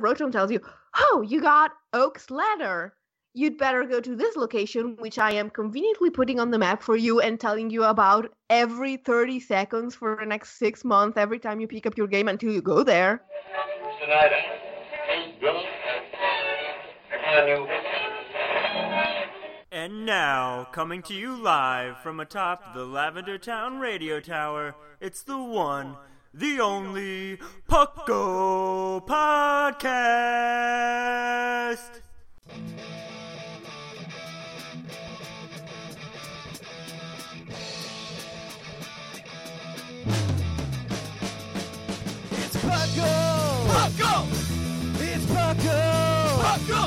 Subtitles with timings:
[0.00, 0.60] Rotom tells you,
[0.96, 2.94] Oh, you got Oak's letter.
[3.34, 6.96] You'd better go to this location, which I am conveniently putting on the map for
[6.96, 11.60] you and telling you about every 30 seconds for the next six months, every time
[11.60, 13.22] you pick up your game until you go there.
[19.70, 25.38] And now, coming to you live from atop the Lavender Town Radio Tower, it's the
[25.38, 25.96] one,
[26.34, 30.58] the only Pucko Podcast.
[42.30, 43.12] It's Pucko!
[43.68, 44.12] Pucko!
[45.00, 45.80] It's Pucko!
[46.42, 46.82] Pucko!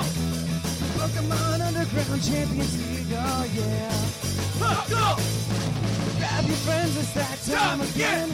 [0.98, 3.92] Pokemon Underground Champions League, oh yeah!
[4.60, 5.81] Pucko!
[6.42, 8.30] Grab your friends, it's that time again!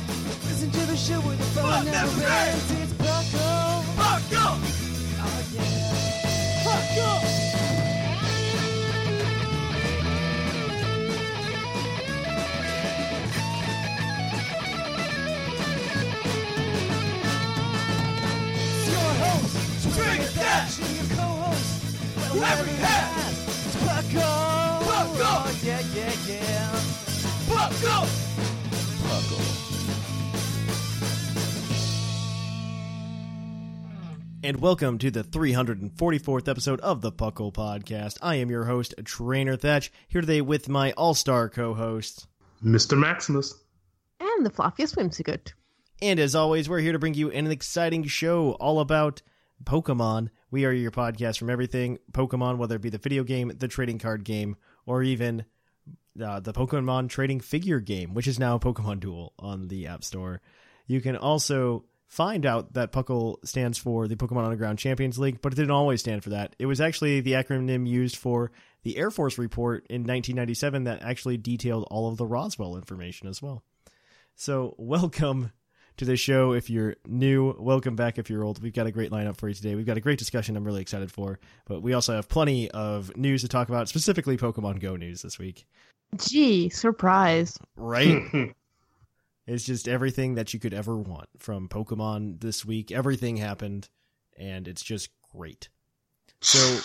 [0.45, 2.71] Listen to the show with the fun never ends!
[2.71, 3.83] It's Pucko!
[3.97, 4.45] Pucko!
[5.19, 5.91] Oh yeah!
[6.63, 7.09] Pucko!
[18.87, 23.33] your host, String Dash, and your co-host, Larry Hat.
[23.47, 24.29] It's Pucko.
[24.79, 25.19] Pucko.
[25.19, 26.86] Oh, yeah, yeah, yeah.
[27.67, 28.07] Pucko.
[29.03, 29.39] Pucko.
[34.41, 38.19] And welcome to the 344th episode of the Puckle Podcast.
[38.21, 42.27] I am your host, Trainer Thatch, here today with my all star co host.
[42.63, 42.97] Mr.
[42.97, 43.53] Maximus.
[44.21, 45.51] And the fluffiest swimsuit.
[46.01, 49.21] And as always, we're here to bring you an exciting show all about
[49.65, 50.29] Pokemon.
[50.51, 53.99] We are your podcast from everything Pokemon, whether it be the video game, the trading
[53.99, 54.55] card game,
[54.85, 55.43] or even
[56.21, 60.41] uh, the Pokemon trading figure game, which is now Pokemon Duel on the App Store.
[60.87, 65.51] You can also find out that Puckle stands for the Pokemon Underground Champions League, but
[65.51, 66.55] it didn't always stand for that.
[66.57, 68.51] It was actually the acronym used for
[68.83, 73.41] the Air Force report in 1997 that actually detailed all of the Roswell information as
[73.41, 73.63] well.
[74.35, 75.51] So, welcome
[75.97, 77.55] to the show if you're new.
[77.59, 78.61] Welcome back if you're old.
[78.61, 79.75] We've got a great lineup for you today.
[79.75, 83.15] We've got a great discussion I'm really excited for, but we also have plenty of
[83.17, 85.65] news to talk about, specifically Pokemon Go news this week.
[86.15, 87.57] Gee, surprise.
[87.75, 88.23] Right?
[89.47, 92.91] it's just everything that you could ever want from Pokemon this week.
[92.91, 93.89] Everything happened,
[94.37, 95.69] and it's just great.
[96.41, 96.79] So,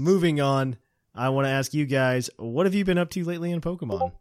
[0.00, 0.76] moving on,
[1.14, 4.12] I want to ask you guys, what have you been up to lately in Pokemon?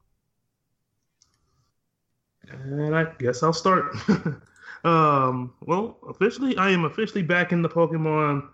[2.50, 3.96] And I guess I'll start.
[4.84, 8.48] um, well, officially, I am officially back in the Pokemon.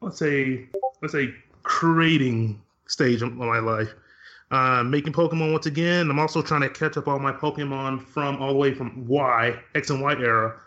[0.00, 0.68] Let's say,
[1.00, 3.94] let's say, creating stage of my life.
[4.50, 6.10] Uh, making Pokemon once again.
[6.10, 9.58] I'm also trying to catch up all my Pokemon from all the way from Y,
[9.74, 10.60] X and Y era,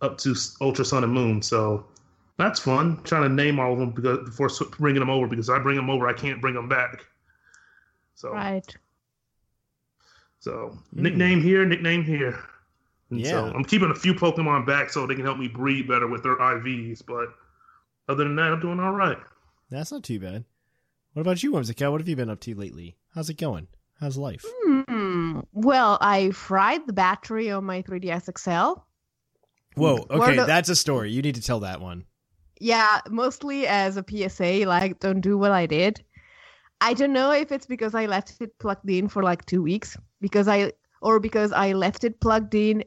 [0.00, 1.42] up to Ultra Sun and Moon.
[1.42, 1.86] So
[2.36, 3.02] that's fun.
[3.04, 5.90] trying to name all of them because, before bringing them over because I bring them
[5.90, 7.06] over, I can't bring them back.
[8.14, 8.76] So Right.
[10.40, 12.38] So nickname here, nickname here.
[13.10, 13.52] And So Yeah.
[13.52, 16.36] I'm keeping a few Pokemon back so they can help me breed better with their
[16.36, 17.02] IVs.
[17.06, 17.28] But
[18.08, 19.18] other than that, I'm doing all right.
[19.70, 20.44] That's not too bad.
[21.12, 21.92] What about you, Whimsical?
[21.92, 22.96] What have you been up to lately?
[23.14, 23.68] How's it going?
[24.00, 24.44] How's life?
[24.64, 25.40] Hmm.
[25.52, 28.80] Well, I fried the battery on my 3DS XL.
[29.74, 31.10] Whoa, okay, the- that's a story.
[31.12, 32.04] You need to tell that one.
[32.60, 36.02] Yeah, mostly as a PSA, like, don't do what I did.
[36.80, 39.96] I don't know if it's because I left it plugged in for like two weeks,
[40.20, 42.84] because I, or because I left it plugged in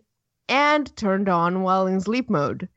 [0.47, 2.67] and turned on while in sleep mode.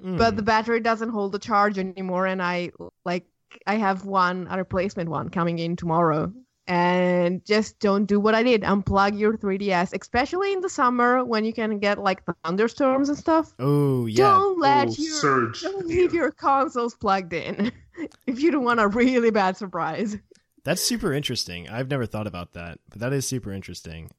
[0.00, 0.16] Hmm.
[0.16, 2.70] But the battery doesn't hold the charge anymore, and I
[3.04, 3.26] like
[3.66, 6.32] I have one a replacement one coming in tomorrow.
[6.68, 8.62] And just don't do what I did.
[8.62, 13.54] Unplug your 3DS, especially in the summer when you can get like thunderstorms and stuff.
[13.60, 15.62] oh yeah, Don't let Oh, your surge.
[15.62, 17.70] don't leave your consoles plugged in
[18.26, 20.16] if you don't want a really bad surprise.
[20.64, 21.68] that's super interesting.
[21.68, 24.10] I've never thought about that, but that is super interesting.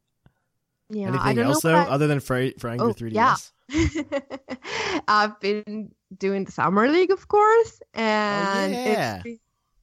[0.90, 3.12] Yeah, I Anything don't else know though, I- other than fry, frying your Oh, 3ds?
[3.12, 3.36] yeah.
[5.10, 9.16] I've been doing the summer league, of course, oh, and Oh, yeah.
[9.16, 9.40] it's been,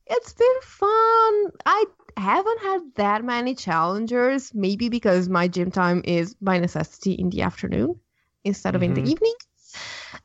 [0.06, 1.50] it's been fun.
[1.66, 1.84] I
[2.16, 7.42] haven't had that many challengers, maybe because my gym time is by necessity in the
[7.42, 7.98] afternoon
[8.44, 8.94] instead of in Mhm.
[9.04, 9.34] the evening.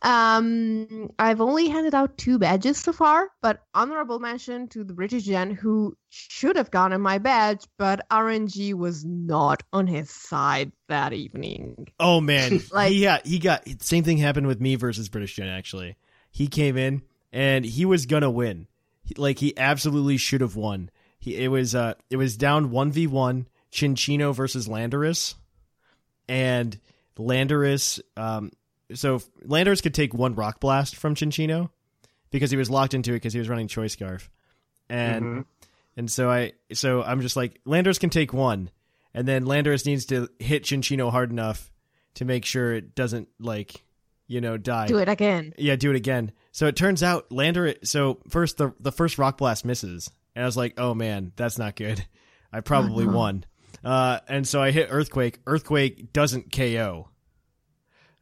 [0.01, 5.23] Um, I've only handed out two badges so far, but honorable mention to the British
[5.23, 11.13] Gen who should have gotten my badge, but RNG was not on his side that
[11.13, 11.87] evening.
[11.99, 15.47] Oh man, Like- he got he got same thing happened with me versus British Gen.
[15.49, 15.97] Actually,
[16.31, 17.01] he came in
[17.33, 18.67] and he was gonna win.
[19.03, 20.89] He- like he absolutely should have won.
[21.19, 25.35] He it was uh it was down one v one Cinccino versus Landorus,
[26.27, 26.79] and
[27.17, 28.51] Landorus um
[28.93, 31.69] so Landorus could take one rock blast from Cinccino
[32.31, 34.29] because he was locked into it because he was running Choice Scarf,
[34.89, 35.45] and Mhm.
[35.97, 38.69] and so I so I'm just like Landorus can take one,
[39.13, 41.71] and then Landorus needs to hit Cinccino hard enough
[42.15, 43.83] to make sure it doesn't like
[44.27, 44.87] you know die.
[44.87, 45.53] Do it again.
[45.57, 46.31] Yeah, do it again.
[46.51, 47.75] So it turns out Lander.
[47.83, 51.57] So first the the first rock blast misses, and I was like, oh man, that's
[51.57, 52.03] not good.
[52.53, 53.11] I probably no.
[53.11, 53.45] won.
[53.83, 55.39] Uh, and so I hit earthquake.
[55.45, 57.09] Earthquake doesn't KO.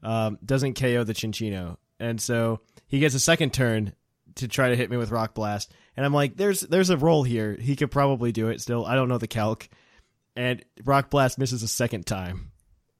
[0.04, 3.94] Um, doesn't KO the Cinccino, and so he gets a second turn
[4.36, 5.74] to try to hit me with rock blast.
[5.96, 7.58] And I'm like, there's there's a roll here.
[7.60, 8.62] He could probably do it.
[8.62, 9.68] Still, I don't know the calc.
[10.36, 12.52] And rock blast misses a second time.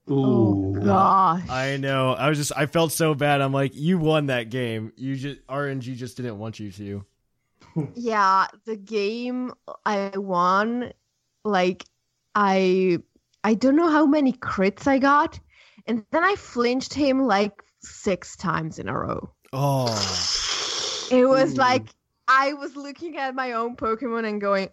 [0.10, 0.82] Oh Ooh.
[0.84, 1.48] gosh.
[1.50, 2.14] I know.
[2.14, 3.42] I was just I felt so bad.
[3.42, 4.94] I'm like, you won that game.
[4.96, 7.06] You just RNG just didn't want you to.
[7.96, 9.54] Yeah, the game
[9.86, 10.94] I won,
[11.44, 11.86] like
[12.36, 13.00] I
[13.44, 15.40] I don't know how many crits I got,
[15.86, 19.32] and then I flinched him like six times in a row.
[19.54, 19.88] Oh.
[21.12, 21.62] It was Ooh.
[21.62, 21.88] like
[22.28, 24.70] I was looking at my own Pokemon and going,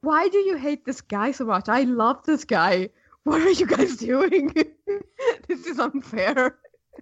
[0.00, 1.68] "Why do you hate this guy so much?
[1.68, 2.90] I love this guy.
[3.24, 4.54] What are you guys doing?
[5.48, 6.58] this is unfair."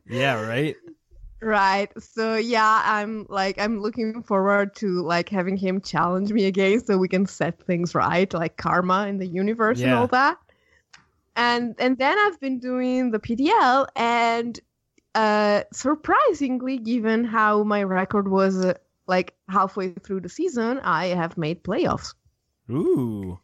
[0.07, 0.77] Yeah, right?
[1.41, 1.91] Right.
[2.03, 6.99] So yeah, I'm like I'm looking forward to like having him challenge me again so
[6.99, 10.39] we can set things right, like karma in the universe and all that.
[11.37, 14.59] And and then I've been doing the PDL and
[15.15, 18.75] uh surprisingly given how my record was uh,
[19.07, 22.15] like halfway through the season, I have made playoffs.
[22.71, 23.39] Ooh.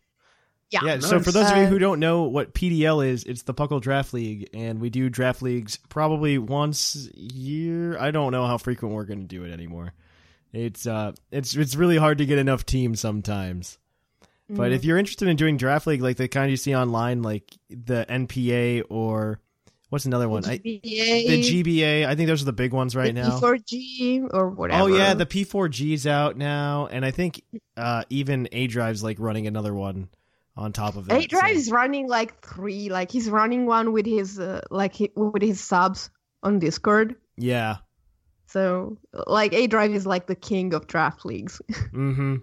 [0.70, 0.80] Yeah.
[0.84, 3.54] Yeah, so for those of Uh, you who don't know what PDL is, it's the
[3.54, 7.96] Puckle Draft League, and we do draft leagues probably once a year.
[7.98, 9.92] I don't know how frequent we're going to do it anymore.
[10.52, 13.78] It's uh, it's it's really hard to get enough teams sometimes.
[14.48, 14.74] But Mm.
[14.74, 18.04] if you're interested in doing draft league, like the kind you see online, like the
[18.08, 19.40] NPA or
[19.88, 20.44] what's another one?
[20.44, 22.06] I, GBA, the GBA.
[22.06, 23.38] I think those are the big ones right the now.
[23.40, 24.82] P4G or whatever.
[24.82, 27.42] Oh yeah, the P4G's out now, and I think
[27.76, 30.08] uh, even A Drive's like running another one
[30.56, 31.24] on top of it.
[31.24, 32.88] A Drive so- is running like three.
[32.88, 36.10] Like he's running one with his uh, like hi- with his subs
[36.42, 37.16] on Discord.
[37.36, 37.76] Yeah.
[38.46, 41.60] So like A Drive is like the king of draft leagues.
[41.92, 42.36] Mm-hmm.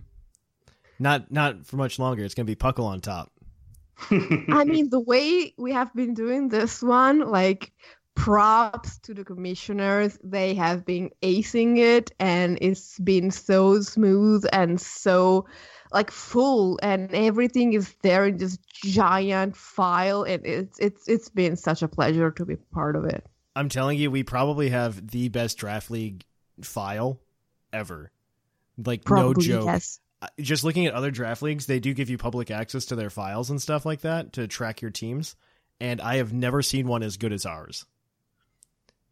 [1.00, 2.24] Not not for much longer.
[2.24, 3.32] It's gonna be Puckle on top.
[4.12, 7.72] I mean, the way we have been doing this one, like
[8.16, 10.18] props to the commissioners.
[10.24, 15.46] They have been acing it, and it's been so smooth and so
[15.92, 21.56] like full, and everything is there in this giant file, and it's it's it's been
[21.56, 23.26] such a pleasure to be part of it.
[23.56, 26.24] I'm telling you, we probably have the best draft league
[26.62, 27.20] file
[27.74, 28.12] ever.
[28.84, 29.66] Like Probably no joke.
[29.66, 30.00] yes.
[30.22, 33.10] Uh, Just looking at other draft leagues, they do give you public access to their
[33.10, 35.36] files and stuff like that to track your teams.
[35.80, 37.86] And I have never seen one as good as ours.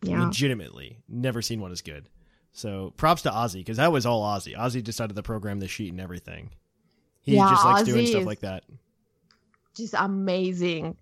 [0.01, 0.23] Yeah.
[0.25, 2.07] Legitimately, never seen one as good.
[2.53, 4.55] So props to Ozzy because that was all Ozzy.
[4.55, 6.51] Ozzy decided to program the sheet and everything.
[7.21, 8.63] He Yeah, just likes doing Ozzy stuff is- like that.
[9.75, 10.97] just amazing.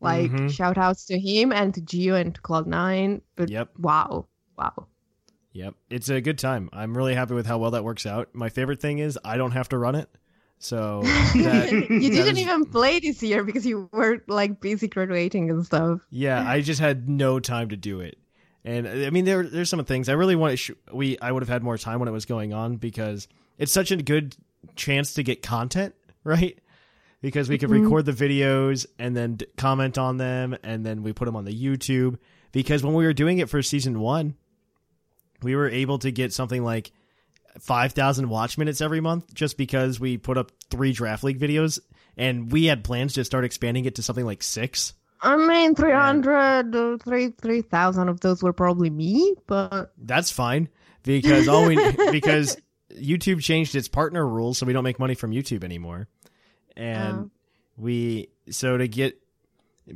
[0.00, 0.50] Like Mhm.
[0.50, 3.20] shout outs to him and to Gio and to Cloud9.
[3.36, 3.78] But Yep.
[3.78, 4.26] wow.
[4.58, 4.86] Wow.
[5.52, 5.74] Yep.
[5.90, 6.70] It's a good time.
[6.72, 8.28] I'm really happy with how well that works out.
[8.34, 10.08] My favorite thing is I don't have to run it.
[10.58, 11.02] So
[11.34, 15.64] that, you didn't is- even play this year because you were like busy graduating and
[15.66, 16.00] stuff.
[16.10, 18.16] yeah, I just had no time to do it.
[18.64, 21.42] And I mean there there's some things I really want to sh- we I would
[21.42, 23.26] have had more time when it was going on because
[23.58, 24.36] it's such a good
[24.76, 26.58] chance to get content, right?
[27.20, 27.82] Because we could Mhm.
[27.84, 31.44] record the videos and then d- comment on them and then we put them on
[31.44, 32.18] the YouTube
[32.52, 34.34] because when we were doing it for season 1
[35.42, 36.90] we were able to get something like
[37.60, 41.78] 5,000 watch minutes every month just because we put up three draft league videos
[42.16, 46.74] and we had plans to start expanding it to something like 6 I mean, 300,
[46.74, 50.68] uh, three- 3,000 of those were probably me, but That's fine
[51.04, 51.76] because all we
[52.10, 52.56] because
[52.96, 56.08] YouTube changed its partner rules, so we don't make money from YouTube anymore,
[56.76, 57.30] and Oh.
[57.76, 59.20] we so to get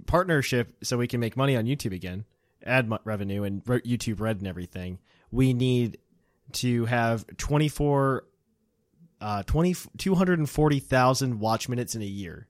[0.06, 2.24] partnership, so we can make money on YouTube again,
[2.64, 4.98] ad revenue and YouTube Red and everything.
[5.30, 5.98] We need
[6.52, 8.24] to have 24
[9.20, 12.48] uh 20 240,000 watch minutes in a year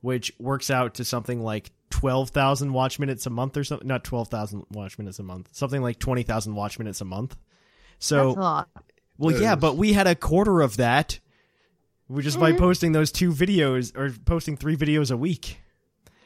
[0.00, 3.88] which works out to something like twelve thousand watch minutes a month or something.
[3.88, 5.48] Not twelve thousand watch minutes a month.
[5.52, 7.36] Something like twenty thousand watch minutes a month.
[7.98, 8.68] So That's a lot.
[9.18, 11.18] Well, yeah, but we had a quarter of that,
[12.06, 15.60] which is by posting those two videos or posting three videos a week.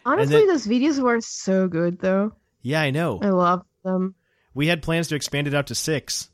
[0.04, 2.32] Honestly, then- those videos were so good, though.
[2.60, 3.18] Yeah, I know.
[3.20, 4.14] I love them.
[4.54, 6.30] We had plans to expand it out to six.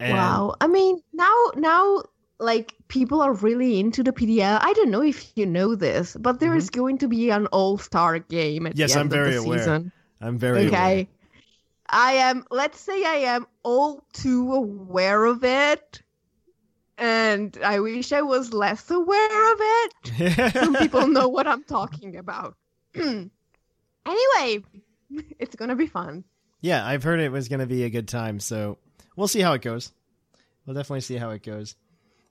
[0.00, 0.54] And wow.
[0.60, 2.02] I mean, now now
[2.38, 4.58] like people are really into the PDL.
[4.60, 8.18] I don't know if you know this, but there is going to be an all-star
[8.18, 8.80] game at Mm-hmm.
[8.80, 9.58] Yes, the I'm end very of the aware.
[9.58, 9.92] season.
[10.20, 10.92] I'm very okay.
[10.92, 11.06] aware.
[11.88, 16.02] I am let's say I am all too aware of it.
[16.98, 20.52] And I wish I was less aware of it.
[20.54, 22.56] Some people know what I'm talking about.
[22.94, 23.30] anyway,
[25.38, 26.24] it's gonna be fun.
[26.60, 28.78] yeah, I've heard it was going to be a good time, so
[29.14, 29.92] we'll see how it goes.
[30.64, 31.76] We'll definitely see how it goes.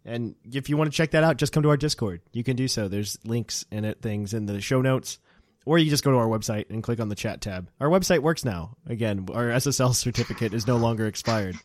[0.03, 2.21] And if you want to check that out, just come to our Discord.
[2.33, 2.88] You can do so.
[2.88, 5.19] There's links in it, things in the show notes,
[5.65, 7.69] or you just go to our website and click on the chat tab.
[7.79, 8.77] Our website works now.
[8.88, 11.55] Again, our SSL certificate is no longer expired,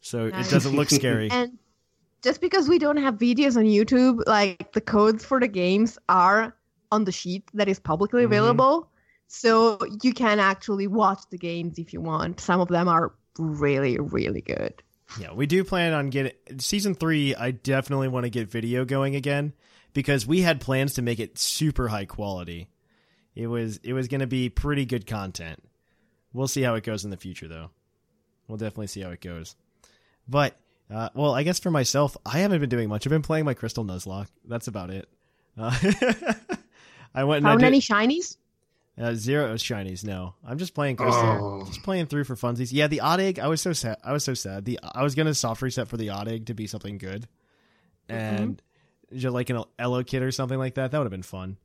[0.00, 0.48] so Nice.
[0.48, 1.30] it doesn't look scary.
[1.30, 1.58] And
[2.22, 6.56] just because we don't have videos on YouTube, like the codes for the games are
[6.90, 8.26] on the sheet that is publicly Mhm.
[8.26, 8.88] available.
[9.26, 12.40] So you can actually watch the games if you want.
[12.40, 14.74] Some of them are really, really good.
[15.20, 17.34] Yeah, we do plan on getting season three.
[17.34, 19.52] I definitely want to get video going again
[19.92, 22.68] because we had plans to make it super high quality.
[23.34, 25.62] It was it was going to be pretty good content.
[26.32, 27.70] We'll see how it goes in the future, though.
[28.48, 29.56] We'll definitely see how it goes.
[30.28, 30.56] But
[30.92, 33.06] uh, well, I guess for myself, I haven't been doing much.
[33.06, 34.28] I've been playing my Crystal Nuzlocke.
[34.46, 35.08] That's about it.
[35.56, 35.70] Uh,
[37.14, 38.36] I went and I did- any shinies?
[39.00, 40.04] uh, zero shinies.
[40.04, 41.62] No, I'm just playing Crystal.
[41.62, 41.66] Oh.
[41.66, 42.68] Just playing through for funsies.
[42.72, 43.38] Yeah, the odd egg.
[43.38, 43.96] I was so sad.
[44.04, 44.64] I was so sad.
[44.64, 47.26] The I was gonna soft reset for the odd egg to be something good,
[48.08, 48.60] and
[49.14, 50.90] just like an Elekid or something like that.
[50.90, 51.56] That would have been fun.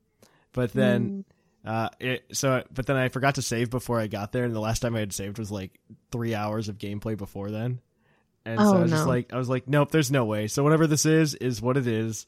[0.53, 1.25] But then,
[1.65, 4.59] uh, it so but then I forgot to save before I got there, and the
[4.59, 5.79] last time I had saved was like
[6.11, 7.79] three hours of gameplay before then.
[8.45, 10.47] And so Oh, I was just like, I was like, nope, there's no way.
[10.47, 12.25] So whatever this is, is what it is.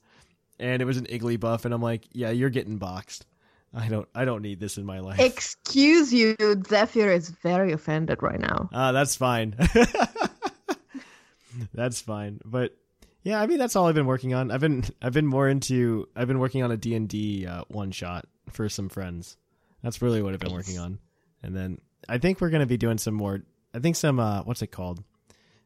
[0.60, 3.26] And it was an Igglybuff, and I'm like, yeah, you're getting boxed.
[3.74, 5.20] I don't, I don't need this in my life.
[5.20, 6.36] Excuse you,
[6.68, 8.70] Zephyr is very offended right now.
[8.74, 9.56] Ah, that's fine.
[11.74, 12.40] that's fine.
[12.46, 12.76] But
[13.24, 14.52] yeah, I mean that's all I've been working on.
[14.52, 18.26] I've been I've been more into I've been working on a D&D uh, one shot
[18.50, 19.38] for some friends.
[19.84, 21.00] That's really what I've been working on.
[21.44, 23.42] And then I think we're going to be doing some more
[23.74, 25.04] I think some uh what's it called?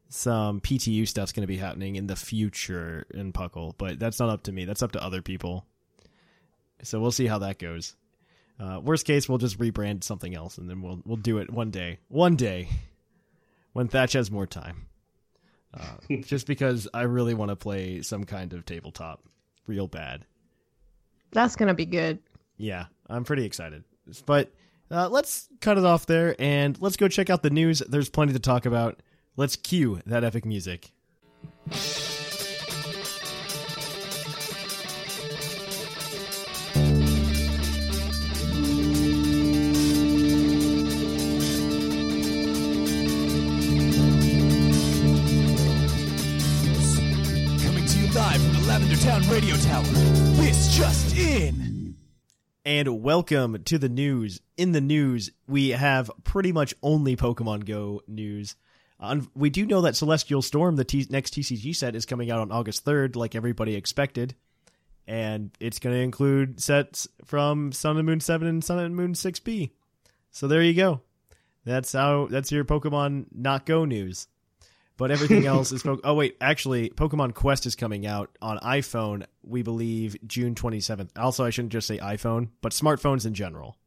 [0.10, 4.30] Some PTU stuff's going to be happening in the future in Puckle, but that's not
[4.30, 4.66] up to me.
[4.66, 5.66] That's up to other people.
[6.84, 7.96] So we'll see how that goes.
[8.60, 11.72] Uh, worst case, we'll just rebrand something else, and then we'll we'll do it one
[11.72, 12.00] day.
[12.08, 12.70] One day,
[13.74, 14.86] when Thatch has more time.
[15.78, 19.24] Uh, just because I really want to play some kind of tabletop,
[19.68, 20.26] real bad.
[21.32, 22.20] That's gonna be good.
[22.58, 23.84] Yeah, I'm pretty excited.
[24.26, 24.52] But
[24.90, 27.80] uh, let's cut it off there, and let's go check out the news.
[27.80, 29.02] There's plenty to talk about.
[29.36, 30.92] Let's cue that epic music.
[49.06, 49.84] Town Radio Tower.
[49.84, 51.96] This just in.
[52.66, 54.42] And welcome to the news.
[54.58, 58.56] In the news, we have pretty much only Pokemon Go news.
[59.00, 62.40] Um, we do know that Celestial Storm, the T- next TCG set, is coming out
[62.40, 64.34] on August 3rd, like everybody expected.
[65.06, 69.14] And it's going to include sets from Sun and Moon 7 and Sun and Moon
[69.14, 69.70] 6B.
[70.32, 71.02] So there you go.
[71.64, 72.26] That's how.
[72.26, 74.28] That's your Pokemon not Go news.
[74.98, 75.84] But everything else is.
[75.84, 79.26] Po- oh wait, actually, Pokemon Quest is coming out on iPhone.
[79.44, 81.12] We believe June twenty seventh.
[81.18, 83.78] Also, I shouldn't just say iPhone, but smartphones in general.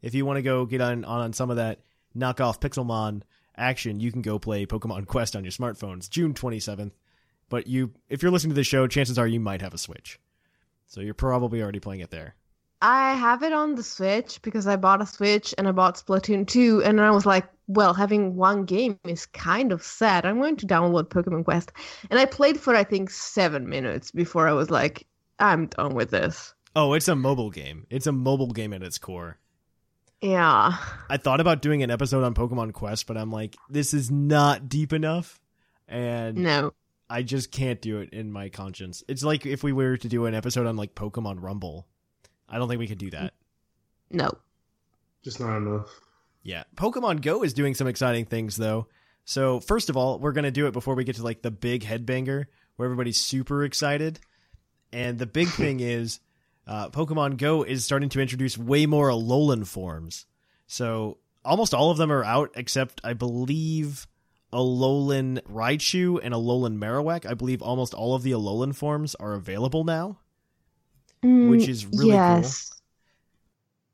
[0.00, 1.80] If you want to go get on on some of that
[2.16, 3.22] knockoff Pixelmon
[3.56, 6.94] action, you can go play Pokemon Quest on your smartphones June twenty seventh.
[7.48, 10.20] But you, if you're listening to the show, chances are you might have a Switch,
[10.86, 12.34] so you're probably already playing it there.
[12.80, 16.46] I have it on the Switch because I bought a Switch and I bought Splatoon
[16.46, 20.24] 2, and I was like, well, having one game is kind of sad.
[20.24, 21.72] I'm going to download Pokemon Quest.
[22.10, 25.06] And I played for, I think, seven minutes before I was like,
[25.38, 26.54] I'm done with this.
[26.76, 27.86] Oh, it's a mobile game.
[27.90, 29.38] It's a mobile game at its core.
[30.20, 30.76] Yeah.
[31.10, 34.68] I thought about doing an episode on Pokemon Quest, but I'm like, this is not
[34.68, 35.40] deep enough,
[35.86, 36.72] and No.
[37.10, 39.02] I just can't do it in my conscience.
[39.08, 41.86] It's like if we were to do an episode on like Pokemon Rumble.
[42.48, 43.34] I don't think we could do that.
[44.10, 44.30] No.
[45.22, 45.88] Just not enough.
[46.42, 46.64] Yeah.
[46.76, 48.86] Pokemon Go is doing some exciting things though.
[49.24, 51.50] So, first of all, we're going to do it before we get to like the
[51.50, 54.20] big headbanger where everybody's super excited.
[54.90, 56.20] And the big thing is
[56.66, 60.24] uh, Pokemon Go is starting to introduce way more Alolan forms.
[60.66, 64.06] So almost all of them are out, except I believe
[64.52, 67.26] Alolan Raichu and Alolan Marowak.
[67.26, 70.18] I believe almost all of the Alolan forms are available now,
[71.22, 72.08] which Mm, is really cool.
[72.08, 72.70] yes.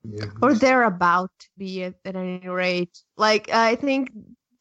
[0.05, 0.27] Yeah.
[0.43, 2.99] Or they're about to be at, at any rate.
[3.17, 4.11] Like I think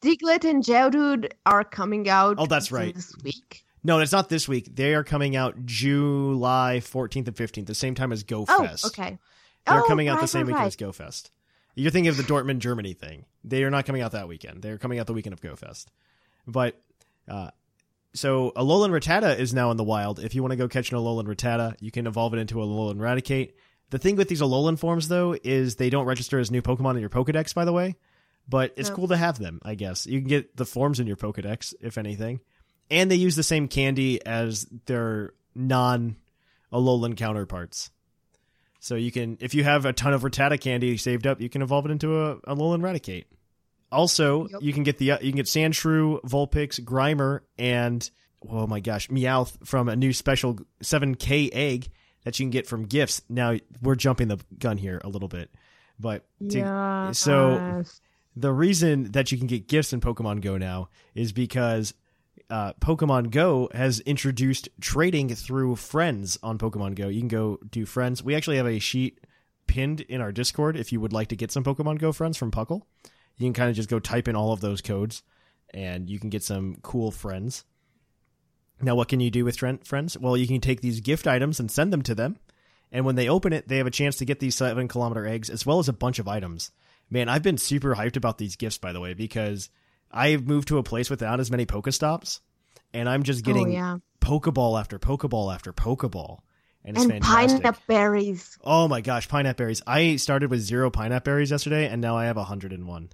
[0.02, 2.36] Diglett and Geodude are coming out.
[2.38, 2.94] Oh, that's right.
[2.94, 3.64] This week.
[3.82, 4.74] No, it's not this week.
[4.74, 8.86] They are coming out July 14th and 15th, the same time as Go Oh, Fest.
[8.86, 9.18] okay.
[9.66, 10.66] They're Oh, coming out the same right, weekend right.
[10.68, 11.30] as Go Fest.
[11.74, 13.26] You're thinking of the Dortmund, Germany thing.
[13.42, 14.62] They are not coming out that weekend.
[14.62, 15.90] They're coming out the weekend of Go Fest.
[16.46, 16.80] But,
[17.28, 17.50] uh,
[18.14, 20.20] so Alolan Rattata is now in the wild.
[20.20, 22.66] If you want to go catch an Alolan Rattata, you can evolve it into a
[22.66, 23.52] Alolan Raticate.
[23.90, 27.00] The thing with these Alolan forms, though, is they don't register as new Pokemon in
[27.00, 27.96] your Pokedex, by the way.
[28.48, 28.96] But it's No.
[28.96, 30.06] cool to have them, I guess.
[30.06, 32.40] You can get the forms in your Pokedex, if anything.
[32.90, 36.16] And they use the same candy as their non
[36.72, 37.90] Alolan counterparts.
[38.80, 41.62] So you can, if you have a ton of Rattata candy saved up, you can
[41.62, 43.24] evolve it into a, a Alolan Raticate.
[43.94, 44.62] Also, Yep.
[44.62, 48.08] you can get the you can get Sandshrew, Vulpix, Grimer, and
[48.48, 51.88] oh my gosh, Meowth from a new special 7K egg
[52.24, 53.22] that you can get from gifts.
[53.28, 55.50] Now we're jumping the gun here a little bit,
[55.98, 57.12] but to, Yeah.
[57.12, 57.84] so-
[58.36, 61.94] the reason that you can get gifts in Pokemon Go now is because
[62.50, 67.08] uh, Pokemon Go has introduced trading through friends on Pokemon Go.
[67.08, 68.22] You can go do friends.
[68.24, 69.20] We actually have a sheet
[69.68, 72.50] pinned in our Discord if you would like to get some Pokemon Go friends from
[72.50, 72.82] Puckle.
[73.36, 75.22] You can kind of just go type in all of those codes
[75.72, 77.64] and you can get some cool friends.
[78.80, 80.18] Now, what can you do with friends?
[80.18, 82.36] Well, you can take these gift items and send them to them.
[82.92, 85.50] And when they open it, they have a chance to get these seven kilometer eggs
[85.50, 86.70] as well as a bunch of items.
[87.10, 89.68] Man, I've been super hyped about these gifts, by the way, because
[90.10, 92.40] I've moved to a place without as many Pokestops,
[92.92, 93.98] and I'm just oh, getting oh, yeah.
[94.20, 96.38] Pokeball after Pokeball after Pokeball.
[96.84, 97.62] And it's And fantastic.
[97.62, 98.58] pineapple berries.
[98.62, 99.82] Oh my gosh, pineapple berries.
[99.86, 103.10] I started with zero pineapple berries yesterday, and now I have 101.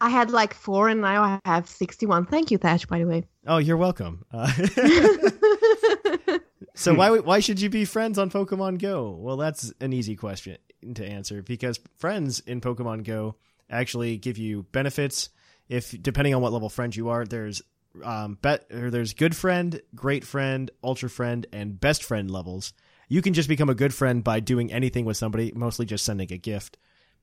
[0.00, 2.26] I had like four, and now I have sixty-one.
[2.26, 2.86] Thank you, Thatch.
[2.88, 3.24] By the way.
[3.46, 4.24] Oh, you're welcome.
[4.32, 4.52] Uh,
[6.74, 9.10] so why why should you be friends on Pokemon Go?
[9.10, 10.58] Well, that's an easy question
[10.94, 13.36] to answer because friends in Pokemon Go
[13.70, 15.30] actually give you benefits.
[15.68, 17.62] If depending on what level friend you are, there's
[18.04, 22.74] um bet or there's good friend, great friend, ultra friend, and best friend levels.
[23.08, 26.32] You can just become a good friend by doing anything with somebody, mostly just sending
[26.32, 26.76] a gift.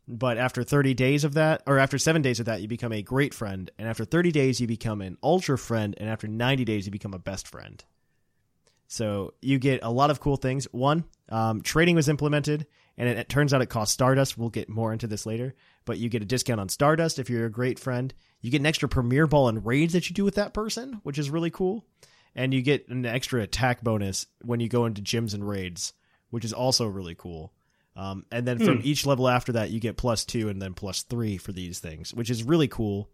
[0.08, 3.02] But after 30 days of that, or after seven days of that, you become a
[3.02, 3.72] great friend.
[3.78, 5.96] And after 30 days, you become an ultra friend.
[5.98, 7.84] And after 90 days, you become a best friend.
[8.88, 10.66] So you get a lot of cool things.
[10.72, 14.38] One, um, trading was implemented, and it, it turns out it costs Stardust.
[14.38, 15.56] We'll get more into this later.
[15.86, 18.14] But you get a discount on Stardust if you're a great friend.
[18.42, 21.18] You get an extra Premier Ball and raids that you do with that person, which
[21.18, 21.86] is really cool.
[22.36, 25.94] And you get an extra attack bonus when you go into gyms and raids,
[26.30, 27.54] which is also really cool.
[27.96, 31.04] Um, and then from each level after that, you get plus two and then plus
[31.04, 33.10] three for these things, which is really cool.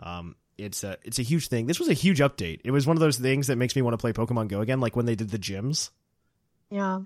[0.00, 1.66] Um, it's a it's a huge thing.
[1.66, 2.60] This was a huge update.
[2.64, 4.80] It was one of those things that makes me want to play Pokemon Go again,
[4.80, 5.90] like when they did the gyms.
[6.70, 7.00] Yeah.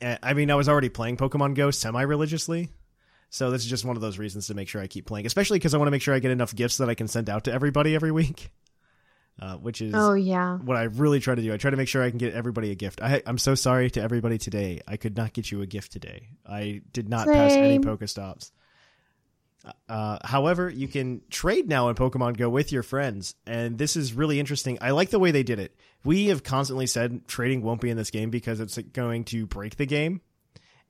[0.00, 2.70] And, I mean, I was already playing Pokemon Go semi religiously,
[3.30, 5.58] so this is just one of those reasons to make sure I keep playing, especially
[5.58, 7.44] because I want to make sure I get enough gifts that I can send out
[7.44, 8.50] to everybody every week.
[9.40, 10.56] Uh, which is Oh yeah.
[10.58, 11.52] what I really try to do.
[11.54, 13.00] I try to make sure I can get everybody a gift.
[13.00, 14.80] I, I'm so sorry to everybody today.
[14.88, 16.30] I could not get you a gift today.
[16.44, 17.84] I did not pass any Same.
[17.84, 18.50] Pokestops.
[19.88, 24.12] Uh, however, you can trade now in Pokemon Go with your friends, and this is
[24.12, 24.78] really interesting.
[24.80, 25.76] I like the way they did it.
[26.04, 29.76] We have constantly said trading won't be in this game because it's going to break
[29.76, 30.20] the game.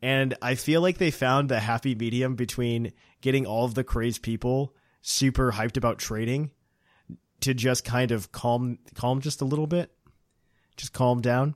[0.00, 4.22] And I feel like they found the happy medium between getting all of the crazed
[4.22, 6.50] people super hyped about trading
[7.40, 9.90] to just kind of calm calm just a little bit.
[10.76, 11.54] Just calm down.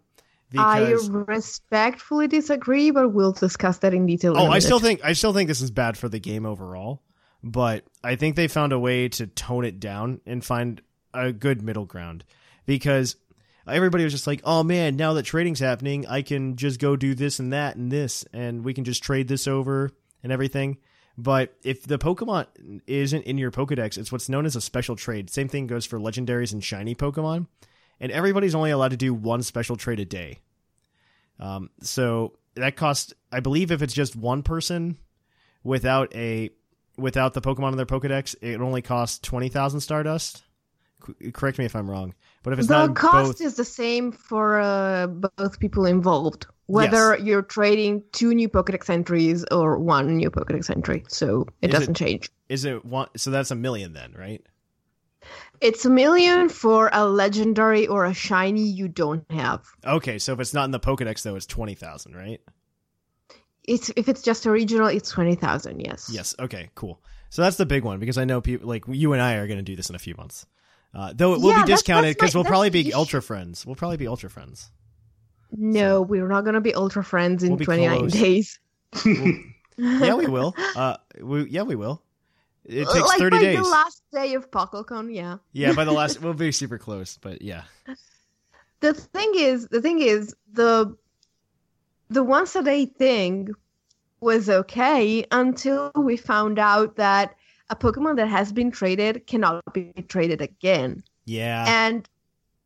[0.50, 4.34] Because I respectfully disagree, but we'll discuss that in detail.
[4.36, 7.02] Oh, I still think I still think this is bad for the game overall,
[7.42, 10.82] but I think they found a way to tone it down and find
[11.14, 12.24] a good middle ground
[12.66, 13.16] because
[13.66, 17.14] everybody was just like, "Oh man, now that trading's happening, I can just go do
[17.14, 19.90] this and that and this and we can just trade this over
[20.22, 20.76] and everything."
[21.18, 25.28] But if the Pokemon isn't in your Pokedex, it's what's known as a special trade.
[25.28, 27.46] Same thing goes for legendaries and shiny Pokemon.
[28.00, 30.40] And everybody's only allowed to do one special trade a day.
[31.38, 34.98] Um, so that costs, I believe, if it's just one person
[35.62, 36.50] without a
[36.96, 40.42] without the Pokemon in their Pokedex, it only costs twenty thousand Stardust.
[41.06, 43.64] C- correct me if I'm wrong, but if it's the not cost both, is the
[43.64, 50.16] same for uh, both people involved, whether you're trading two new Pokedex entries or one
[50.16, 51.04] new Pokedex entry.
[51.08, 52.30] So it Is it- doesn't change.
[52.48, 53.08] is it one?
[53.16, 54.44] So that's a million then, right?
[55.60, 59.64] It's a million for a legendary or a shiny you don't have.
[59.86, 62.40] Okay, so if it's not in the Pokedex though, it's twenty thousand, right?
[63.64, 65.78] It's if it's just a regional, it's twenty thousand.
[65.78, 66.10] Yes.
[66.12, 66.34] Yes.
[66.40, 66.70] Okay.
[66.74, 67.00] Cool.
[67.30, 69.58] So that's the big one because I know people like you and I are going
[69.58, 70.44] to do this in a few months.
[70.94, 73.64] Uh, though it will Yeah, be discounted because we'll probably be ultra friends.
[73.64, 74.70] We'll probably be ultra friends.
[75.50, 78.12] No, we're not gonna be ultra friends in We'll twenty nine close.
[78.12, 78.60] days.
[79.76, 80.54] yeah, we will.
[80.76, 82.02] Uh, we, yeah, we will.
[82.64, 83.56] It takes like thirty by days.
[83.58, 85.38] the last day of PockleCon, yeah.
[85.52, 87.18] yeah, by the last, we'll be super close.
[87.20, 87.64] But yeah,
[88.80, 90.96] the thing is the thing is the
[92.08, 93.48] the once a day thing
[94.20, 97.34] was okay until we found out that
[97.70, 101.02] a pokemon that has been traded cannot be traded again.
[101.24, 102.08] Yeah, and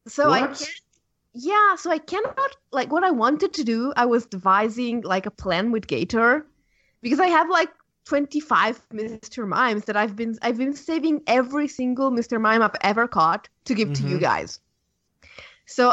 [0.09, 0.81] so i can't
[1.35, 5.31] yeah so i cannot like what i wanted to do i was devising like a
[5.31, 6.47] plan with gator
[7.03, 7.69] because i have like
[8.07, 13.07] 25 mr mimes that i've been i've been saving every single mr mime i've ever
[13.09, 14.21] caught to give to you Mhm.
[14.21, 14.61] guys.
[15.67, 15.93] So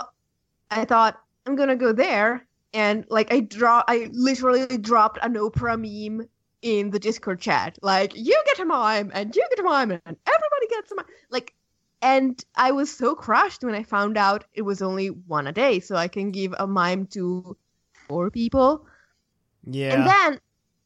[0.72, 5.78] i thought i'm gonna go there and like i draw i literally dropped an oprah
[5.78, 6.28] meme
[6.64, 10.02] in the discord chat like you get a mime and you get a mime and
[10.06, 11.54] everybody gets a mime like
[12.02, 15.80] and i was so crushed when i found out it was only one a day
[15.80, 17.56] so i can give a mime to
[18.08, 18.86] four people
[19.66, 19.94] yeah.
[19.94, 20.40] and then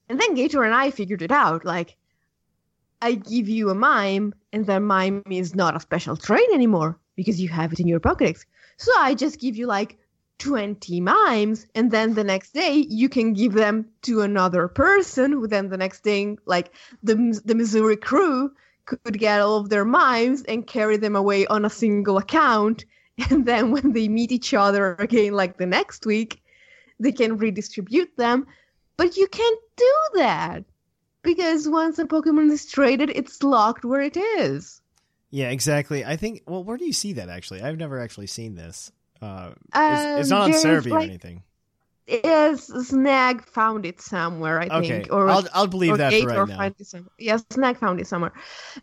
[0.09, 1.65] and then Gator and I figured it out.
[1.65, 1.95] Like
[3.01, 7.41] I give you a mime and that mime is not a special trait anymore because
[7.41, 8.45] you have it in your Pokedex.
[8.77, 9.97] So I just give you like
[10.39, 15.47] 20 mimes and then the next day you can give them to another person who
[15.47, 16.73] then the next day like
[17.04, 18.52] the the Missouri crew
[18.86, 22.86] could get all of their mimes and carry them away on a single account
[23.30, 26.41] and then when they meet each other again like the next week
[27.00, 28.45] they can redistribute them
[28.97, 30.63] but you can't do that
[31.28, 34.82] because once a Pokemon is traded, it's locked where it is.
[35.30, 36.04] yeah, exactly.
[36.06, 36.43] I think.
[36.47, 37.30] Well, where do you see that?
[37.30, 38.91] Actually, I've never actually seen this.
[39.21, 39.51] Uh,
[39.88, 41.43] it's, Um, it's not on there's, Serebii or anything.
[42.08, 46.34] Yes, Snag found it somewhere, I Okay, think, or I'll I'll believe or that for
[46.34, 46.56] or right now.
[46.58, 47.12] find it somewhere.
[47.19, 48.32] Yes, Snag found it somewhere.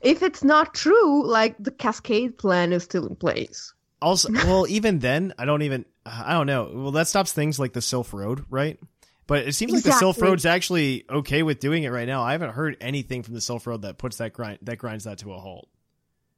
[0.03, 3.73] If it's not true, like the Cascade plan is still in place.
[4.03, 5.85] Also, well, even then, I don't even.
[6.07, 6.71] I don't know.
[6.75, 8.79] Well, that stops things like the Sylph Road, right?
[9.27, 10.23] But it seems like the Sylph Exactly.
[10.23, 12.23] Road's actually okay with doing it right now.
[12.23, 15.19] I haven't heard anything from the Sylph Road that puts that grind that grinds that
[15.19, 15.69] to a halt.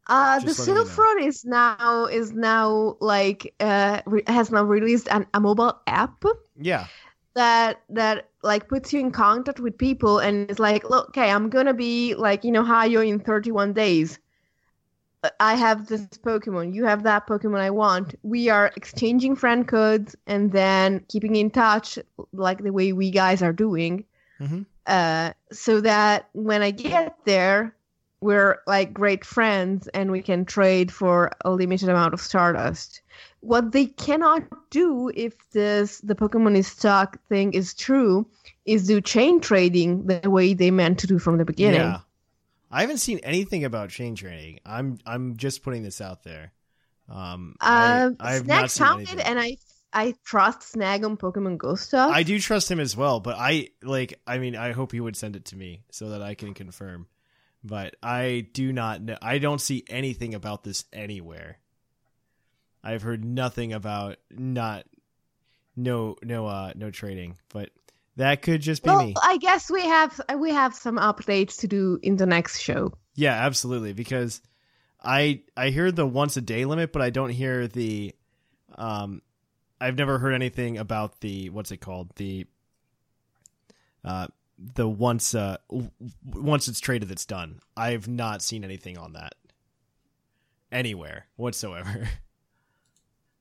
[0.09, 1.05] Uh, the Just letting you Sylph know.
[1.05, 6.25] Road is now is now like uh re- has now released an, a mobile app
[6.57, 6.87] Yeah,
[7.35, 11.51] that that like puts you in contact with people and it's like look okay i'm
[11.51, 14.19] gonna be like you know Hayo in 31 days.
[15.41, 16.73] I have this pokemon.
[16.73, 18.15] You have that pokemon i want.
[18.23, 21.99] We are exchanging friend codes and then keeping in touch
[22.33, 24.05] like the way we guys are doing.
[24.41, 24.67] Mhm.
[24.87, 27.75] uh so that when i get there
[28.21, 33.03] we're like great friends and we can trade for a limited amount of stardust
[33.41, 38.27] what they cannot do if this the pokemon is stuck thing is true
[38.65, 42.01] is do chain trading the way they meant to do from the beginning yeah.
[42.71, 46.53] I haven't seen anything about chain trading I'm I'm just putting this out there.
[47.09, 49.57] Um, um I snag not seen found it and i
[49.93, 53.69] i trust snag on pokemon go stuff I do trust him as well, but I
[53.83, 54.21] like.
[54.27, 57.07] I mean, I hope he would send it to me so that I can confirm.
[57.67, 59.17] But I do not know.
[59.21, 61.59] I don't see anything about this anywhere.
[62.85, 64.85] I've heard nothing about not
[65.75, 67.71] no no uh no trading, but
[68.17, 69.15] that could just be well me.
[69.23, 73.33] i guess we have we have some updates to do in the next show Yeah,
[73.33, 73.93] absolutely.
[73.93, 74.41] Because
[75.03, 78.15] I I hear the once a day limit, but I don't hear the
[78.77, 79.23] um
[79.81, 82.15] I've never heard anything about the what's it called?
[82.17, 82.47] The
[84.05, 85.59] uh the once uh
[86.25, 87.61] once it's traded it's done.
[87.77, 89.35] I've not seen anything on that
[90.73, 92.09] anywhere whatsoever.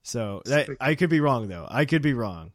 [0.08, 1.66] So that, I could be wrong though.
[1.68, 2.52] I could be wrong.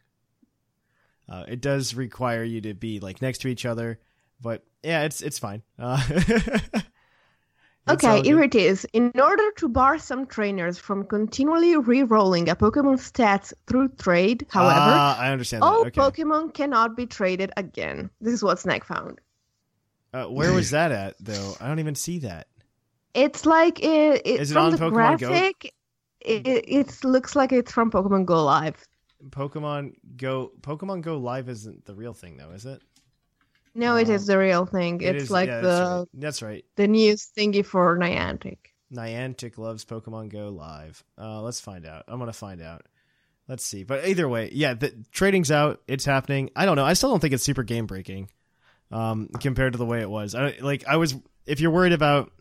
[1.28, 3.98] Uh, it does require you to be like next to each other,
[4.40, 5.64] but yeah, it's it's fine.
[5.76, 6.00] Uh,
[7.88, 8.86] Okay, here it is.
[8.92, 14.78] In order to bar some trainers from continually re-rolling a Pokemon stats through trade, however,
[14.78, 15.80] Ah, I understand all.
[15.86, 15.90] Okay.
[15.90, 18.10] Pokemon cannot be traded again.
[18.20, 19.18] This is what Snag found.
[20.12, 21.54] Uh, where was that at though?
[21.60, 22.48] I don't even see that.
[23.14, 25.28] It's like it, it, Is it from the Pokemon Go?
[25.28, 25.74] graphic.
[26.20, 28.86] It, it looks like it's from Pokemon Go Live.
[29.30, 32.82] Pokemon Go Pokemon Go Live isn't the real thing though, is it?
[33.74, 35.00] No, it is the real thing.
[35.00, 36.20] It It's like yeah, the that's right.
[36.20, 36.64] That's right.
[36.76, 38.58] the news thingy for Niantic.
[38.92, 41.04] Niantic loves Pokemon Go Live.
[41.16, 42.04] Uh, let's find out.
[42.08, 42.86] I'm gonna find out.
[43.48, 43.84] Let's see.
[43.84, 45.80] But either way, yeah, the trading's out.
[45.86, 46.50] It's happening.
[46.56, 46.84] I don't know.
[46.84, 48.28] I still don't think it's super game breaking,
[48.90, 50.34] um, compared to the way it was.
[50.34, 51.14] I, like I was.
[51.46, 52.32] If you're worried about,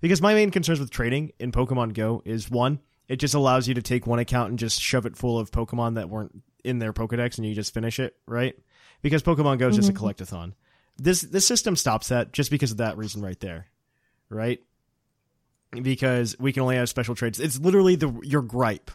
[0.00, 3.74] because my main concerns with trading in Pokemon Go is one, it just allows you
[3.74, 6.92] to take one account and just shove it full of Pokemon that weren't in their
[6.92, 8.56] Pokedex and you just finish it, right?
[9.02, 10.54] Because Pokemon Go is just a collectathon.
[10.98, 13.66] This this system stops that just because of that reason right there,
[14.28, 14.60] right?
[15.70, 17.38] Because we can only have special trades.
[17.38, 18.90] It's literally the your gripe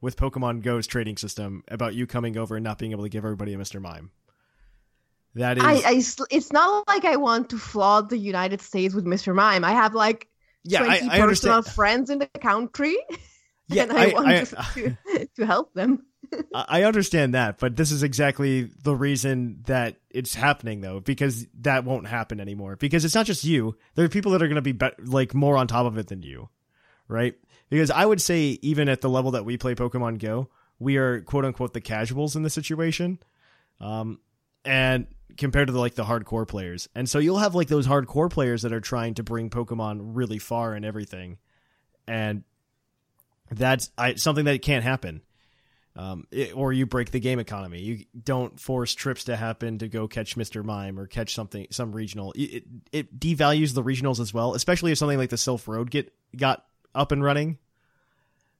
[0.00, 3.24] with Pokemon Go's trading system about you coming over and not being able to give
[3.24, 3.80] everybody a Mr.
[3.80, 4.10] Mime.
[5.34, 9.04] That is, I, I it's not like I want to flood the United States with
[9.04, 9.34] Mr.
[9.34, 9.64] Mime.
[9.64, 10.28] I have like
[10.64, 11.66] yeah, 20 I personal understand.
[11.74, 12.96] friends in the country,
[13.68, 14.98] Yeah, and I, I- want to,
[15.36, 16.04] to help them.
[16.54, 21.84] I understand that, but this is exactly the reason that it's happening, though, because that
[21.84, 22.76] won't happen anymore.
[22.76, 25.34] Because it's not just you; there are people that are going to be, be like
[25.34, 26.48] more on top of it than you,
[27.06, 27.34] right?
[27.70, 31.20] Because I would say, even at the level that we play Pokemon Go, we are
[31.22, 33.18] quote unquote the casuals in the situation,
[33.80, 34.18] um,
[34.64, 38.30] and compared to the, like the hardcore players, and so you'll have like those hardcore
[38.30, 41.38] players that are trying to bring Pokemon really far and everything,
[42.06, 42.42] and
[43.50, 45.22] that's I, something that can't happen
[45.98, 47.80] um, it, or you break the game economy.
[47.80, 50.64] You don't force trips to happen to go catch Mr.
[50.64, 52.32] Mime or catch something some regional.
[52.36, 56.14] It, it, devalues the regionals as well, especially if something like the Sylph Road get
[56.36, 57.58] got up and running.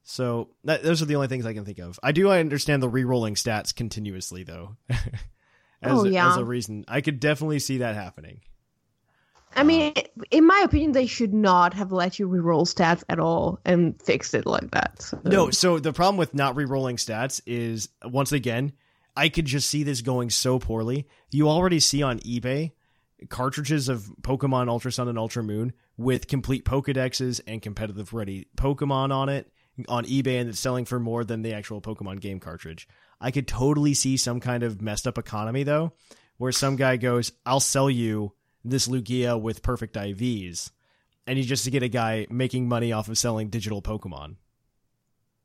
[0.03, 2.01] So that, those are the only things I can think of.
[2.03, 4.77] I do understand the re-rolling stats continuously though.
[4.91, 4.99] as,
[5.85, 6.33] Oh, yeah.
[6.33, 8.41] as a reason, I could definitely see that happening.
[9.57, 9.93] I mean,
[10.31, 14.35] in my opinion, they should not have let you reroll stats at all and fixed
[14.35, 15.03] it like that.
[15.03, 18.73] So- No, so the problem with not re-rolling stats is once again,
[19.17, 21.09] I could just see this going so poorly.
[21.31, 22.73] You already see on eBay
[23.31, 29.13] cartridges of Pokemon Ultra Sun and Ultra Moon with complete Pokedexes and competitive ready Pokemon
[29.13, 29.51] on it
[29.89, 32.87] on eBay and it's selling for more than the actual Pokemon game cartridge.
[33.21, 35.93] I could totally see some kind of messed up economy though,
[36.37, 38.33] where some guy goes, I'll sell you
[38.71, 40.71] this Lugia with perfect IVs.
[41.27, 44.37] And you just to get a guy making money off of selling digital Pokemon.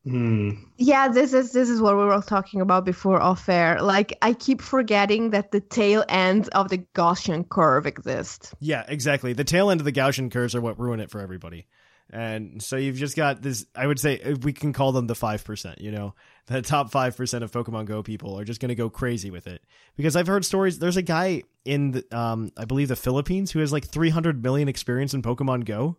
[0.06, 0.52] Hmm.
[0.78, 3.82] Yeah, this is this is what we were talking about before off air.
[3.82, 8.54] Like I keep forgetting that the tail end of the Gaussian curve exists.
[8.60, 9.32] Yeah, exactly.
[9.32, 11.68] The tail end of the Gaussian curves are what ruin it for everybody.
[12.10, 15.82] And so you've just got this, I would say we can call them the 5%,
[15.82, 16.14] you know,
[16.48, 19.64] the top 5% of Pokemon Go people are just going to go crazy with it.
[19.96, 23.60] Because I've heard stories, there's a guy in, the, um, I believe the Philippines who
[23.60, 25.98] has like 300 million experience in Pokemon Go.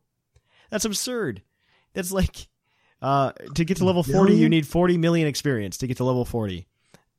[0.70, 1.42] That's absurd.
[1.94, 2.48] That's like,
[3.00, 6.24] uh, to get to level 40, you need 40 million experience to get to level
[6.24, 6.66] 40.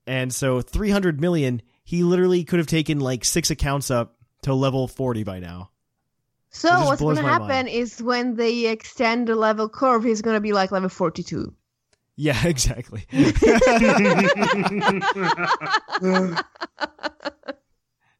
[0.07, 4.87] And so 300 million, he literally could have taken like six accounts up to level
[4.87, 5.71] 40 by now.
[6.55, 7.67] So what's gonna happen mind.
[7.67, 11.53] is when they extend the level curve, he's gonna be like level forty-two.
[12.17, 13.05] Yeah, exactly.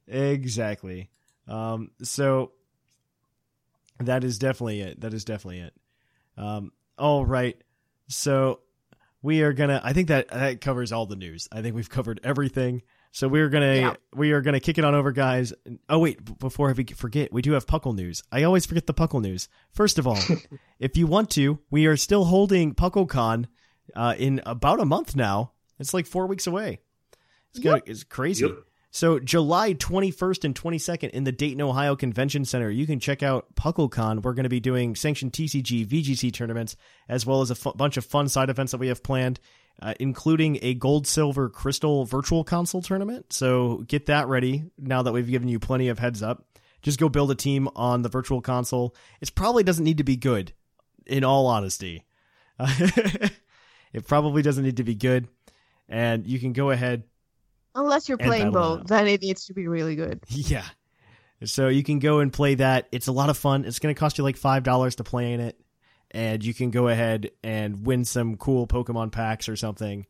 [0.08, 1.10] exactly.
[1.48, 2.52] Um, so
[4.00, 5.02] that is definitely it.
[5.02, 5.74] That is definitely it.
[6.38, 7.58] Um, all right.
[8.08, 8.62] So
[9.22, 9.82] we are gonna.
[9.84, 11.48] I think that that covers all the news.
[11.52, 12.82] I think we've covered everything.
[13.12, 13.94] So we're gonna Yeah.
[14.14, 15.54] we are gonna kick it on over, guys.
[15.88, 18.24] Oh wait, before we forget, we do have Puckle news.
[18.32, 19.48] I always forget the Puckle news.
[19.72, 20.20] First of all,
[20.80, 23.46] if you want to, we are still holding PuckleCon
[23.96, 25.52] uh, in about a month now.
[25.80, 26.80] It's like four weeks away.
[27.52, 28.46] It's gonna, it's crazy.
[28.46, 28.58] Yep.
[28.96, 33.54] So July 21st and 22nd in the Dayton, Ohio Convention Center, you can check out
[33.56, 34.24] PuckleCon.
[34.24, 36.78] We're going to be doing sanctioned TCG, VGC tournaments,
[37.10, 39.42] as well as a bunch of fun side events that we have planned,
[39.82, 43.34] uh, including a gold, silver, crystal virtual console tournament.
[43.34, 46.46] So get that ready now that we've given you plenty of heads up.
[46.82, 48.96] Just go build a team on the virtual console.
[49.20, 50.54] It probably doesn't need to be good,
[51.06, 52.06] in all honesty.
[53.96, 55.28] it probably doesn't need to be good.
[55.90, 57.04] And you can go ahead
[57.74, 58.88] Unless you're playing both, out.
[58.88, 60.22] then it needs to be really good.
[60.30, 60.66] Yeah.
[61.44, 62.88] So you can go and play that.
[62.94, 63.66] It's a lot of fun.
[63.66, 65.60] It's going to cost you like $5 to play in it.
[66.12, 70.06] And you can go ahead and win some cool Pokemon packs or something.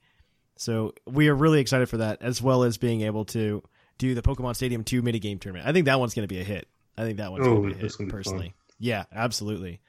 [0.55, 3.63] So we are really excited for that, as well as being able to
[3.97, 5.67] do the Pokemon Stadium 2 minigame tournament.
[5.67, 6.67] I think that one's going to be a hit.
[6.97, 8.53] I think that one's Oh, going to be a hit, gonna be personally.
[8.79, 9.81] Yeah, absolutely.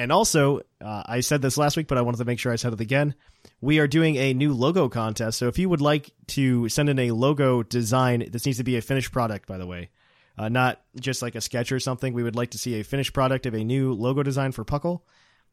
[0.00, 2.56] And also, uh, I said this last week, but I wanted to make sure I
[2.56, 3.14] said it again.
[3.60, 5.38] We are doing a new logo contest.
[5.38, 8.78] So if you would like to send in a logo design, this needs to be
[8.78, 9.90] a finished product, by the way,
[10.38, 12.14] uh, not just like a sketch or something.
[12.14, 15.02] We would like to see a finished product of a new logo design for Puckle.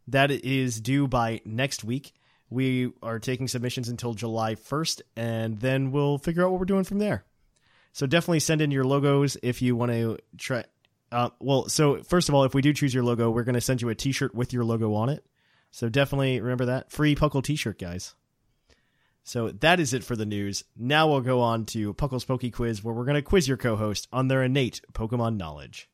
[0.08, 2.14] That is due by next week.
[2.50, 6.86] We are taking submissions until July 1st, and then we'll figure out what we're doing
[6.86, 7.26] from there.
[7.92, 10.64] So definitely send in your logos if you want to try.
[11.12, 13.62] Uh, well, so first of all, if we do choose your logo, we're going to
[13.62, 15.26] send you a T-shirt with your logo on it.
[15.72, 18.16] So definitely remember that free Puckle T-shirt, guys.
[19.24, 20.64] So that is it for the news.
[20.78, 24.08] Now we'll go on to Puckle's Poke Quiz, where we're going to quiz your co-host
[24.14, 25.90] on their innate Pokemon knowledge.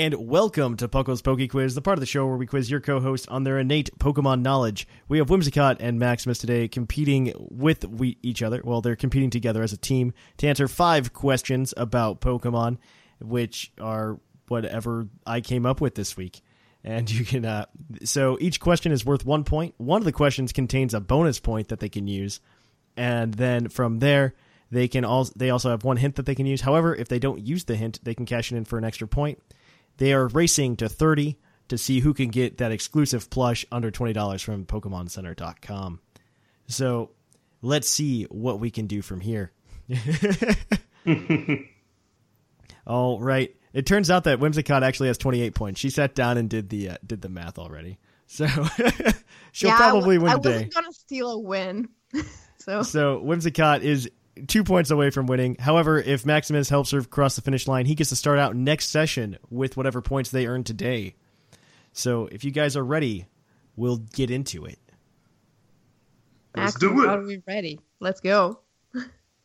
[0.00, 2.80] And welcome to Puckle's Poke Quiz, the part of the show where we quiz your
[2.80, 4.88] co-host on their innate Pokemon knowledge.
[5.08, 8.62] We have Whimsicott and Maximus today competing with we, each other.
[8.64, 12.78] Well, they're competing together as a team to answer five questions about Pokemon,
[13.20, 16.40] which are whatever I came up with this week.
[16.82, 17.66] And you can, uh,
[18.02, 19.74] so each question is worth one point.
[19.76, 22.40] One of the questions contains a bonus point that they can use,
[22.96, 24.32] and then from there
[24.70, 26.62] they can also they also have one hint that they can use.
[26.62, 29.06] However, if they don't use the hint, they can cash it in for an extra
[29.06, 29.42] point.
[29.98, 34.42] They are racing to 30 to see who can get that exclusive plush under $20
[34.42, 36.00] from PokemonCenter.com.
[36.66, 37.10] So
[37.62, 39.52] let's see what we can do from here.
[42.86, 43.54] All right.
[43.72, 45.80] It turns out that Whimsicott actually has 28 points.
[45.80, 47.98] She sat down and did the uh, did the math already.
[48.26, 48.46] So
[49.52, 50.50] she'll yeah, probably I, win I today.
[50.50, 51.88] wasn't gonna steal a win.
[52.58, 54.10] so So Whimsicott is
[54.46, 55.56] two points away from winning.
[55.58, 58.88] However, if Maximus helps her cross the finish line, he gets to start out next
[58.88, 61.14] session with whatever points they earn today.
[61.92, 63.26] So if you guys are ready,
[63.76, 64.78] we'll get into it.
[66.56, 67.08] Let's Max, do it.
[67.08, 67.80] Are we ready?
[68.00, 68.60] Let's go.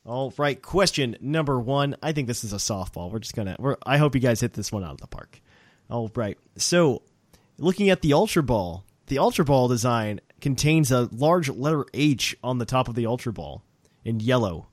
[0.05, 1.95] All right, question number one.
[2.01, 3.11] I think this is a softball.
[3.11, 3.55] We're just gonna.
[3.59, 5.39] We're, I hope you guys hit this one out of the park.
[5.89, 6.37] All right.
[6.57, 7.03] So,
[7.57, 12.57] looking at the Ultra Ball, the Ultra Ball design contains a large letter H on
[12.57, 13.63] the top of the Ultra Ball
[14.03, 14.67] in yellow.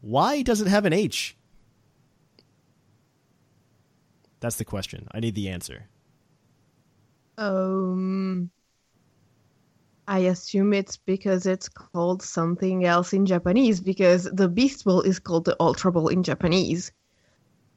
[0.00, 1.36] Why does it have an H?
[4.40, 5.06] That's the question.
[5.12, 5.86] I need the answer.
[7.36, 8.50] Um,
[10.08, 15.18] I assume it's because it's called something else in Japanese because the Beast Ball is
[15.18, 16.92] called the Ultra Ball in Japanese.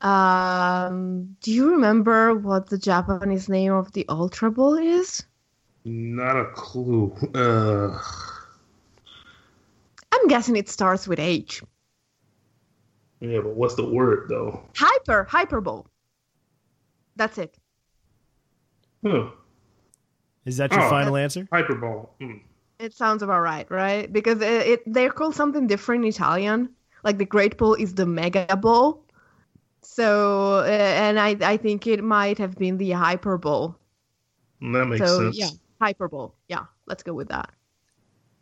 [0.01, 5.23] Um, do you remember what the Japanese name of the Ultra Ball is?
[5.85, 7.13] Not a clue.
[7.35, 7.97] Uh,
[10.11, 11.61] I'm guessing it starts with H.
[13.31, 14.61] yeah, but what's the word though?
[14.75, 15.87] Hyper, Hyper Ball.
[17.15, 17.57] That's it.
[19.05, 19.29] Huh.
[20.45, 20.89] Is that your Oh.
[20.89, 21.47] final answer?
[21.51, 22.09] Hyperball.
[22.21, 22.41] Mm.
[22.79, 24.11] It sounds about right, right?
[24.11, 26.69] Because it, it they're called something different in Italian.
[27.03, 28.99] Like the Great Ball is the Mega Ball.
[29.81, 33.77] So, uh, and I I think it might have been the Hyper Ball.
[34.61, 35.37] That makes so sense.
[35.37, 35.49] yeah,
[35.81, 36.33] Hyper Ball.
[36.49, 37.49] Yeah, let's go with that.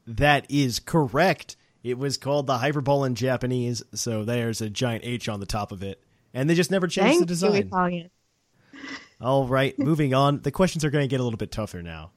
[0.07, 1.55] That is correct.
[1.83, 5.71] It was called the Hyperball in Japanese, so there's a giant H on the top
[5.71, 6.01] of it.
[6.33, 7.53] And they just never changed Thank the design.
[7.53, 8.09] you, Italian.
[9.19, 10.41] All right, moving on.
[10.41, 12.11] The questions are going to get a little bit tougher now.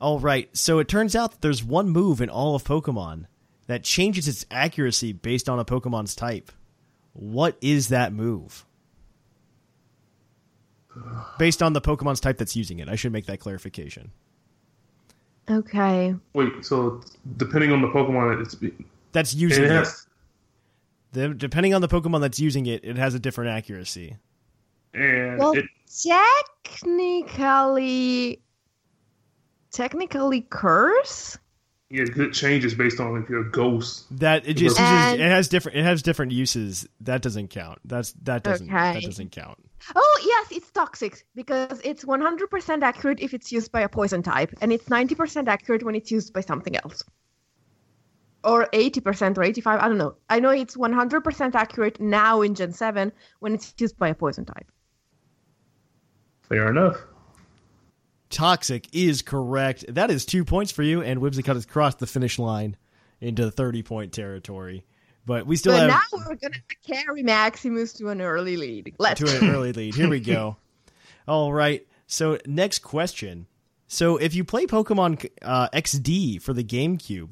[0.00, 3.26] All right, so it turns out that there's one move in all of Pokemon
[3.66, 6.50] that changes its accuracy based on a Pokemon's type.
[7.12, 8.64] What is that move?
[11.38, 12.88] Based on the Pokemon's type that's using it.
[12.88, 14.12] I should make that clarification.
[15.50, 16.14] Okay.
[16.32, 17.02] Wait, so
[17.36, 18.54] depending on the Pokemon, it's
[19.12, 19.72] That's using it it.
[19.72, 20.06] has,
[21.12, 24.16] The, depending on the Pokemon that's using it, it has a different accuracy.
[24.94, 25.64] and Well, it
[27.02, 28.40] technically,
[29.72, 31.38] technically, curse.
[31.90, 34.06] yeah, it changes based on if you're a ghost.
[34.18, 36.86] That it just uses, And- it has different it has different uses.
[37.00, 37.78] That doesn't count.
[37.84, 39.58] That's that doesn't that doesn't count.
[39.94, 44.52] Oh yes, it's toxic because it's 100% accurate if it's used by a poison type,
[44.60, 47.02] and it's 90% accurate when it's used by something else.
[48.42, 50.16] Or 80% or 85, I don't know.
[50.28, 54.46] I know it's 100% accurate now in Gen 7 when it's used by a poison
[54.46, 54.70] type.
[56.42, 56.96] Fair enough.
[58.30, 59.84] Toxic is correct.
[59.92, 62.76] That is two points for you, and Whimsicott has crossed the finish line
[63.20, 64.84] into the thirty point territory.
[65.30, 68.96] But we still but have now we're going to carry Maximus to an early lead.
[68.98, 69.94] Let's to an early lead.
[69.94, 70.56] Here we go.
[71.28, 71.86] All right.
[72.08, 73.46] So next question.
[73.86, 77.30] So if you play Pokemon uh, XD for the GameCube,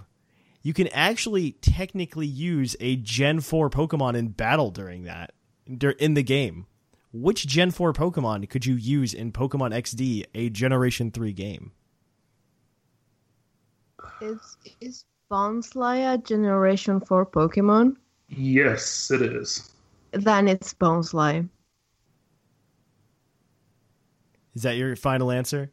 [0.62, 5.32] you can actually technically use a Gen 4 Pokemon in battle during that
[5.66, 6.66] in the game.
[7.12, 11.72] Which Gen 4 Pokemon could you use in Pokemon XD, a Generation 3 game?
[14.20, 17.96] Is, is Bonsly a Generation 4 Pokemon?
[18.28, 19.70] Yes, it is.
[20.12, 21.48] Then it's Bonsly.
[24.55, 25.70] Is that your final answer?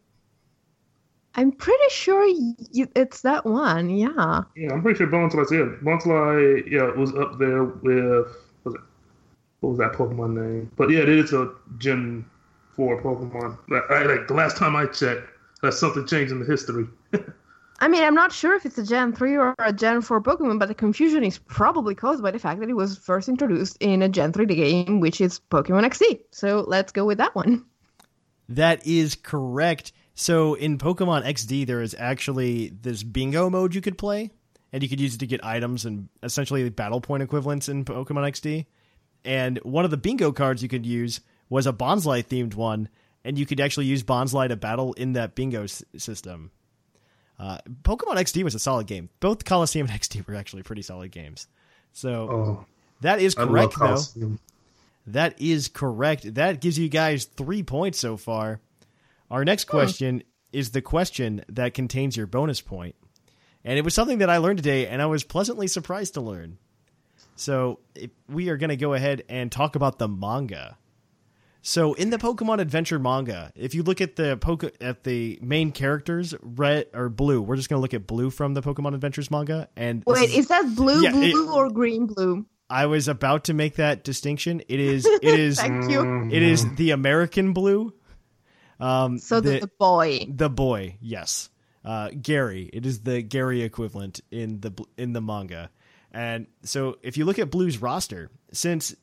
[1.35, 4.41] I'm pretty sure y- it's that one, yeah.
[4.55, 5.83] Yeah, I'm pretty sure Bonsly's it.
[5.83, 8.27] Bonsly, yeah, was up there with
[8.63, 8.81] was it?
[9.61, 10.71] What was that Pokemon name?
[10.77, 12.25] But yeah, it is a Gen
[12.75, 13.57] Four Pokemon.
[13.69, 15.29] Like, I, like the last time I checked,
[15.61, 16.87] that's something changed in the history.
[17.79, 20.59] I mean, I'm not sure if it's a Gen 3 or a Gen 4 Pokemon,
[20.59, 24.01] but the confusion is probably caused by the fact that it was first introduced in
[24.01, 26.21] a Gen 3 game, which is Pokemon XD.
[26.31, 27.65] So let's go with that one.
[28.47, 29.91] That is correct.
[30.13, 34.31] So in Pokemon XD, there is actually this bingo mode you could play,
[34.71, 38.29] and you could use it to get items and essentially battle point equivalents in Pokemon
[38.29, 38.65] XD.
[39.25, 41.19] And one of the bingo cards you could use
[41.49, 42.87] was a Bonsly themed one,
[43.25, 46.51] and you could actually use Bonsly to battle in that bingo s- system.
[47.37, 49.09] Uh, Pokemon XD was a solid game.
[49.19, 51.47] Both Coliseum and XD were actually pretty solid games.
[51.93, 52.65] So Oh,
[53.01, 53.85] that is correct, though.
[55.07, 56.33] That is correct.
[56.35, 58.59] That gives you guys three points so far.
[59.29, 62.95] Our next question is the question that contains your bonus point.
[63.63, 66.57] And it was something that I learned today, and I was pleasantly surprised to learn.
[67.35, 70.77] So if we are going to go ahead and talk about the manga.
[71.67, 75.71] So in the Pokemon Adventure manga, if you look at the Poke- at the main
[75.71, 79.31] characters, red or blue, we're just going to look at blue from the Pokemon Adventures
[79.31, 79.67] manga.
[79.75, 82.45] And Wait, is that blue Yeah, blue it- or green blue?
[82.69, 84.61] I was about to make that distinction.
[84.67, 86.29] It is it is Thank you.
[86.31, 87.93] it is the American blue.
[88.79, 90.27] Um, So the, the, the boy.
[90.29, 91.49] the boy, yes,
[91.83, 92.69] uh, Gary.
[92.73, 95.71] It is the Gary equivalent in the in the manga.
[96.11, 98.95] And so, if you look at Blue's roster, since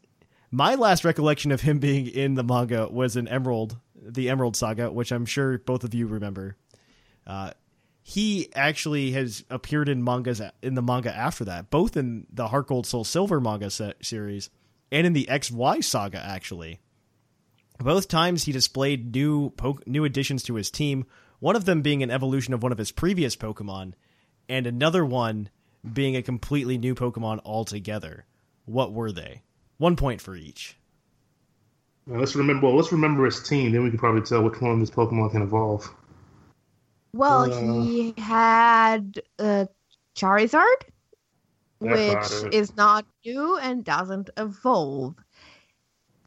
[0.52, 4.92] my last recollection of him being in the manga was in Emerald, the Emerald Saga,
[4.92, 6.56] which I'm sure both of you remember.
[7.26, 7.52] Uh,
[8.02, 12.68] he actually has appeared in mangas in the manga after that, both in the Heart
[12.68, 14.50] Gold Soul Silver manga series
[14.90, 16.18] and in the XY saga.
[16.18, 16.80] Actually,
[17.78, 21.06] both times he displayed new po- new additions to his team.
[21.38, 23.94] One of them being an evolution of one of his previous Pokemon,
[24.48, 25.48] and another one
[25.90, 28.26] being a completely new Pokemon altogether.
[28.64, 29.42] What were they?
[29.82, 30.76] One point for each.
[32.06, 32.68] Now, let's remember.
[32.68, 33.72] Well, let's remember his team.
[33.72, 35.92] Then we can probably tell which one of these Pokemon can evolve.
[37.12, 39.66] Well, Uh, he had uh,
[40.14, 40.82] Charizard,
[41.80, 45.16] which is not new and doesn't evolve.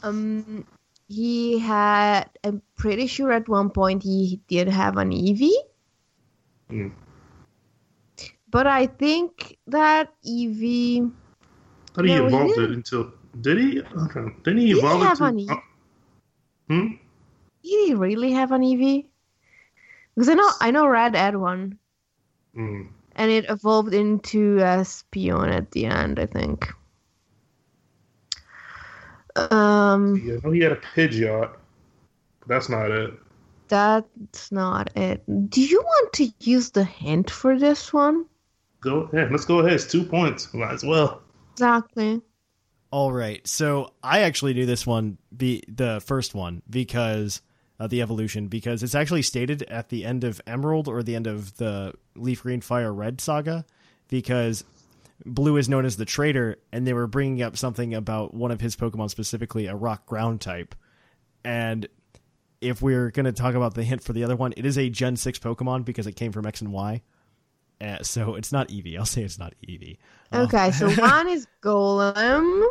[0.03, 0.68] Um,
[1.08, 2.26] he had.
[2.43, 5.56] I'm pretty sure at one point he did have an Eevee,
[6.70, 6.89] Hmm.
[8.51, 11.10] but I think that Eevee.
[11.95, 12.91] How did he No, he it didn't.
[13.36, 13.56] Into?
[13.56, 13.82] Did he?
[13.82, 14.36] Okay.
[14.44, 15.40] Didn't he Did he evolve have it an?
[15.40, 15.56] E- uh,
[16.70, 16.88] hmm.
[17.64, 19.06] Did he really have an Eevee?
[20.16, 21.78] Because I know I know Red had one,
[22.54, 22.84] Hmm.
[23.16, 26.20] and it evolved into Espeon at the end.
[26.20, 26.68] I think.
[29.36, 30.22] Um.
[30.26, 31.52] Yeah, I know he had a Pidgeot.
[32.48, 33.14] That's not it.
[33.68, 35.24] That's not it.
[35.50, 38.26] Do you want to use the hint for this one?
[38.80, 39.32] Go ahead.
[39.32, 39.74] Let's go ahead.
[39.74, 40.54] It's two points.
[40.54, 41.22] Might as well.
[41.54, 42.22] Exactly.
[42.92, 43.46] All right.
[43.48, 47.42] So I actually knew this one, be the first one, because
[47.78, 51.28] of the evolution, because it's actually stated at the end of Emerald or the end
[51.28, 53.66] of the Leaf Green Fire Red saga,
[54.08, 54.64] because
[55.26, 58.62] Blue is known as the traitor, and they were bringing up something about one of
[58.62, 60.76] his Pokemon, specifically a Rock Ground type.
[61.44, 61.88] And
[62.62, 64.90] if we're going to talk about the hint for the other one, it is a
[64.90, 67.02] Gen 6 Pokemon because it came from X and Y.
[67.82, 68.98] Uh, so it's not Eevee.
[68.98, 69.98] I'll say it's not Eevee.
[70.32, 72.66] Uh, Okay, so one is Golem.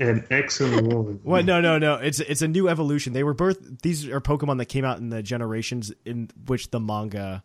[0.00, 1.20] And X and one.
[1.24, 1.44] What?
[1.44, 1.94] No, no, no.
[1.96, 3.12] It's it's a new evolution.
[3.12, 3.58] They were both.
[3.82, 7.42] These are Pokemon that came out in the generations in which the manga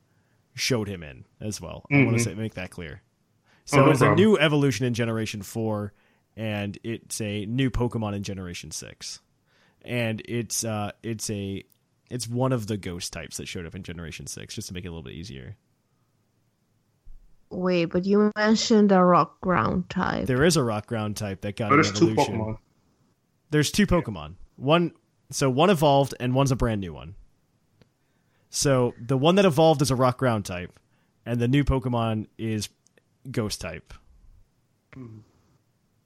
[0.54, 1.84] showed him in as well.
[1.92, 3.02] I want to say make that clear.
[3.02, 3.08] Oh,
[3.66, 5.94] So no it's a new evolution in Generation Four,
[6.38, 9.20] and it's a new Pokemon in Generation Six,
[9.82, 11.64] and it's uh it's a
[12.12, 14.86] it's one of the ghost types that showed up in Generation Six, just to make
[14.86, 15.56] it a little bit easier.
[17.54, 20.26] Wait, but you mentioned a rock ground type.
[20.26, 22.16] There is a Rock Ground type that got an there's two.
[22.16, 22.58] Pokemon.
[23.52, 24.36] There's two Pokemon.
[24.56, 24.92] One
[25.30, 27.16] so one evolved and one's a brand new one.
[28.50, 30.80] So the one that evolved is a rock ground type,
[31.26, 32.70] and the new Pokemon is
[33.32, 33.94] ghost type.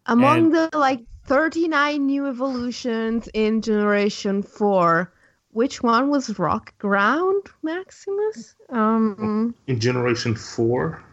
[0.05, 5.11] Among and- the like 39 new evolutions in Generation 4,
[5.51, 8.55] which one was rock ground, Maximus?
[8.69, 11.03] Um, In Generation Four,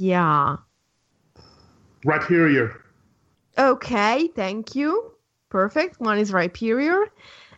[0.00, 0.56] yeah.
[2.04, 2.80] Rhyperior.
[3.58, 5.12] Okay, thank you.
[5.50, 6.00] Perfect.
[6.00, 7.06] One is Rhyperior.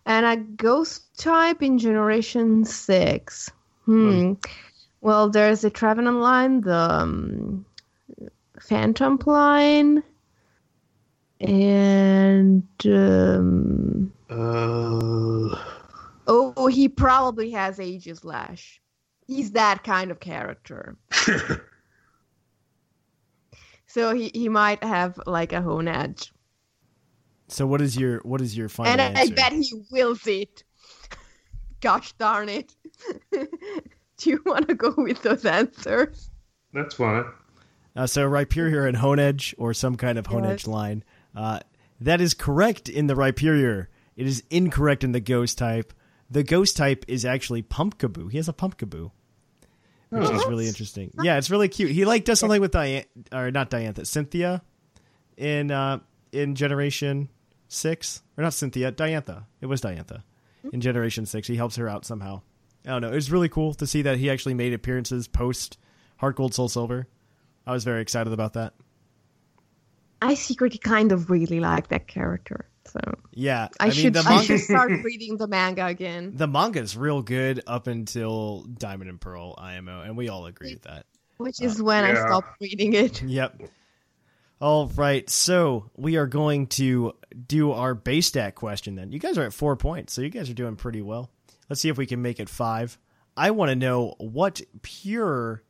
[0.05, 3.51] And a ghost type in Generation 6.
[3.85, 4.33] Hmm.
[5.01, 7.65] Well, there's the Trevenant line, the um,
[8.61, 10.03] Phantom line,
[11.41, 12.67] and.
[12.85, 15.57] Um, Uh,
[16.27, 18.79] oh, he probably has Aegislash.
[19.27, 20.97] He's that kind of character.
[23.93, 26.31] So he, he might have like a Honedge.
[27.49, 30.65] So what is your what is your final and I, I bet he wills it.
[31.83, 32.75] Gosh darn it.
[33.33, 36.31] Do you want to go with those answers?
[36.73, 37.27] that's fine.
[37.95, 40.67] Uh, so Rhyperior and Honedge, or some kind of Honedge Yes.
[40.67, 41.05] line.
[41.37, 41.61] Uh,
[42.01, 43.89] that is correct in the Rhyperior.
[44.17, 45.93] It is incorrect in the Ghost type.
[46.31, 48.31] The Ghost type is actually Pumpkaboo.
[48.31, 49.11] He has a Pumpkaboo,
[50.21, 51.11] which is really interesting.
[51.23, 51.91] Yeah, it's really cute.
[51.91, 54.63] He like does something with Diane, or not Diantha, Cynthia,
[55.37, 56.01] in uh,
[56.33, 57.29] in Generation
[57.69, 59.45] six or not Cynthia, Diantha.
[59.61, 60.23] It was Diantha
[60.73, 61.49] in Generation Six.
[61.49, 62.43] He helps her out somehow.
[62.87, 63.13] I don't know.
[63.13, 65.79] It was really cool to see that he actually made appearances post
[66.19, 67.09] Heart Gold Soul Silver.
[67.67, 68.75] I was very excited about that.
[70.21, 72.69] I secretly kind of really like that character.
[72.93, 73.01] So
[73.33, 74.45] Yeah, I, mean should the I manga.
[74.45, 76.33] should start reading the manga again.
[76.37, 80.75] the manga is real good up until Diamond and Pearl IMO, and we all agree
[80.75, 81.07] with that.
[81.39, 83.23] Which uh, is when I stopped reading it.
[83.27, 83.63] Yep.
[84.61, 87.15] All right, so we are going to
[87.49, 89.11] do our base stat question then.
[89.11, 91.31] You guys are at four points, so you guys are doing pretty well.
[91.69, 92.97] Let's see if we can make it five.
[93.37, 95.65] I want to know what pure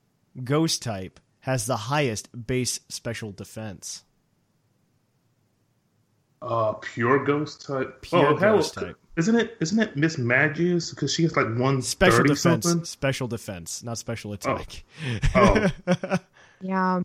[0.45, 4.05] ghost type has the highest base special defense.
[6.43, 8.03] Uh, pure ghost type.
[8.03, 8.99] Pure oh, hell, ghost type.
[9.17, 9.57] Isn't it?
[9.61, 10.91] Isn't it Mismagius?
[10.91, 12.85] Because she has like one Special defense, something.
[12.85, 14.83] special defense, not special attack.
[15.35, 15.69] Oh,
[16.61, 17.03] Yeah.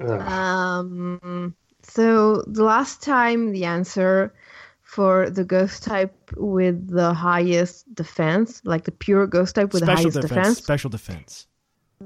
[0.00, 0.20] Ugh.
[0.20, 1.54] Um.
[1.82, 4.32] So the last time the answer
[4.82, 9.94] for the ghost type with the highest defense, like the pure ghost type with the
[9.94, 11.46] highest defense, defense, special defense.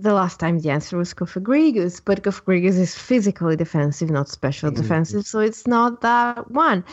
[0.01, 5.27] The last time the answer was Cofagrigus, but Cofagrigus is physically defensive, not special defensive,
[5.27, 6.85] so it's not that one.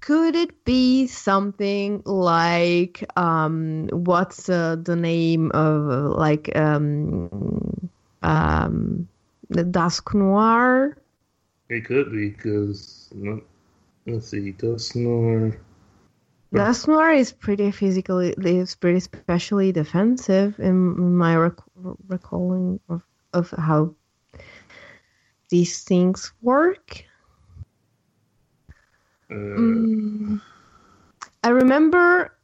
[0.00, 7.90] Could it be something like um, what's uh, the name of uh, like um,
[8.22, 9.08] um,
[9.50, 10.94] the Dusknoir?
[11.68, 13.12] it could be because
[14.06, 15.56] let's see, Dusknoir.
[16.54, 21.58] Dusk is pretty physically, is pretty specially defensive in my rec-
[22.08, 23.02] recalling of,
[23.32, 23.94] of how
[25.50, 27.04] these things work.
[29.30, 30.40] Uh, Mm.
[31.42, 32.36] I remember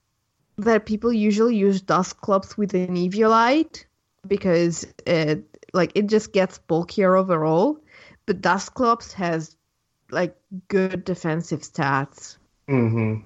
[0.59, 3.85] that people usually use Dusclops with an Eviolite
[4.27, 7.79] because it like it just gets bulkier overall.
[8.27, 9.57] But Dusclops has
[10.11, 10.37] like
[10.69, 12.37] good defensive stats.
[12.69, 13.23] hmm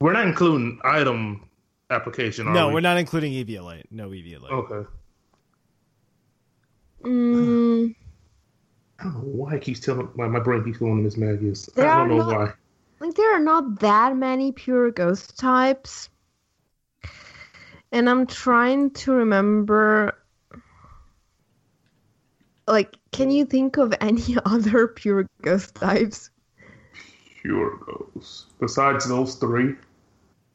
[0.00, 1.48] We're not including item
[1.90, 2.48] application.
[2.48, 2.74] Are No, we?
[2.74, 3.84] we're not including Eviolite.
[3.90, 4.50] No Eviolite.
[4.50, 4.88] Okay.
[7.04, 7.94] Mm,
[8.98, 11.72] I don't know why it keeps telling my, my brain keeps going to Mismagius.
[11.74, 12.52] There I don't know not- why.
[13.00, 16.08] like there are not that many pure ghost types,
[17.92, 20.18] and I'm trying to remember.
[22.68, 26.30] Like, can you think of any other pure ghost types?
[27.42, 28.46] Pure ghosts.
[28.58, 29.76] Besides those three,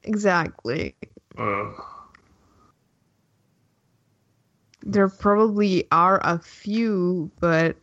[0.03, 0.95] Exactly.
[1.37, 1.71] uh,
[4.83, 7.77] There probably are a few, but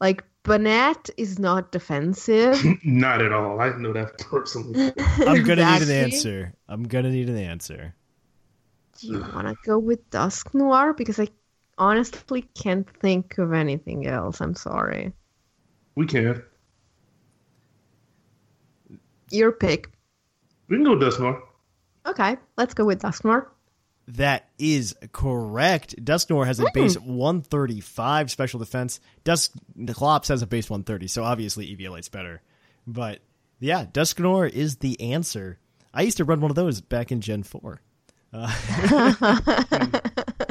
[0.00, 2.62] like Bonnet is not defensive.
[2.84, 3.60] not at all.
[3.60, 4.92] I know that personally.
[5.26, 6.54] I'm gonna need an answer.
[6.68, 7.94] I'm gonna need an answer.
[8.98, 10.96] Do you want to go with Dusknoir?
[10.96, 11.28] Because I
[11.78, 14.40] honestly can't think of anything else.
[14.40, 15.12] I'm sorry.
[15.96, 16.42] we can.
[19.30, 19.95] Your pick.
[20.68, 21.42] We can go Dusknoir.
[22.06, 23.46] Okay, let's go with Dusknoir.
[24.08, 25.96] That is correct.
[26.04, 29.00] Dusknoir has a base 135 special defense.
[29.24, 32.40] Duskclops has a base 130, so obviously Eviolite's better.
[32.86, 33.18] But
[33.58, 35.58] yeah, Dusknoir is the answer.
[35.92, 37.80] I used to run one of those back in Gen 4.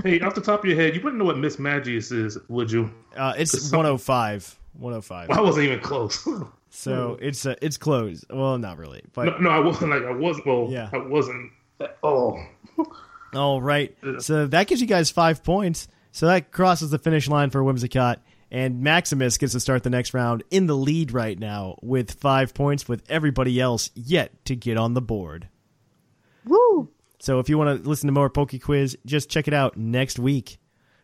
[0.04, 2.92] Hey, off the top of your head, you wouldn't know what Mismagius is, would you?
[3.18, 4.60] Uh, it's Some- 105.
[4.74, 5.32] 105.
[5.32, 6.28] I wasn't even close.
[6.76, 8.26] So it's uh, it's closed.
[8.30, 9.02] Well, not really.
[9.14, 9.92] But no, no, I wasn't.
[9.92, 10.46] Like I wasn't.
[10.46, 10.90] Well, Yeah.
[10.92, 11.52] I wasn't.
[11.80, 12.42] At all.
[13.34, 13.96] All right.
[14.20, 15.88] So that gives you guys five points.
[16.12, 18.18] So that crosses the finish line for Whimsicott.
[18.52, 22.54] And Maximus gets to start the next round in the lead right now with five
[22.54, 25.50] points, with everybody else yet to get on the board.
[26.46, 26.90] Woo!
[27.20, 30.20] So if you want to listen to more Poke Quiz, just check it out next
[30.20, 30.60] week.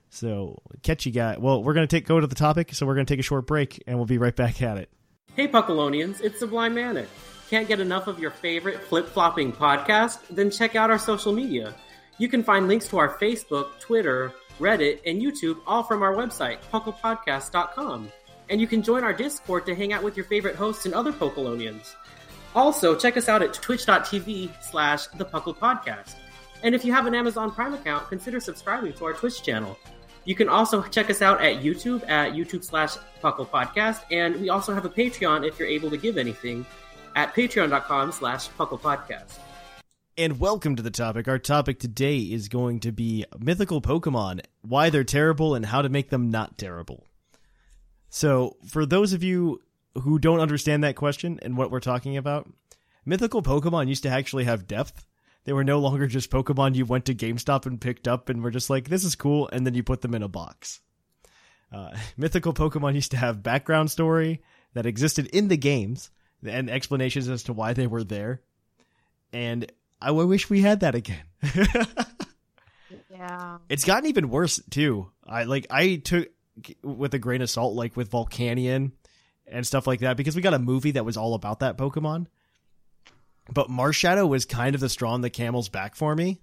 [0.10, 1.40] So catch you guys.
[1.40, 3.82] Well, we're gonna take go to the topic, so we're gonna take a short break,
[3.88, 4.90] and we'll be right back at it.
[5.34, 7.08] Hey Puckalonians, it's Sublime Manic.
[7.50, 10.20] Can't get enough of your favorite flip flopping podcast?
[10.30, 11.74] Then check out our social media.
[12.18, 16.58] You can find links to our Facebook, Twitter, Reddit, and YouTube all from our website,
[16.74, 18.12] pucklepodcast.com.
[18.50, 21.14] And you can join our Discord to hang out with your favorite hosts and other
[21.14, 21.96] Puckalonians.
[22.54, 26.16] Also, check us out at twitch.tv slash the Puckle Podcast.
[26.62, 29.78] And if you have an Amazon Prime account, consider subscribing to our Twitch channel.
[30.24, 34.50] You can also check us out at YouTube at YouTube slash Puckle Podcast, and we
[34.50, 36.64] also have a Patreon if you're able to give anything
[37.16, 39.40] at patreon.com slash Puckle Podcast.
[40.16, 41.28] And welcome to the topic.
[41.28, 45.90] Our topic today is going to be mythical Pokemon, why they're terrible, and how to
[45.90, 47.08] make them not terrible.
[48.10, 49.62] So, for those of you
[50.04, 52.48] who don't understand that question and what we're talking about,
[53.06, 55.04] mythical Pokemon used to actually have depth.
[55.44, 58.52] They were no longer just Pokemon you went to GameStop and picked up and were
[58.52, 60.82] just like, this is cool, and then you put them in a box.
[61.72, 64.42] Uh, mythical Pokemon used to have background story
[64.74, 66.12] that existed in the games
[66.46, 68.42] and explanations as to why they were there.
[69.34, 69.72] And
[70.02, 71.24] I wish we had that again.
[73.10, 73.58] Yeah.
[73.70, 75.12] it's gotten even worse too.
[75.26, 76.30] I like I took
[76.84, 78.94] with a grain of salt, like with Volcanion
[79.48, 82.28] and stuff like that, because we got a movie that was all about that Pokemon.
[83.52, 86.42] But Marshadow was kind of the straw on the camel's back for me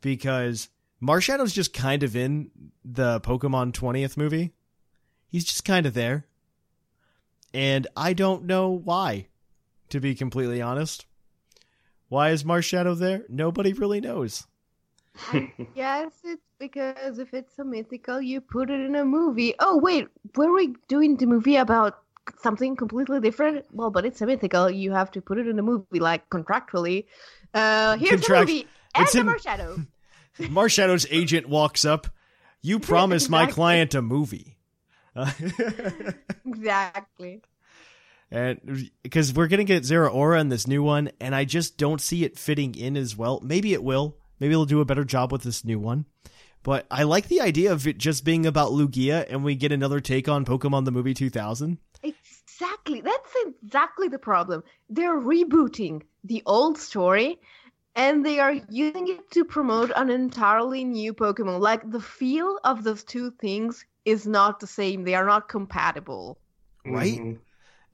[0.00, 0.68] because
[1.02, 2.50] Marshadow's just kind of in
[2.84, 4.52] the Pokemon 20th movie.
[5.28, 6.26] He's just kind of there.
[7.54, 9.28] And I don't know why,
[9.90, 11.06] to be completely honest.
[12.08, 13.24] Why is Marshadow there?
[13.28, 14.46] Nobody really knows.
[15.74, 19.54] Yes, it's because if it's a mythical, you put it in a movie.
[19.58, 21.98] Oh, wait, were we doing the movie about
[22.42, 23.64] something completely different?
[23.72, 24.70] Well, but it's a mythical.
[24.70, 27.06] You have to put it in a movie, like contractually.
[27.54, 29.86] Uh, here's Contract- the movie and it's in- Marshadow.
[30.38, 32.08] Marshadow's agent walks up.
[32.62, 34.58] You promised my client a movie.
[35.14, 35.30] Uh,
[36.46, 37.42] exactly.
[38.30, 42.24] and because we're gonna get Zeraora in this new one, and I just don't see
[42.24, 43.40] it fitting in as well.
[43.42, 44.16] Maybe it will.
[44.40, 46.04] Maybe it'll do a better job with this new one.
[46.62, 50.00] But I like the idea of it just being about Lugia, and we get another
[50.00, 51.78] take on Pokemon the movie 2000.
[52.06, 53.00] Exactly.
[53.00, 54.62] That's exactly the problem.
[54.88, 57.38] They're rebooting the old story
[57.94, 61.60] and they are using it to promote an entirely new Pokemon.
[61.60, 65.04] Like the feel of those two things is not the same.
[65.04, 66.38] They are not compatible.
[66.84, 67.18] Right?
[67.18, 67.38] Mhm.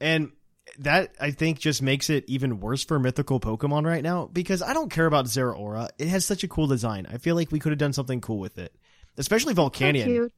[0.01, 0.33] And
[0.79, 4.75] that I think just makes it even worse for mythical Pokemon right now because I
[4.75, 5.89] don't care about Zeraora.
[5.99, 7.07] It has such a cool design.
[7.11, 8.75] I feel like we could have done something cool with it.
[9.17, 10.31] Especially So Volcanion.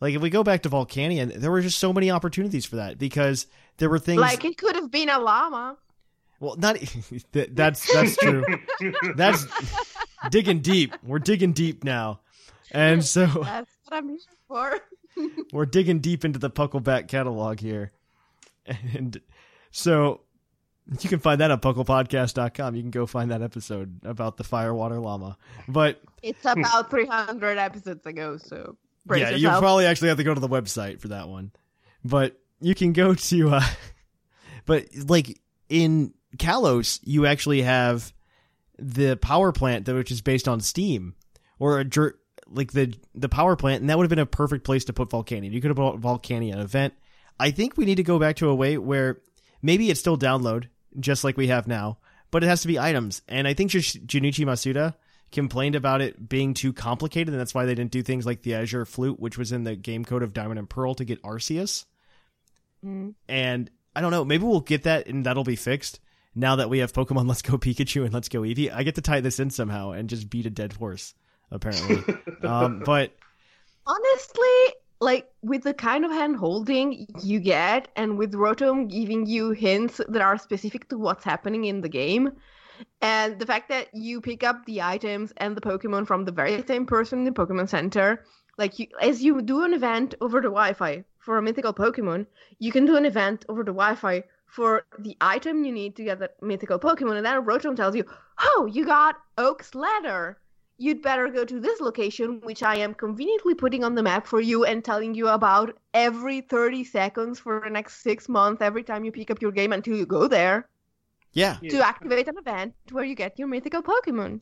[0.00, 2.98] Like if we go back to Volcanion, there were just so many opportunities for that
[2.98, 3.46] because
[3.78, 5.76] there were things Like it could have been a llama.
[6.40, 6.76] well not
[7.32, 8.44] that, that's that's true.
[9.14, 9.46] That's
[10.30, 10.94] digging deep.
[11.02, 12.20] We're digging deep now.
[12.72, 14.18] And so That's what I'm here
[14.48, 14.80] for.
[15.52, 17.92] we're digging deep into the Puckleback catalog here.
[18.66, 19.20] And
[19.70, 20.20] so
[21.00, 22.74] you can find that on pucklepodcast.com.
[22.74, 25.38] You can go find that episode about the Firewater Llama.
[25.68, 28.76] But It's about 300 episodes ago, so
[29.06, 29.60] brace yeah, you yourself.
[29.62, 31.52] probably actually have to go to the website for that one.
[32.04, 33.62] But you can go to uh
[34.66, 38.12] but like in Kalos, you actually have
[38.78, 41.14] the power plant that which is based on steam
[41.58, 44.64] or a jer- like the the power plant and that would have been a perfect
[44.64, 45.52] place to put Volcanion.
[45.52, 46.94] You could have brought Volcanion event.
[47.38, 49.20] I think we need to go back to a way where
[49.62, 51.98] maybe it's still download just like we have now,
[52.30, 53.22] but it has to be items.
[53.28, 54.94] And I think Jun- Junichi Masuda
[55.32, 58.54] complained about it being too complicated, and that's why they didn't do things like the
[58.54, 61.84] Azure Flute, which was in the game code of Diamond and Pearl to get Arceus.
[62.84, 63.14] Mm.
[63.28, 66.00] And I don't know, maybe we'll get that and that'll be fixed
[66.34, 68.72] now that we have Pokemon Let's Go Pikachu and Let's Go Eevee.
[68.72, 71.14] I get to tie this in somehow and just beat a dead horse,
[71.50, 72.14] apparently.
[72.42, 73.12] um, but
[73.86, 79.50] honestly, like with the kind of hand holding you get, and with Rotom giving you
[79.50, 82.32] hints that are specific to what's happening in the game,
[83.00, 86.62] and the fact that you pick up the items and the Pokemon from the very
[86.66, 88.24] same person in the Pokemon Center,
[88.58, 92.26] like you, as you do an event over the Wi-Fi for a mythical Pokemon,
[92.58, 96.20] you can do an event over the Wi-Fi for the item you need to get
[96.20, 98.04] that mythical Pokemon, and then Rotom tells you,
[98.38, 100.38] "Oh, you got Oak's letter."
[100.78, 104.42] you'd better go to this location, which I am conveniently putting on the map for
[104.42, 109.02] you and telling you about every 30 seconds for the next six months, every time
[109.02, 110.68] you pick up your game until you go there
[111.36, 114.40] yeah, to activate an event where you get your mythical Pokemon.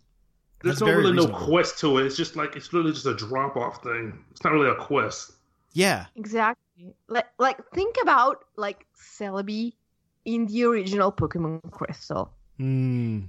[0.62, 2.06] There's That's no very really no quest to it.
[2.06, 4.18] It's just like it's literally just a drop off thing.
[4.30, 5.32] It's not really a quest.
[5.74, 6.06] yeah.
[6.16, 6.94] Exactly.
[7.08, 8.86] Like, like think about like
[9.18, 9.74] Celebi
[10.24, 13.28] in the original Pokemon Crystal Mm,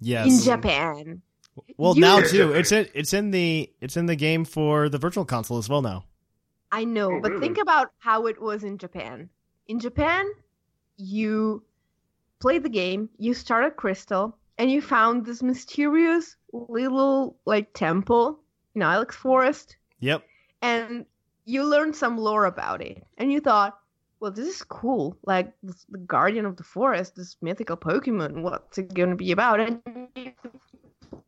[0.00, 0.26] yes.
[0.26, 1.22] in Japan.
[1.76, 2.52] Well, You- now too.
[2.54, 5.82] It's in it's in the it's in the game for the virtual console as well
[5.82, 6.04] now.
[6.72, 7.42] I know, Oh, but really?
[7.42, 9.28] think about how it was in Japan.
[9.66, 10.24] In Japan,
[10.96, 11.62] you
[12.40, 18.40] played the game, you started Crystal, and you found this mysterious little like temple
[18.74, 20.24] in Ilex Forest, Yep.
[20.62, 21.06] and
[21.44, 23.78] you learned some lore about it, and you thought,
[24.20, 25.16] well, this is cool.
[25.24, 28.42] Like this, the guardian of the forest, this mythical Pokemon.
[28.42, 29.60] What's it going to be about?
[29.60, 29.80] And
[30.14, 30.32] you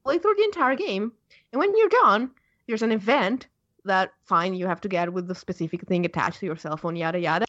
[0.05, 1.13] play through the entire game,
[1.53, 2.31] and when you're done,
[2.67, 3.47] there's an event
[3.85, 6.97] that fine you have to get with the specific thing attached to your cell phone,
[6.97, 7.47] yada yada.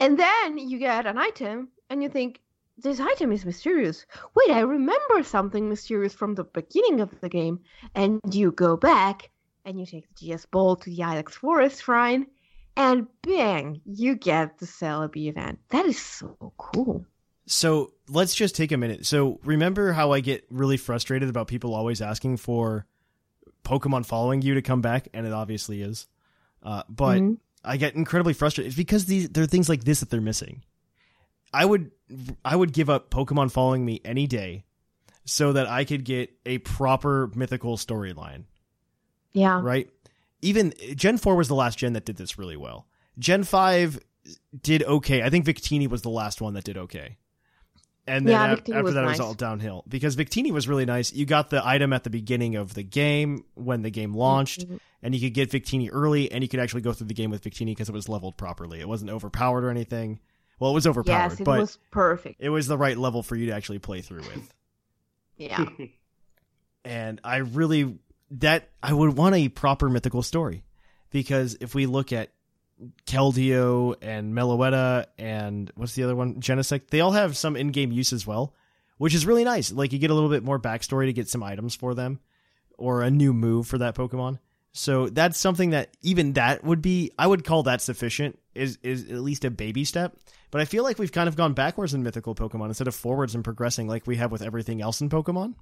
[0.00, 2.40] And then you get an item, and you think
[2.78, 4.04] this item is mysterious.
[4.34, 7.60] Wait, I remember something mysterious from the beginning of the game.
[7.94, 9.30] And you go back
[9.64, 12.26] and you take the GS Ball to the Ilex Forest Shrine,
[12.76, 15.58] and bang, you get the Celebi event.
[15.70, 17.06] That is so cool.
[17.46, 19.06] So let's just take a minute.
[19.06, 22.86] So remember how I get really frustrated about people always asking for
[23.64, 26.06] Pokemon following you to come back, and it obviously is.
[26.62, 27.38] Uh, but Mhm.
[27.64, 28.68] I get incredibly frustrated.
[28.68, 30.62] It's because these there are things like this that they're missing.
[31.52, 31.90] I would
[32.44, 34.64] I would give up Pokemon following me any day
[35.24, 38.44] so that I could get a proper mythical storyline,
[39.32, 39.60] Yeah.
[39.62, 39.88] right?
[40.42, 42.86] Even Gen 4 was the last gen that did this really well.
[43.18, 43.98] Gen 5
[44.62, 45.22] did okay.
[45.22, 47.16] I think Victini was the last one that did okay.
[48.06, 50.84] And then Yeah, af- after was that, it was all downhill because Victini was really
[50.84, 51.10] nice.
[51.10, 54.78] You got the item at the beginning of the game when the game launched, Mhm.
[55.02, 57.42] and you could get Victini early, and you could actually go through the game with
[57.42, 58.80] Victini because it was leveled properly.
[58.80, 60.20] It wasn't overpowered or anything.
[60.58, 62.36] Well, it was overpowered, Yes, it but was perfect.
[62.40, 64.52] it was the right level for you to actually play through with.
[65.36, 65.64] Yeah.
[66.84, 67.98] and I really
[68.30, 70.62] that I would want a proper mythical story
[71.10, 72.30] because if we look at
[73.06, 78.12] Keldeo and Meloetta and what's the other one, Genesect, they all have some in-game use
[78.12, 78.54] as well,
[78.98, 79.72] which is really nice.
[79.72, 82.20] Like you get a little bit more backstory to get some items for them
[82.78, 84.38] or a new move for that Pokemon.
[84.76, 89.04] So that's something that even that would be I would call that sufficient is is
[89.04, 90.16] at least a baby step.
[90.50, 93.36] But I feel like we've kind of gone backwards in mythical Pokemon instead of forwards
[93.36, 95.54] and progressing like we have with everything else in Pokemon.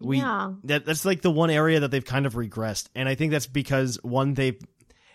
[0.00, 0.52] We yeah.
[0.64, 3.46] that that's like the one area that they've kind of regressed, and I think that's
[3.46, 4.58] because one they.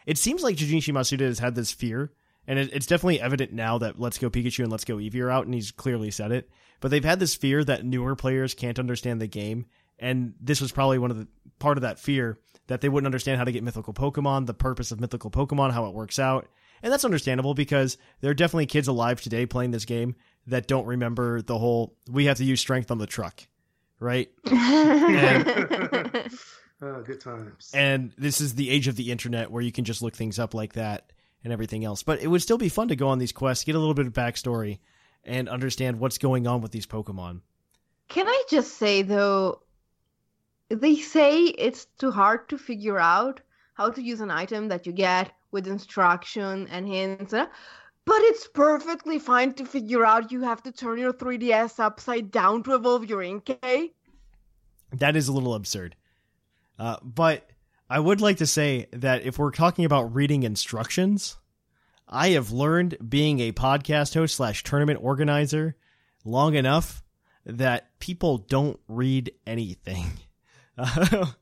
[0.07, 2.11] It seems like Junichi Masuda has had this fear,
[2.47, 5.29] and it, it's definitely evident now that Let's Go Pikachu and Let's Go Eevee are
[5.29, 6.49] out, and he's clearly said it.
[6.81, 9.67] But they've had this fear that newer players can't understand the game,
[10.03, 11.27] and this was probably one of the
[11.59, 12.37] part of that fear
[12.67, 15.85] that they wouldn't understand how to get mythical Pokemon, the purpose of mythical Pokemon, how
[15.85, 16.47] it works out,
[16.81, 20.15] and that's understandable because there are definitely kids alive today playing this game
[20.47, 23.47] that don't remember the whole we have to use strength on the truck,
[23.99, 24.29] right?
[26.85, 27.71] Oh, good times.
[27.73, 30.53] and this is the age of the internet where you can just look things up
[30.53, 32.03] like that and everything else.
[32.03, 34.05] But it would still be fun to go on these quests, get a little bit
[34.05, 34.79] of backstory,
[35.23, 37.39] and understand what's going on with these Pokemon.
[38.09, 39.61] Can I just say though,
[40.69, 43.41] they say it's too hard to figure out
[43.73, 47.45] how to use an item that you get with instruction and hints, uh,
[48.05, 52.63] but it's perfectly fine to figure out you have to turn your 3DS upside down
[52.63, 53.91] to evolve your Inkay.
[54.91, 55.95] That is a little absurd.
[56.77, 57.49] Uh, but
[57.89, 61.37] I would like to say that if we're talking about reading instructions,
[62.07, 65.75] I have learned being a podcast host slash tournament organizer
[66.25, 67.03] long enough
[67.45, 70.05] that people don't read anything.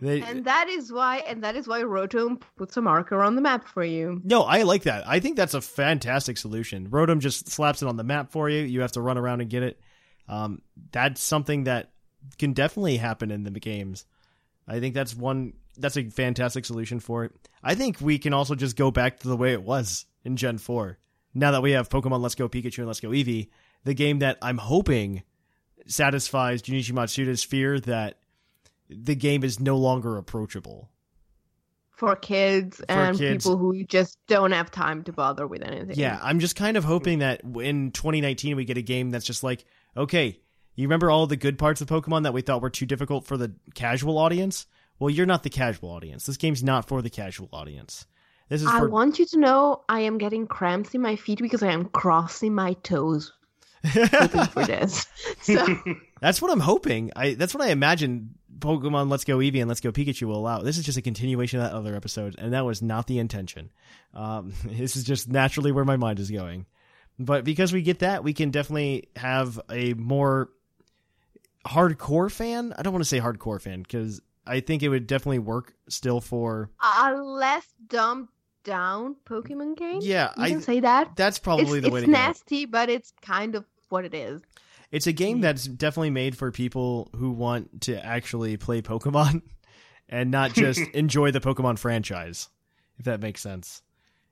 [0.00, 3.42] They- And that is why and that is why Rotom puts a marker on the
[3.42, 4.20] map for you.
[4.22, 5.02] No, I like that.
[5.06, 6.88] I think that's a fantastic solution.
[6.90, 8.62] Rotom just slaps it on the map for you.
[8.62, 9.80] You have to run around and get it.
[10.28, 11.90] Um, that's something that
[12.38, 14.06] can definitely happen in the games.
[14.68, 15.54] I think that's one.
[15.76, 17.32] That's a fantastic solution for it.
[17.60, 20.58] I think we can also just go back to the way it was in Gen
[20.58, 20.98] Four.
[21.34, 23.48] Now that we have Pokemon Let's Go Pikachu and Let's Go Eevee,
[23.82, 25.24] the game that I'm hoping
[25.86, 28.18] satisfies Junichi Masuda's fear that
[29.02, 30.90] the game is no longer approachable.
[31.92, 33.44] For kids and kids.
[33.44, 35.96] people who just don't have time to bother with anything.
[35.96, 39.44] Yeah, I'm just kind of hoping that in 2019 we get a game that's just
[39.44, 39.64] like,
[39.96, 40.40] okay,
[40.74, 43.36] you remember all the good parts of Pokemon that we thought were too difficult for
[43.36, 44.66] the casual audience?
[44.98, 46.26] Well, you're not the casual audience.
[46.26, 48.06] This game's not for the casual audience.
[48.48, 51.38] This is I for want you to know I am getting cramps in my feet
[51.40, 53.32] because I am crossing my toes
[53.92, 55.06] for this.
[55.42, 55.64] So
[56.20, 57.10] That's what I'm hoping.
[57.14, 58.34] I that's what I imagine
[58.64, 60.60] Pokemon Let's Go Eevee and Let's Go Pikachu will allow.
[60.60, 63.70] This is just a continuation of that other episode, and that was not the intention.
[64.14, 66.66] Um, this is just naturally where my mind is going.
[67.18, 70.48] But because we get that, we can definitely have a more
[71.66, 72.74] hardcore fan.
[72.76, 76.20] I don't want to say hardcore fan because I think it would definitely work still
[76.20, 76.70] for.
[76.82, 78.28] a less dumbed
[78.64, 79.98] down Pokemon game.
[80.02, 80.48] Yeah, you I.
[80.48, 81.16] can say that.
[81.16, 82.18] That's probably it's the way it's to go.
[82.18, 84.40] nasty, but it's kind of what it is.
[84.94, 85.42] It's a game hmm.
[85.42, 89.42] that's definitely made for people who want to actually play Pokemon
[90.08, 92.48] and not just enjoy the Pokemon franchise,
[92.98, 93.82] if that makes sense.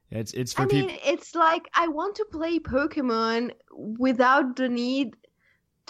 [0.09, 1.03] It's it's for I mean, people.
[1.05, 5.17] it's like I want to play Pokemon without the need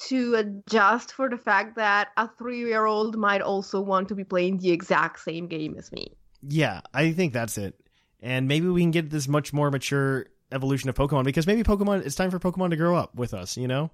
[0.08, 4.70] to adjust for the fact that a three-year-old might also want to be playing the
[4.70, 6.16] exact same game as me.
[6.40, 7.74] Yeah, I think that's it.
[8.20, 12.06] And maybe we can get this much more mature evolution of Pokemon because maybe Pokemon
[12.06, 13.90] it's time for Pokemon to grow up with us, you know?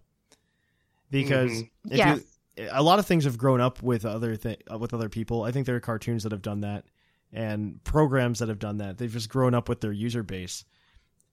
[1.11, 1.71] Because Mhm.
[1.91, 2.19] if yes.
[2.19, 2.25] you
[2.73, 5.45] a lot of things have grown up with other th- with other people.
[5.45, 6.85] I think there are cartoons that have done that
[7.33, 8.99] and programs that have done that.
[8.99, 10.65] They've just grown up with their user base.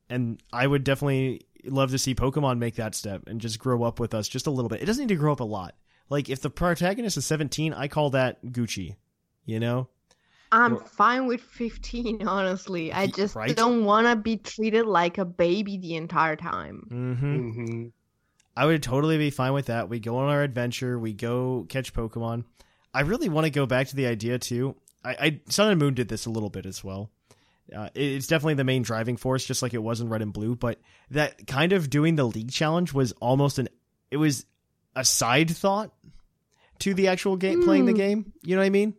[0.07, 3.99] And I would definitely love to see Pokemon make that step and just grow up
[3.99, 4.83] with us just a little bit.
[4.83, 5.73] It doesn't need to grow up a lot.
[6.09, 8.95] Like if the protagonist is 17, I call that Gucci,
[9.45, 9.87] you know?
[10.51, 12.93] I'm Well- fine with 15, honestly.
[12.93, 13.55] I just right?
[13.57, 16.87] don't want to be treated like a baby the entire time.
[16.91, 17.53] Mhm.
[17.55, 17.87] hmm
[18.57, 19.89] I would totally be fine with that.
[19.89, 20.97] We go on our adventure.
[20.97, 22.45] We go catch Pokemon.
[22.93, 24.75] I really want to go back to the idea too.
[25.03, 27.11] I, I Sun and Moon did this a little bit as well.
[27.75, 30.31] Uh, it- it's definitely the main driving force, just like it was in Red and
[30.31, 30.55] Blue.
[30.55, 30.79] But
[31.11, 33.67] that kind of doing the league challenge was almost an
[34.11, 34.45] it was
[34.95, 35.91] a side thought
[36.79, 37.97] to the actual game playing the Hmm.
[37.97, 38.33] game.
[38.43, 38.93] You know what I mean?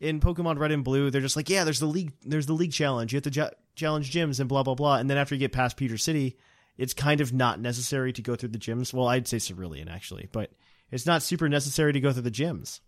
[0.00, 2.72] In Pokemon Red and Blue, they're just like, yeah, there's the league, there's the league
[2.72, 3.12] challenge.
[3.12, 4.96] You have to challenge gyms and blah blah blah.
[4.96, 6.36] And then after you get past Pewter City,
[6.80, 8.94] it's kind of not necessary to go through the gyms.
[8.94, 10.50] Well, I'd say Cerulean actually, but
[10.90, 12.80] it's not super necessary to go through the gyms.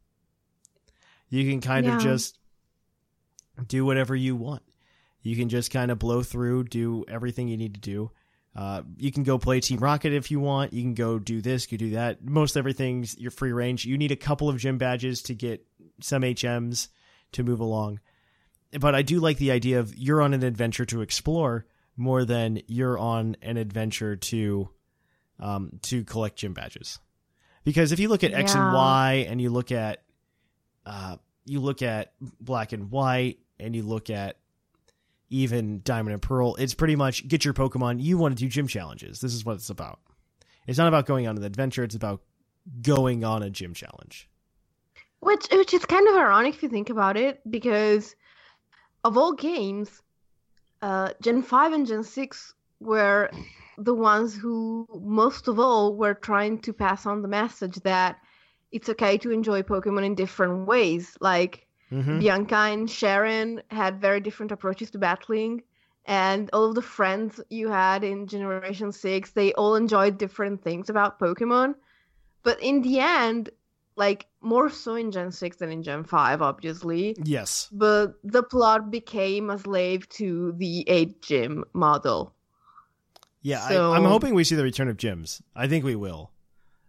[1.28, 2.38] You can kind of just
[3.66, 4.62] do whatever you want.
[5.20, 8.10] You can just kind of blow through, do everything you need to do.
[8.56, 10.72] Uh, you can go play Team Rocket if you want.
[10.72, 12.24] You can go do this, you do that.
[12.24, 13.84] Most everything's your free range.
[13.84, 15.66] You need a couple of gym badges to get
[16.00, 16.88] some HMs
[17.32, 18.00] to move along.
[18.78, 21.66] But I do like the idea of you're on an adventure to explore
[21.96, 24.68] more than you're on an adventure to
[25.38, 26.98] um, to collect gym badges.
[27.64, 30.02] Because if you look at X and Y and you look at
[30.86, 34.38] uh, you look at Black and White and you look at
[35.30, 38.02] even Diamond and Pearl, it's pretty much get your Pokemon.
[38.02, 39.20] You want to do gym challenges.
[39.20, 40.00] This is what it's about.
[40.66, 41.84] It's not about going on an adventure.
[41.84, 42.22] It's about
[42.82, 44.28] going on a gym challenge.
[45.20, 48.14] Which which is kind of ironic if you think about it, because
[49.04, 50.02] of all games,
[50.82, 53.30] uh, Gen five and Gen six were
[53.78, 58.16] the ones who most of all were trying to pass on the message that
[58.72, 61.16] it's okay to enjoy Pokemon in different ways.
[61.20, 62.20] Like Mm-hmm.
[62.20, 65.62] Bianca and Cheren had very different approaches to battling,
[66.06, 70.88] and all of the friends you had in Generation 6, they all enjoyed different things
[70.90, 71.74] about Pokemon.
[72.42, 73.50] But in the end,
[73.96, 77.68] like more so in Gen 6 than in Gen 5, obviously, Yes.
[77.72, 82.34] but the plot became a slave to the 8 gym model.
[83.42, 85.42] Yeah, So- I, I'm hoping we see the return of gyms.
[85.54, 86.30] I think we will.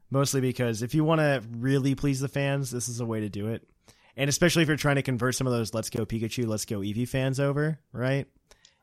[0.09, 3.29] Mostly because if you want to really please the fans, this is a way to
[3.29, 3.67] do it.
[4.15, 6.79] And especially if you're trying to convert some of those Let's Go Pikachu, Let's Go
[6.81, 8.27] Eevee fans over, right?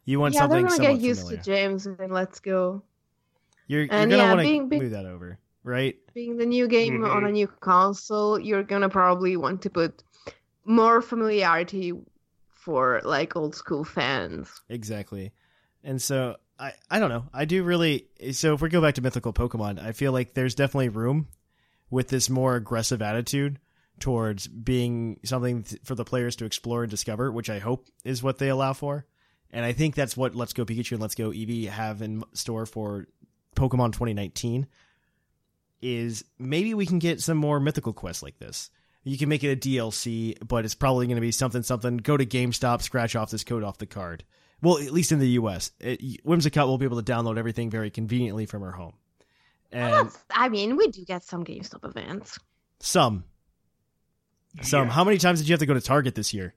[0.05, 1.43] You want yeah, they're something gonna get used familiar.
[1.43, 2.83] to gyms and let's go.
[3.69, 5.97] You're, you're and gonna yeah, want to move that over, right?
[6.15, 7.33] being the new game on a mm-hmm.
[7.33, 10.03] new console, you're gonna probably want to put
[10.65, 11.93] more familiarity
[12.49, 14.61] for like old school fans.
[14.69, 15.33] Exactly.
[15.83, 17.25] And so I I don't know.
[17.33, 20.55] I do really so if we go back to mythical Pokemon, I feel like there's
[20.55, 21.29] definitely room
[21.91, 23.59] with this more aggressive attitude
[23.99, 28.23] towards being something th- for the players to explore and discover, which I hope is
[28.23, 29.07] what they allow for.
[29.51, 32.67] And I think that's what Let's Go Pikachu and Let's Go Eevee have in store
[32.67, 33.09] for
[33.57, 34.67] Pokemon 2019
[35.83, 38.71] is maybe we can get some more mythical quests like this.
[39.03, 41.97] You can make it a DLC, but it's probably going to be something something.
[41.97, 44.25] Go to GameStop, scratch off this code off the card.
[44.63, 47.91] Well, at least in the US, it, Whimsicott will be able to download everything very
[47.91, 48.93] conveniently from her home.
[49.73, 52.39] And Well, that's- I mean, we do get some GameStop events.
[52.79, 53.25] some,
[54.63, 54.89] some.
[54.89, 56.55] How many times did you have to go to Target this year?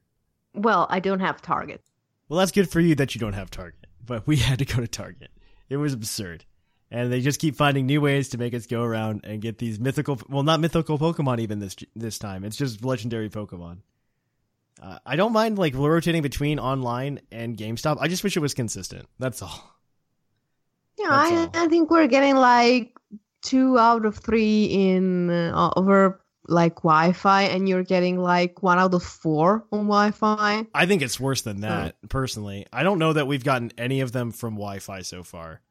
[0.54, 1.82] Well, I don't have Target.
[2.28, 4.78] Well, that's good for you that you don't have Target, but we had to go
[4.82, 5.32] to Target.
[5.70, 6.44] It was absurd.
[6.94, 9.80] And they just keep finding new ways to make us go around and get these
[9.80, 12.44] mythical, well, not mythical Pokemon even this this time.
[12.44, 13.78] It's just legendary Pokemon.
[14.80, 17.98] Uh, I don't mind like rotating between online and GameStop.
[18.00, 19.08] I just wish it was consistent.
[19.18, 19.76] That's all.
[21.00, 21.66] Yeah, That's I, all.
[21.66, 22.96] I think we're getting like
[23.42, 28.94] two out of three in uh, over like Wi-Fi, and you're getting like one out
[28.94, 30.68] of four on Wi-Fi.
[30.76, 32.68] I think it's worse than that, personally.
[32.72, 35.62] I don't know that we've gotten any of them from Wi-Fi so far.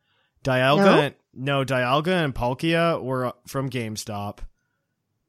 [0.45, 1.01] Dialga, No?
[1.01, 4.39] and, no, Dialga and Palkia were from GameStop.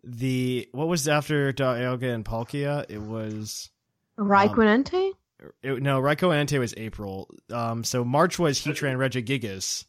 [0.03, 2.85] The what was after Dialga and Palkia?
[2.89, 3.69] It was
[4.17, 5.13] Raikou
[5.61, 7.29] it, no Raikou and was April.
[7.51, 9.85] Um, so March was Heatran Regigigas,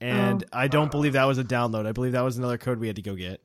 [0.00, 0.58] and Oh.
[0.58, 1.86] I don't believe that was a download.
[1.86, 3.42] I believe that was another code we had to go get.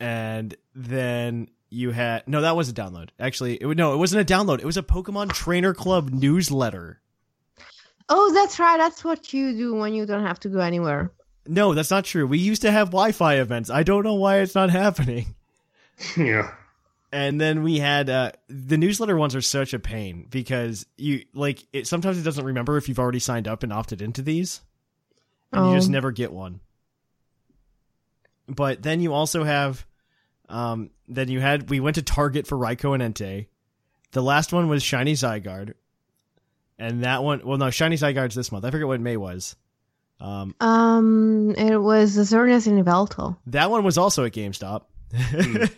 [0.00, 3.10] And then you had no, that was a download.
[3.18, 4.58] Actually, it would no, it wasn't a download.
[4.58, 7.00] It was a Pokemon Trainer Club newsletter.
[8.08, 8.76] Oh, that's right.
[8.78, 11.10] That's what you do when you don't have to go anywhere.
[11.46, 12.26] No, that's not true.
[12.26, 13.70] We used to have Wi-Fi events.
[13.70, 15.34] I don't know why it's not happening.
[16.16, 16.52] Yeah.
[17.12, 21.64] And then we had uh, the newsletter ones are such a pain because you like
[21.72, 21.86] it.
[21.86, 24.60] Sometimes it doesn't remember if you've already signed up and opted into these,
[25.52, 25.92] and you just Oh.
[25.92, 26.60] never get one.
[28.48, 29.86] But then you also have,
[30.48, 33.46] um, then you had we went to Target for Raikou and Entei.
[34.12, 35.74] The last one was Shiny Zygarde,
[36.78, 37.42] and that one.
[37.44, 38.64] Well, no, Shiny Zygarde's this month.
[38.64, 39.56] I forget what May was.
[40.20, 43.36] Um, Um, it was Xerneas and Yveltal.
[43.46, 44.82] That one was also at GameStop.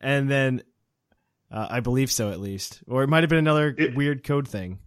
[0.00, 0.62] and then
[1.50, 2.82] uh, I believe so at least.
[2.86, 4.78] Or it might have been another It- weird code thing.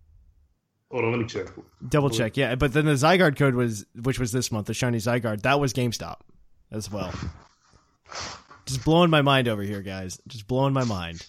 [0.91, 1.47] Hold on, let me check.
[1.89, 2.38] Double check.
[2.38, 5.59] Yeah, but then the Zygarde code was which was this month, the shiny Zygarde, that
[5.59, 6.19] was GameStop
[6.71, 7.13] as well.
[8.65, 10.19] Just blowing my mind over here, guys.
[10.27, 11.25] Just blowing my mind.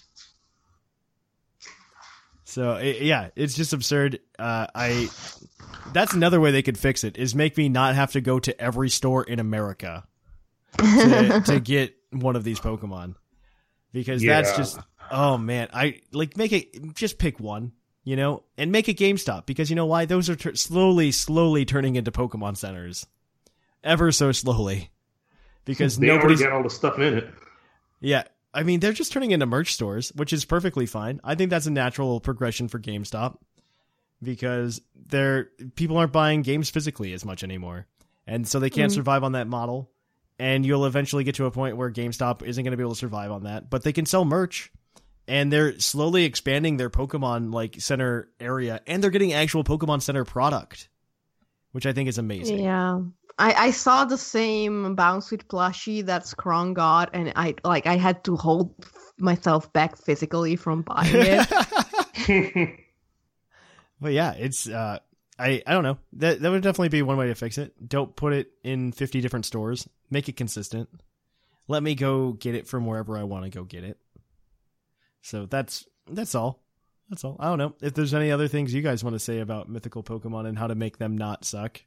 [2.58, 4.18] So i yeah, it's just absurd.
[4.36, 5.08] Uh, I
[5.92, 8.60] that's another way they could fix it is make me not have to go to
[8.60, 10.04] every store in America
[10.76, 13.14] to, to get one of these Pokemon
[13.92, 14.76] because that's just
[15.08, 17.70] oh man, I like make it just pick one,
[18.02, 21.64] you know, and make it GameStop because you know why those are tur slowly, slowly
[21.64, 23.06] turning into Pokemon centers,
[23.84, 24.90] ever so slowly,
[25.64, 27.30] because they already nobody's got all the stuff in it.
[28.00, 28.24] yeah.
[28.54, 31.20] I mean, they're just turning into merch stores, which is perfectly fine.
[31.22, 33.36] I think that's a natural progression for GameStop
[34.22, 37.86] because they're people aren't buying games physically as much anymore,
[38.26, 38.94] and so they can't Mhm.
[38.96, 39.90] survive on that model.
[40.40, 42.98] And you'll eventually get to a point where GameStop isn't going to be able to
[42.98, 44.70] survive on that, but they can sell merch,
[45.26, 50.24] and they're slowly expanding their Pokemon like center area, and they're getting actual Pokemon Center
[50.24, 50.88] product,
[51.72, 52.60] which I think is amazing.
[52.60, 53.00] Yeah.
[53.38, 57.96] I, I saw the same bounce with plushie that Scrong got, and I like I
[57.96, 58.74] had to hold
[59.18, 62.80] myself back physically from buying it.
[64.00, 64.98] But yeah, it's uh
[65.38, 65.98] I I don't know.
[66.14, 67.74] That that would definitely be one way to fix it.
[67.86, 69.88] Don't put it in 50 different stores.
[70.10, 70.88] Make it consistent.
[71.66, 73.98] Let me go get it from wherever I want to go get it.
[75.22, 76.62] So that's that's all.
[77.10, 77.36] That's all.
[77.40, 80.02] I don't know if there's any other things you guys want to say about mythical
[80.02, 81.80] Pokemon and how to make them not suck.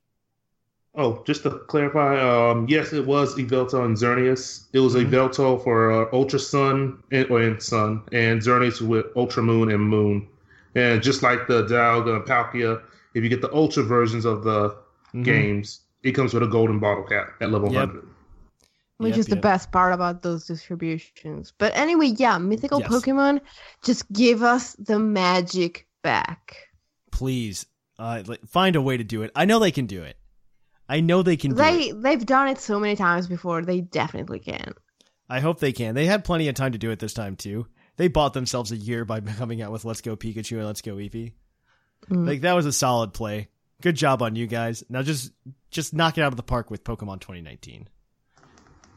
[0.94, 4.66] Oh, just to clarify, um, yes, it was Yveltal and Xerneas.
[4.74, 5.10] It was Mhm.
[5.10, 9.82] Yveltal for uh, Ultra Sun and, or in Sun, and Xerneas with Ultra Moon and
[9.82, 10.28] Moon.
[10.76, 12.82] And just like the Dialga and Palkia,
[13.14, 14.76] if you get the Ultra versions of the
[15.14, 15.24] Mhm.
[15.24, 17.88] games, it comes with a golden bottle cap at level Yep.
[17.90, 18.08] 100.
[18.98, 19.42] which Yep, is the yep.
[19.42, 21.52] best part about those distributions.
[21.58, 22.92] But anyway, yeah, mythical Yes.
[22.92, 23.42] Pokemon
[23.84, 26.56] just give us the magic back.
[27.12, 27.66] Please,
[27.98, 29.32] uh, find a way to do it.
[29.36, 30.18] I know they can do it.
[30.92, 31.64] I know they can do it.
[31.64, 33.62] They they've done it so many times before.
[33.62, 34.74] They definitely can.
[35.30, 35.96] I hope they can.
[35.96, 37.66] They had plenty of time to do it this time too.
[37.96, 40.96] They bought themselves a year by coming out with Let's Go Pikachu and Let's Go
[40.96, 41.32] Eevee.
[42.10, 42.28] Mm.
[42.28, 43.48] Like that was a solid play.
[43.82, 44.84] Good job on you guys.
[44.90, 45.32] Now just
[45.70, 47.88] just knock it out of the park with Pokemon 2019.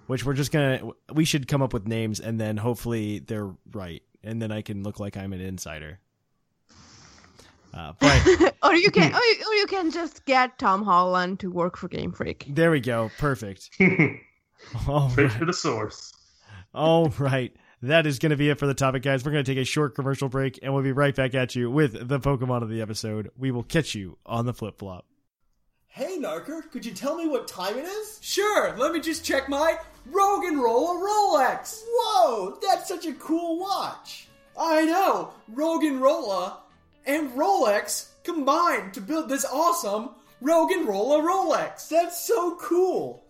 [0.09, 4.03] Which we're just gonna we should come up with names and then hopefully they're right.
[4.25, 6.01] And then I can look like I'm an insider.
[7.75, 11.51] Uh, but or you can or you, or you can just get Tom Holland to
[11.51, 12.47] work for Game Freak.
[12.49, 13.11] there we go.
[13.19, 13.71] Perfect.
[14.89, 15.39] All Straight right.
[15.41, 16.13] to the source.
[16.73, 17.55] All right.
[17.83, 19.25] That is going to be it for the topic, guys.
[19.25, 21.71] We're going to take a short commercial break and we'll be right back at you
[21.71, 23.31] with the Pokemon of the episode.
[23.37, 25.05] We will catch you on the flip flop.
[25.89, 28.19] Hey, Narker, could you tell me what time it is?
[28.23, 31.83] Sure, let me just check my Rogan Rolla Rolex.
[31.87, 34.29] Whoa, that's such a cool watch.
[34.59, 36.59] I know, Rogan Rolla
[37.07, 41.89] and Rolex combined to build this awesome Rogan Rolla Rolex.
[41.89, 43.25] That's so cool.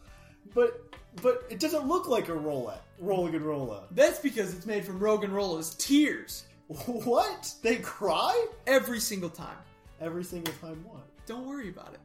[0.54, 0.80] But
[1.22, 2.78] but it doesn't look like a Rolex.
[2.98, 3.84] Rolling and Rolla.
[3.90, 6.44] That's because it's made from Rogan Rolla's tears
[6.86, 7.52] What?
[7.62, 8.46] They cry?
[8.66, 9.56] every single time.
[10.00, 11.02] Every single time what?
[11.26, 12.00] Don't worry about it.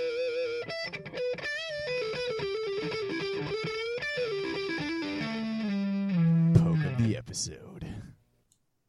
[6.54, 7.61] Poke of the episode.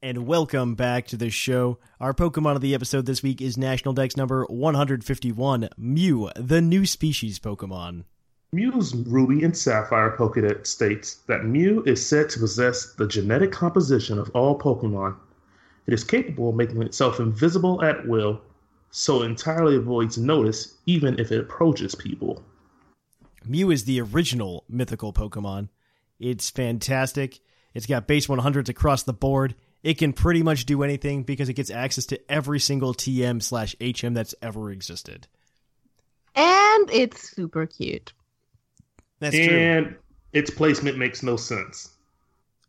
[0.04, 1.80] And welcome back to the show.
[2.02, 6.86] Our Pokemon of the episode this week is National Dex number 151, Mew, the new
[6.86, 8.04] species Pokemon.
[8.52, 14.20] Mew's Ruby and Sapphire Pokedex states that Mew is said to possess the genetic composition
[14.20, 15.16] of all Pokemon.
[15.88, 18.42] It is capable of making itself invisible at will,
[18.92, 22.44] so it entirely avoids notice even if it approaches people.
[23.46, 25.70] Mew is the original mythical Pokemon.
[26.20, 27.40] It's fantastic.
[27.74, 29.56] It's got base 100s across the board.
[29.84, 33.76] It can pretty much do anything because it gets access to every single TM slash
[33.82, 35.28] HM that's ever existed.
[36.36, 38.14] And it's super cute.
[39.20, 39.46] That's true.
[39.58, 39.96] and
[40.32, 41.90] its placement makes no sense.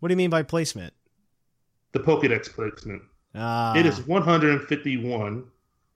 [0.00, 0.92] What do you mean by placement?
[1.92, 3.02] The Pokedex placement.
[3.34, 5.44] Ah, It is 151,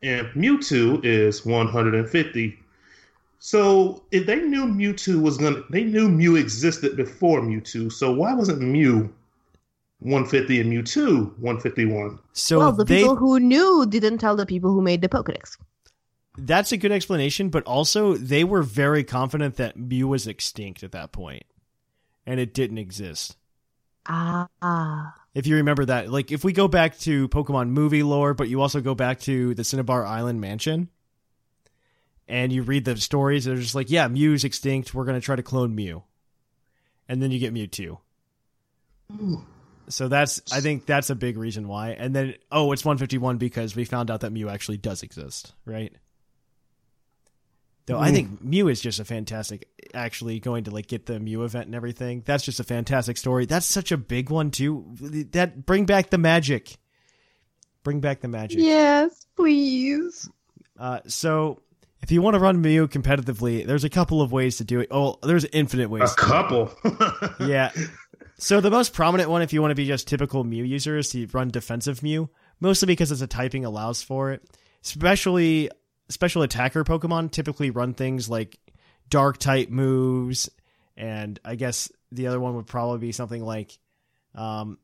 [0.02, 2.58] and Mewtwo is 150.
[3.40, 7.92] So if they knew Mewtwo was gonna, they knew Mew existed before Mewtwo.
[7.92, 9.12] So why wasn't Mew
[10.00, 12.18] 150 and Mewtwo 151?
[12.32, 15.56] so well, the they people who knew didn't tell the people who made the Pokedex.
[16.36, 20.92] that's a good explanation, but also they were very confident that Mew was extinct at
[20.92, 21.44] that point,
[22.26, 23.36] and it didn't exist.
[24.06, 25.14] Ah.
[25.34, 28.60] If you remember that, like if we go back to Pokemon movie lore, but you
[28.62, 30.88] also go back to the Cinnabar Island mansion,
[32.26, 34.94] and you read the stories, they're just like, yeah, Mew's extinct.
[34.94, 36.04] We're gonna try to clone Mew,
[37.08, 37.98] and then you get Mewtwo.
[39.88, 41.90] So that's, I think that's a big reason why.
[41.90, 45.94] And then, oh, it's 151 because we found out that Mew actually does exist, right?
[47.88, 49.66] Though I think Mew is just a fantastic.
[49.94, 52.22] Actually, going to like get the Mew event and everything.
[52.26, 53.46] That's just a fantastic story.
[53.46, 54.84] That's such a big one too.
[55.32, 56.76] That bring back the magic.
[57.84, 58.58] Bring back the magic.
[58.58, 60.28] Yes, please.
[60.78, 61.62] Uh, so
[62.02, 64.88] if you want to run Mew competitively, there's a couple of ways to do it.
[64.90, 66.00] Oh, there's infinite ways.
[66.00, 66.14] A ways.
[66.14, 66.70] couple.
[67.46, 67.72] yeah.
[68.38, 71.10] So the most prominent one, if you want to be just typical Mew user, is
[71.10, 72.30] to run defensive Mew,
[72.60, 74.42] mostly because as a typing allows for it.
[74.84, 75.70] Especially
[76.08, 78.56] special attacker Pokemon typically run things like
[79.08, 80.48] dark type moves,
[80.96, 83.76] and I guess the other one would probably be something like
[84.34, 84.78] um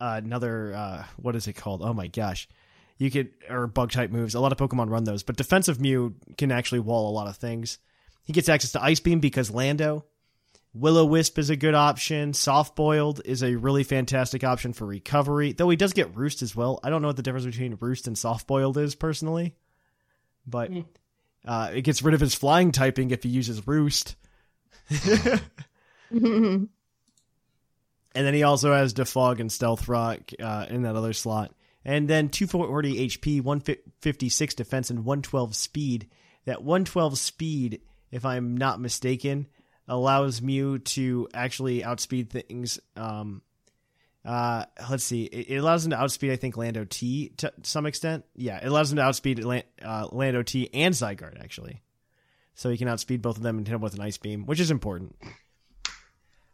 [0.00, 1.82] another uh what is it called?
[1.82, 2.48] Oh my gosh.
[2.98, 4.34] You could or bug type moves.
[4.34, 7.36] A lot of Pokemon run those, but defensive Mew can actually wall a lot of
[7.36, 7.78] things.
[8.24, 10.04] He gets access to Ice Beam because Lando.
[10.74, 12.32] Will-O-Wisp is a good option.
[12.32, 16.56] Soft Boiled is a really fantastic option for recovery, though he does get Roost as
[16.56, 16.80] well.
[16.82, 19.54] I don't know what the difference between Roost and Soft Boiled is personally,
[20.46, 20.70] but
[21.44, 24.16] uh, it gets rid of his flying typing if he uses Roost.
[28.14, 31.54] And then he also has Defog and Stealth Rock uh, in that other slot.
[31.84, 36.08] And then 240 HP, 156 defense, and 112 speed.
[36.44, 39.46] That 112 speed, if I'm not mistaken,
[39.88, 42.80] allows Mew to actually outspeed things.
[42.96, 43.42] Um,
[44.24, 45.24] uh, let's see.
[45.24, 48.24] It, it allows him to outspeed, I think, Lando T to some extent.
[48.34, 51.82] Yeah, it allows him to outspeed Lan- uh, Lando T and Zygarde, actually.
[52.54, 54.60] So he can outspeed both of them and hit them with an Ice Beam, which
[54.60, 55.16] is important.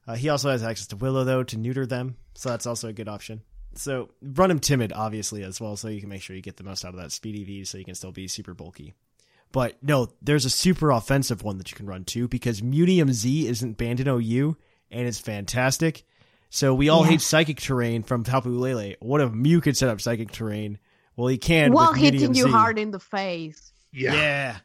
[0.07, 2.95] Uh, he also has access to Willow though to neuter them, so that's also a
[2.95, 3.43] good option.
[3.75, 6.65] So run him timid, obviously as well, so you can make sure you get the
[6.65, 8.95] most out of that speed V, so you can still be super bulky.
[9.53, 13.47] But no, there's a super offensive one that you can run too because Mewnium Z
[13.49, 14.57] isn't banned in OU
[14.91, 16.05] and it's fantastic.
[16.51, 18.95] So we all hate psychic terrain from Tapu Lele.
[19.01, 20.79] What if Mew could set up psychic terrain?
[21.17, 21.73] Well, he can.
[21.73, 22.51] While with hitting Mewnium you Z.
[22.51, 23.73] hard in the face.
[23.93, 24.15] yeah.
[24.15, 24.57] Yeah.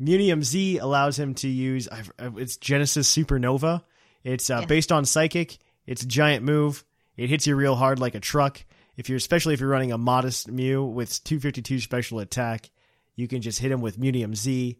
[0.00, 1.88] Mewnium Z allows him to use
[2.36, 3.82] it's Genesis Supernova.
[4.24, 4.66] It's uh, Yeah.
[4.66, 5.58] based on Psychic.
[5.86, 6.84] It's a giant move.
[7.16, 8.64] It hits you real hard like a truck.
[8.96, 12.70] If you're especially if you're running a modest Mew with 252 special attack,
[13.18, 14.78] you can just hit him with Mewnium Z.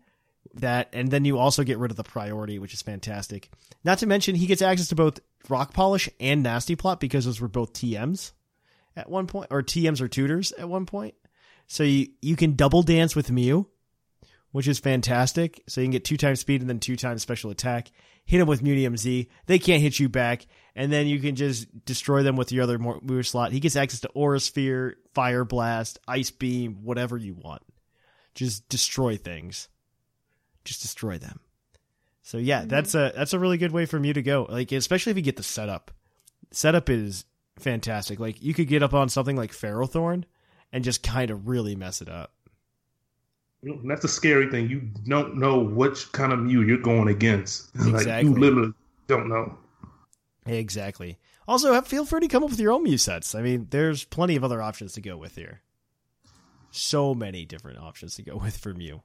[0.54, 3.50] That and then you also get rid of the priority, which is fantastic.
[3.84, 7.40] Not to mention he gets access to both Rock Polish and Nasty Plot because those
[7.40, 8.32] were both TMs
[8.96, 11.14] at one point, or TMs or tutors at one point.
[11.66, 13.68] So you you can double dance with Mew
[14.52, 15.62] which is fantastic.
[15.66, 17.90] So you can get two times speed and then two times special attack.
[18.24, 19.28] Hit them with Mewnium Z.
[19.46, 20.46] They can't hit you back.
[20.74, 23.52] And then you can just destroy them with your other mo- move slot.
[23.52, 27.62] He gets access to Aura Sphere, Fire Blast, Ice Beam, whatever you want.
[28.38, 29.68] Just destroy things.
[30.64, 31.40] Just destroy them.
[32.22, 32.68] So yeah, mm-hmm.
[32.68, 34.46] that's a that's a really good way for Mew to go.
[34.48, 35.90] Like especially if you get the setup.
[36.52, 37.24] Setup is
[37.58, 38.20] fantastic.
[38.20, 40.22] Like you could get up on something like Ferrothorn
[40.72, 42.32] and just kind of really mess it up.
[43.64, 44.70] And that's the scary thing.
[44.70, 47.74] You don't know which kind of Mew you're going against.
[47.86, 48.30] like Exactly.
[48.30, 48.72] you literally
[49.08, 49.58] don't know.
[50.46, 51.18] Exactly.
[51.48, 53.34] Also, feel free to come up with your own Mew sets.
[53.34, 55.62] I mean, there's plenty of other options to go with here.
[56.70, 59.02] So many different options to go with from Mew.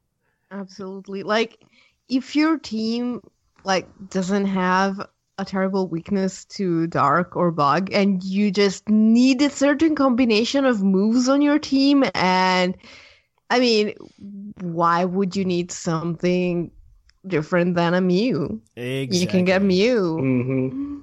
[0.51, 1.24] Absolutely.
[1.24, 1.64] Like
[2.09, 3.22] if your team
[3.64, 5.07] like doesn't have
[5.38, 10.84] a terrible weakness to dark or bug and you just need a certain combination of
[10.84, 12.78] moves on your team and
[13.49, 13.93] I mean,
[14.61, 16.72] why would you need something
[17.28, 18.61] different than a Mew?
[18.76, 19.18] Exactly.
[19.20, 20.18] You can get Mew.
[20.18, 21.02] hmm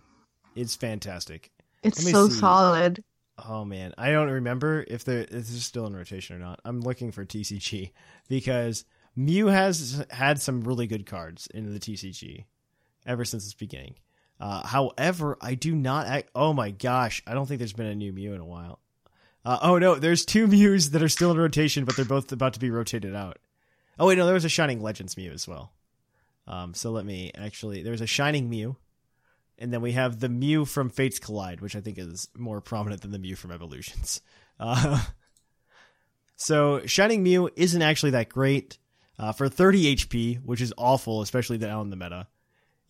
[0.56, 1.50] It's fantastic.
[1.82, 2.34] It's so see.
[2.40, 3.04] solid.
[3.48, 6.60] Oh man, I don't remember if there this is still in rotation or not.
[6.64, 7.92] I'm looking for TCG
[8.28, 8.84] because
[9.16, 12.44] Mew has had some really good cards in the TCG
[13.06, 13.94] ever since its beginning.
[14.38, 16.06] Uh, however, I do not.
[16.06, 18.80] Act, oh my gosh, I don't think there's been a new Mew in a while.
[19.44, 22.54] Uh, oh no, there's two Mews that are still in rotation, but they're both about
[22.54, 23.38] to be rotated out.
[23.98, 25.72] Oh wait, no, there was a Shining Legends Mew as well.
[26.46, 27.82] Um, so let me actually.
[27.82, 28.76] There's a Shining Mew,
[29.60, 33.02] and then we have the Mew from Fates Collide, which I think is more prominent
[33.02, 34.20] than the Mew from Evolutions.
[34.62, 35.00] Uh,
[36.36, 38.76] so Shining Mew isn't actually that great.
[39.18, 42.26] Uh, for 30 HP, which is awful, especially now in the meta,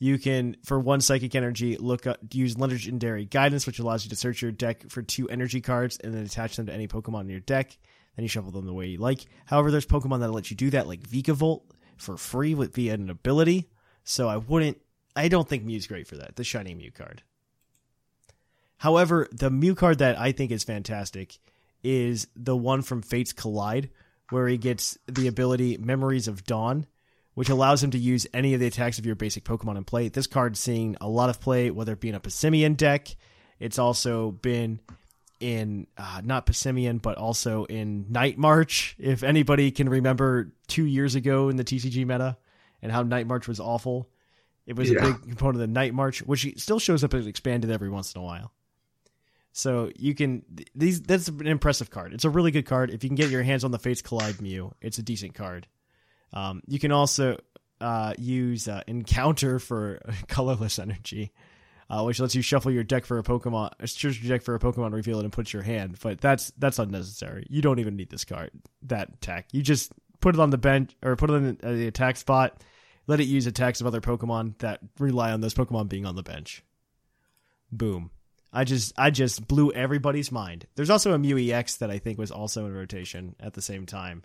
[0.01, 4.16] you can, for one psychic energy, look up, use legendary guidance, which allows you to
[4.16, 7.28] search your deck for two energy cards and then attach them to any Pokemon in
[7.28, 7.76] your deck.
[8.16, 9.26] Then you shuffle them the way you like.
[9.44, 11.62] However, there's Pokemon that'll let you do that, like Vikavolt,
[11.98, 13.68] for free with via an ability.
[14.02, 14.78] So I wouldn't.
[15.16, 16.36] I don't think Mew's great for that.
[16.36, 17.22] The shiny Mew card.
[18.78, 21.38] However, the Mew card that I think is fantastic
[21.82, 23.90] is the one from Fates Collide,
[24.30, 26.86] where he gets the ability Memories of Dawn,
[27.34, 30.08] which allows him to use any of the attacks of your basic Pokemon in play.
[30.08, 33.16] This card's seeing a lot of play, whether it be in a Passimian deck.
[33.58, 34.80] It's also been
[35.40, 38.94] in uh, not Passimian, but also in Night March.
[38.98, 42.36] If anybody can remember two years ago in the TCG meta,
[42.82, 44.08] and how Night March was awful.
[44.66, 44.98] It was Yeah.
[44.98, 48.14] a big component of the Night March, which still shows up as expanded every once
[48.14, 48.52] in a while.
[49.52, 50.44] So you can
[50.76, 52.12] these that's an impressive card.
[52.14, 52.90] It's a really good card.
[52.90, 55.66] If you can get your hands on the Fates Collide Mew, it's a decent card.
[56.32, 57.36] Um, you can also
[57.80, 61.32] uh, use uh, Encounter for colorless energy,
[61.88, 64.60] uh, which lets you shuffle your deck for a Pokemon, choose your deck for a
[64.60, 65.98] Pokemon, reveal it, and put your hand.
[66.00, 67.44] But that's that's unnecessary.
[67.50, 68.52] You don't even need this card.
[68.82, 69.48] That attack.
[69.50, 72.62] You just put it on the bench or put it in uh, the attack spot.
[73.10, 76.22] Let it use attacks of other Pokemon that rely on those Pokemon being on the
[76.22, 76.62] bench.
[77.72, 78.12] Boom.
[78.52, 80.68] I just I just blew everybody's mind.
[80.76, 83.84] There's also a Mew EX that I think was also in rotation at the same
[83.84, 84.22] time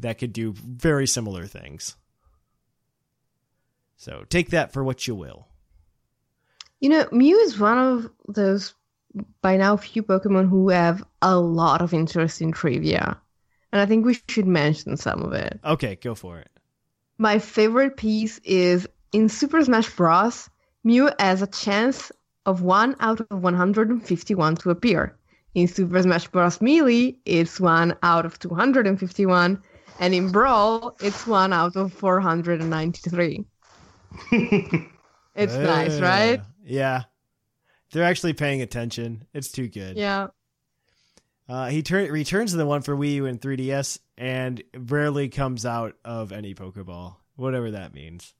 [0.00, 1.94] that could do very similar things.
[3.96, 5.46] So take that for what you will.
[6.80, 8.74] You know, Mew is one of those
[9.40, 13.20] by now few Pokemon who have a lot of interest in trivia.
[13.70, 15.60] And I think we should mention some of it.
[15.64, 16.50] Okay, go for it.
[17.20, 20.48] My favorite piece is in Super Smash Bros.
[20.84, 22.10] Mew has a chance
[22.46, 25.18] of 1 out of 151 to appear.
[25.54, 26.62] In Super Smash Bros.
[26.62, 29.62] Melee, it's 1 out of 251.
[29.98, 33.44] And in Brawl, it's 1 out of 493.
[35.36, 36.40] It's nice, right?
[36.64, 37.02] Yeah.
[37.92, 39.26] They're actually paying attention.
[39.34, 39.98] It's too good.
[39.98, 40.28] Yeah.
[41.50, 45.66] Uh, he tur- returns to the one for Wii U and 3DS and rarely comes
[45.66, 48.32] out of any Pokeball, whatever that means.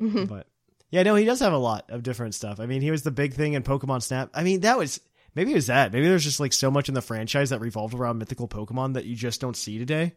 [0.00, 0.26] Mhm.
[0.26, 0.46] But
[0.90, 2.60] yeah, no, he does have a lot of different stuff.
[2.60, 4.30] I mean, he was the big thing in Pokemon Snap.
[4.32, 5.00] I mean, that was
[5.34, 5.92] maybe it was that.
[5.92, 9.04] Maybe there's just like so much in the franchise that revolved around mythical Pokemon that
[9.04, 10.14] you just don't see today,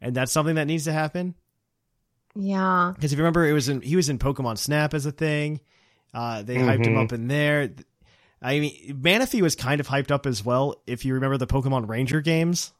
[0.00, 1.34] and that's something that needs to happen.
[2.36, 2.92] Yeah.
[2.94, 5.60] Because if you remember, it was in he was in Pokemon Snap as a thing.
[6.14, 7.04] Uh, they hyped him Mhm.
[7.04, 7.70] up in there.
[8.42, 10.76] I mean, Manaphy was kind of hyped up as well.
[10.86, 12.72] If you remember the Pokemon Ranger games,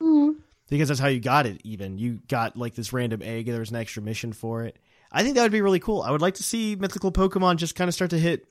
[0.00, 0.36] Mm.
[0.68, 1.60] because that's how you got it.
[1.64, 4.76] Even you got like this random egg, and there was an extra mission for it.
[5.12, 6.02] I think that would be really cool.
[6.02, 8.46] I would like to see mythical Pokemon just kind of start to hit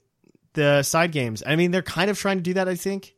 [0.54, 1.44] the side games.
[1.46, 2.70] I mean, they're kind of trying to do that.
[2.70, 3.14] I think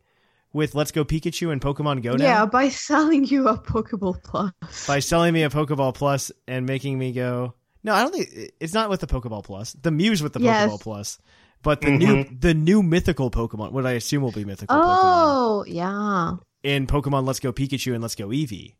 [0.53, 4.87] with Let's Go Pikachu and Pokemon Go now Yeah, by selling you a Pokeball Plus.
[4.87, 7.53] by selling me a Pokeball Plus and making me go.
[7.83, 9.73] No, I don't think it's not with the Pokeball Plus.
[9.73, 10.71] The Muse with the Yes.
[10.71, 11.19] Pokeball Plus,
[11.65, 15.65] but the new the new mythical Pokemon, what I assume will be mythical Pokemon Oh,
[15.67, 16.35] yeah.
[16.63, 18.75] in Pokemon Let's Go Pikachu and Let's Go Eevee.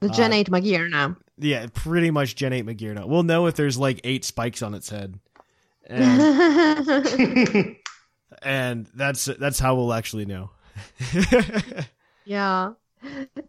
[0.00, 1.16] The Gen Uh, 8 Magier now.
[1.38, 3.08] Yeah, pretty much Gen Eight Magearna.
[3.08, 5.18] We'll know if there's like eight spikes on its head,
[5.86, 7.76] and,
[8.42, 10.50] and that's that's how we'll actually know.
[12.24, 12.72] yeah.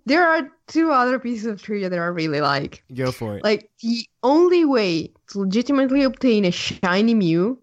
[0.05, 2.83] There are two other pieces of trivia that I really like.
[2.93, 3.43] Go for it.
[3.43, 7.59] Like, the only way to legitimately obtain a shiny Mew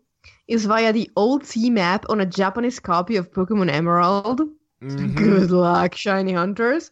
[0.49, 4.43] is via the old Sea map on a Japanese copy of Pokemon Emerald.
[4.83, 5.15] Mhm.
[5.15, 6.91] Good luck, shiny hunters.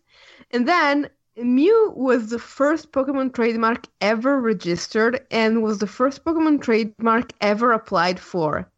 [0.51, 6.63] And then Mew was the first Pokemon trademark ever registered and was the first Pokemon
[6.63, 8.71] trademark ever applied for.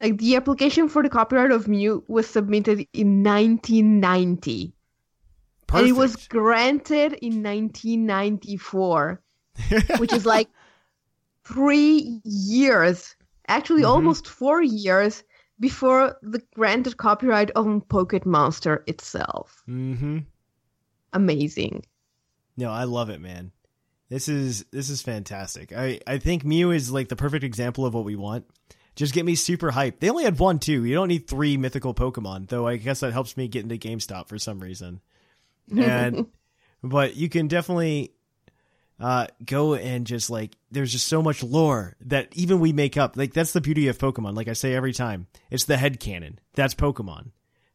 [0.00, 4.74] Like the application for the copyright of Mew was submitted in 1990
[5.74, 9.22] and it was granted in 1994,
[9.96, 10.48] which is like
[11.44, 13.16] 3 years,
[13.48, 13.88] actually Mhm.
[13.88, 15.22] almost 4 years
[15.60, 19.62] before the granted copyright on Pocket Monster itself.
[19.68, 20.18] mm-hmm.
[21.12, 21.84] Amazing.
[22.56, 23.52] No, I love it, man.
[24.08, 25.72] This is this is fantastic.
[25.72, 28.46] I I think Mew is like the perfect example of what we want.
[28.96, 29.98] Just get me super hyped.
[30.00, 30.84] They only had one too.
[30.84, 32.66] You don't need three mythical Pokemon, though.
[32.66, 35.00] I guess that helps me get into GameStop for some reason.
[35.76, 36.26] And
[36.82, 38.12] but you can definitely
[39.00, 43.16] uh go and just like there's just so much lore that even we make up.
[43.16, 44.36] Like that's the beauty of Pokemon.
[44.36, 46.38] Like I say every time, it's the head canon.
[46.54, 47.30] That's Pokemon.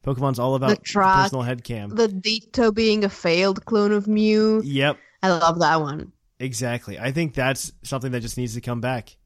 [0.05, 1.89] Pokemon's all about The track, personal head cam.
[1.89, 4.61] The Ditto being a failed clone of Mew.
[4.63, 4.97] Yep.
[5.21, 6.13] I love that one.
[6.39, 6.97] Exactly.
[6.97, 9.17] I think that's something that just needs to come back.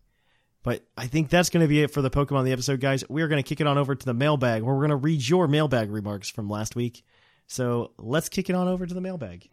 [0.64, 3.03] But I think that's going to be it for the Pokemon the episode, guys.
[3.07, 5.28] We're going to kick it on over to the mailbag where we're going to read
[5.28, 7.03] your mailbag remarks from last week.
[7.48, 9.49] So let's kick it on over to the mailbag.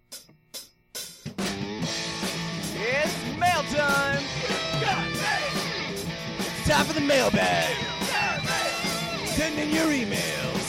[6.70, 7.74] Time for the mailbag.
[9.26, 10.66] Send in your emails.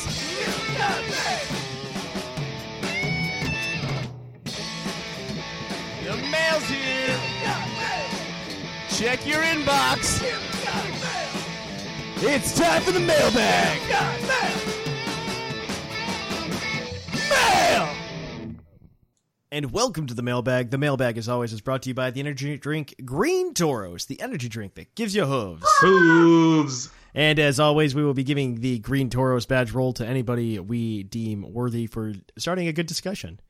[6.03, 7.19] The mail's here.
[8.89, 10.23] Check your inbox.
[12.23, 13.79] It's time for the mailbag.
[17.29, 18.00] Mail.
[19.53, 20.69] And welcome to the mailbag.
[20.69, 24.21] The mailbag, as always, is brought to you by the energy drink Green Tauros, the
[24.21, 25.65] energy drink that gives you hooves.
[25.81, 26.89] Hooves.
[27.13, 31.03] And as always, we will be giving the Green Tauros badge roll to anybody we
[31.03, 33.41] deem worthy for starting a good discussion.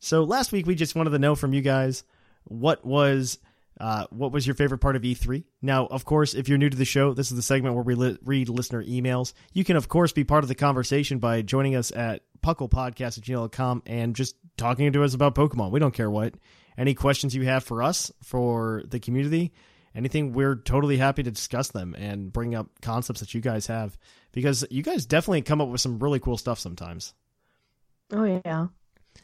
[0.00, 2.02] So last week, we just wanted to know from you guys
[2.44, 3.38] what was
[3.80, 5.42] Uh, what was your favorite part of E3?
[5.60, 7.96] Now, of course, if you're new to the show, this is the segment where we
[7.96, 9.32] li- read listener emails.
[9.52, 13.24] You can, of course, be part of the conversation by joining us at pucklepodcast at
[13.24, 15.70] gmail.com and just talking to us about Pokemon.
[15.70, 16.34] We don't care what.
[16.76, 19.52] Any questions you have for us, for the community,
[19.94, 23.96] anything, we're totally happy to discuss them and bring up concepts that you guys have
[24.32, 27.14] because you guys definitely come up with some really cool stuff sometimes.
[28.12, 28.66] Oh yeah.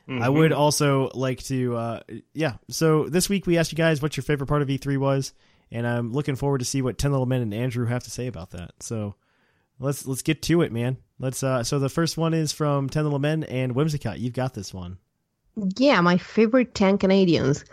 [0.08, 2.00] I would also like to, uh,
[2.32, 2.54] yeah.
[2.68, 5.32] So this week we asked you guys what your favorite part of E3 was,
[5.70, 8.26] and I'm looking forward to see what Ten Little Men and Andrew have to say
[8.26, 8.72] about that.
[8.80, 9.14] So
[9.78, 10.96] let's let's get to it, man.
[11.18, 11.42] Let's.
[11.42, 14.18] Uh, so the first one is from Ten Little Men and Whimsicott.
[14.18, 14.98] You've got this one.
[15.76, 17.64] Yeah, my favorite 10 Canadians.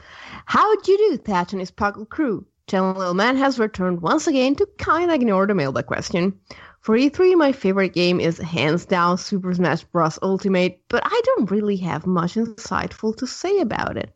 [0.45, 2.45] How'd you do, Thatch and his Puckle crew?
[2.67, 6.37] Ten Little Man has returned once again to kinda ignore the mailbag question.
[6.81, 10.19] For E3, my favorite game is hands down Super Smash Bros.
[10.21, 14.13] Ultimate, but I don't really have much insightful to say about it.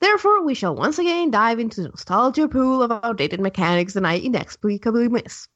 [0.00, 4.18] Therefore, we shall once again dive into the nostalgia pool of outdated mechanics that I
[4.18, 5.48] inexplicably miss.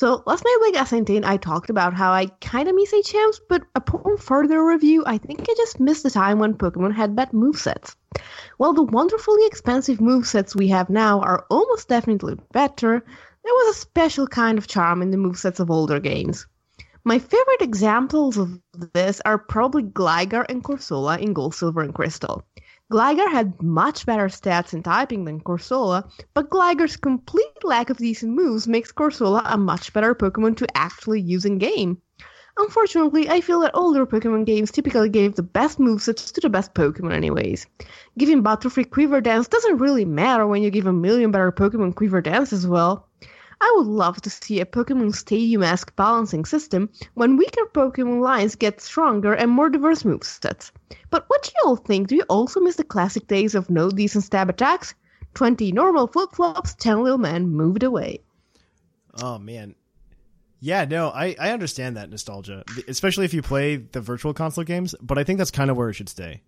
[0.00, 4.16] So, last mailbag as I I talked about how I kinda miss HMs, but upon
[4.16, 7.96] further review, I think I just missed the time when Pokemon had bad movesets.
[8.56, 13.04] While the wonderfully expensive movesets we have now are almost definitely better,
[13.44, 16.46] there was a special kind of charm in the movesets of older games.
[17.04, 18.58] My favorite examples of
[18.94, 22.42] this are probably Gligar and Corsola in Gold, Silver, and Crystal.
[22.90, 28.32] Gligar had much better stats in typing than Corsola, but Gligar's complete lack of decent
[28.32, 32.02] moves makes Corsola a much better Pokemon to actually use in game.
[32.58, 36.74] Unfortunately, I feel that older Pokemon games typically gave the best movesets to the best
[36.74, 37.66] Pokemon anyways.
[38.18, 42.20] Giving Butterfree Quiver Dance doesn't really matter when you give a million better Pokemon Quiver
[42.20, 43.08] Dance as well.
[43.60, 48.80] I would love to see a Pokemon Stadium-esque balancing system when weaker Pokemon lines get
[48.80, 50.70] stronger and more diverse movesets.
[51.10, 52.08] But what do you all think?
[52.08, 54.94] Do you also miss the classic days of no decent stab attacks?
[55.34, 58.20] 20 normal flip-flops, 10 little men moved away.
[59.22, 59.74] Oh man.
[60.60, 64.94] Yeah, no, I, I understand that nostalgia, especially if you play the virtual console games,
[65.00, 66.42] but I think that's kind of where it should stay.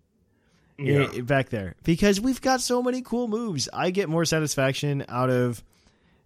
[0.77, 1.07] Yeah.
[1.13, 3.69] I- back there because we've got so many cool moves.
[3.71, 5.63] I get more satisfaction out of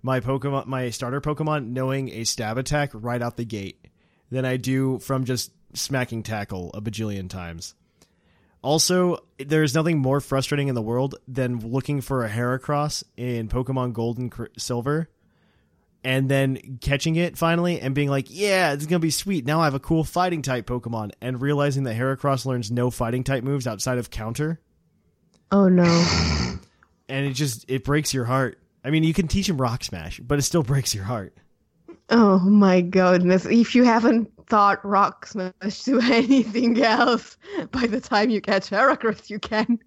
[0.01, 3.87] my Pokemon, my starter Pokemon, knowing a stab attack right out the gate
[4.29, 7.75] than I do from just smacking tackle a bajillion times.
[8.61, 13.93] Also, there's nothing more frustrating in the world than looking for a Heracross in Pokemon
[13.93, 15.09] Gold and Silver
[16.03, 19.45] and then catching it finally and being like, yeah, it's going to be sweet.
[19.45, 23.23] Now I have a cool fighting type Pokemon and realizing that Heracross learns no fighting
[23.23, 24.59] type moves outside of counter
[25.51, 25.85] Oh no.
[27.07, 28.59] and it just it breaks your heart.
[28.87, 31.35] I mean, you can teach him Rock Smash, but it still breaks your heart.
[32.09, 33.45] Oh my goodness.
[33.45, 37.37] If you haven't thought Rock Smash to anything else,
[37.71, 39.77] by the time you catch Heracross, you can.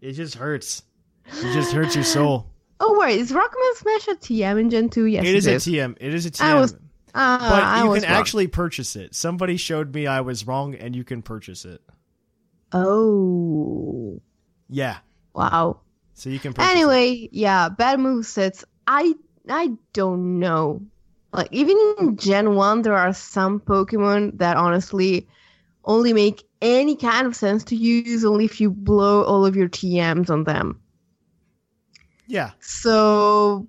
[0.00, 0.84] It just hurts.
[1.26, 2.50] It just hurts your soul.
[2.78, 5.06] Oh, wait, is Rock Smash a TM in Gen 2?
[5.06, 5.70] Yes, it is it a.
[5.70, 5.96] TM.
[5.98, 6.44] It is a TM.
[6.44, 6.76] I was-
[7.14, 8.18] Ah, but I you can wrong.
[8.20, 9.14] actually purchase it.
[9.14, 11.80] Somebody showed me I was wrong, and you can purchase it.
[12.72, 14.20] Oh.
[14.68, 14.98] Yeah,
[15.34, 15.80] Wow.
[16.16, 16.54] So you can.
[16.54, 16.76] Purchase it.
[16.78, 18.64] Anyway, yeah, bad movesets.
[18.86, 19.14] I
[19.48, 20.82] I don't know.
[21.32, 25.28] Like even in Gen One, there are some Pokemon that honestly
[25.84, 29.68] only make any kind of sense to use only if you blow all of your
[29.68, 30.80] TMs on them.
[32.26, 33.68] yeah, So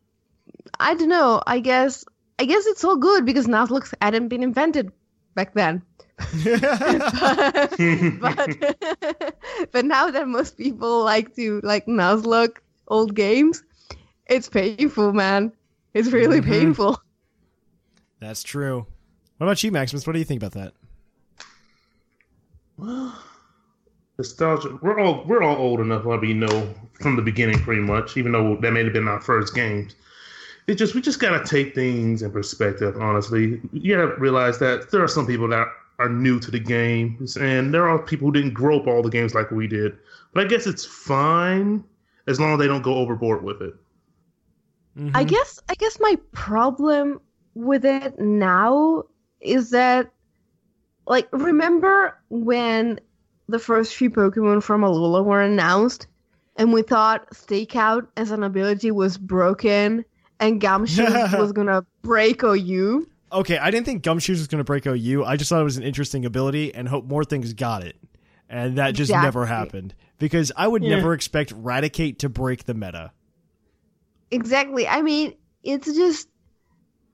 [0.79, 1.41] I don't know.
[1.47, 2.05] I guess
[2.39, 4.91] I guess it's all good because Nuzlocke hadn't been invented
[5.35, 5.83] back then.
[6.43, 7.77] but,
[8.19, 8.55] but
[9.71, 12.57] but now that most people like to like Nuzlocke
[12.87, 13.63] old games,
[14.27, 15.51] it's painful, man.
[15.93, 16.45] It's really Mhm.
[16.45, 17.01] painful.
[18.19, 18.85] that's true.
[19.37, 20.07] What about you, Maximus?
[20.07, 20.73] What do you think about that?
[24.17, 24.77] nostalgia.
[24.81, 28.17] We're all we're all old enough, let me know from the beginning, pretty much.
[28.17, 29.95] Even though that may have been our first games,
[30.67, 32.97] it just we just gotta take things in perspective.
[32.99, 35.67] Honestly, you gotta realize that there are some people that
[35.99, 39.09] are new to the games, and there are people who didn't grow up all the
[39.09, 39.97] games like we did.
[40.33, 41.83] But I guess it's fine
[42.27, 43.73] as long as they don't go overboard with it.
[45.13, 45.27] I Mhm.
[45.27, 47.19] guess I guess my problem
[47.55, 49.03] with it now
[49.41, 50.11] is that
[51.07, 52.99] like remember when
[53.47, 56.07] the first few Pokemon from Alola were announced
[56.57, 60.03] and we thought Stakeout as an ability was broken
[60.39, 61.05] and Gumshoe
[61.37, 63.07] was gonna break OU?
[63.31, 65.25] Okay, I didn't think Gumshoos was going to break OU.
[65.25, 67.97] I just thought it was an interesting ability and hope more things got it.
[68.49, 69.93] And that just never happened.
[70.19, 70.95] Because I would Yeah.
[70.95, 73.11] never expect Raticate to break the meta.
[74.31, 74.87] Exactly.
[74.87, 75.33] I mean,
[75.63, 76.29] it's just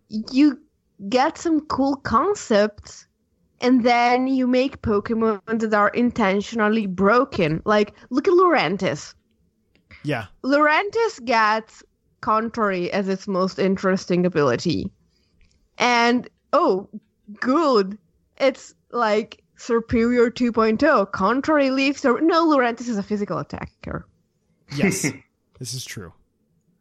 [0.09, 0.59] you
[1.09, 3.07] get some cool concepts
[3.61, 7.61] and then you make Pokemon that are intentionally broken.
[7.65, 9.15] Like, look at Lurantis.
[10.03, 10.25] Yeah.
[10.43, 11.81] Lurantis gets
[12.21, 14.91] contrary as its most interesting ability.
[15.77, 16.89] And oh,
[17.39, 17.97] good.
[18.37, 21.11] It's like Serperior 2.0.
[21.11, 24.05] Contrary leaves or no, Lurantis is a physical attacker.
[24.75, 25.01] Yes.
[25.59, 26.13] this is true.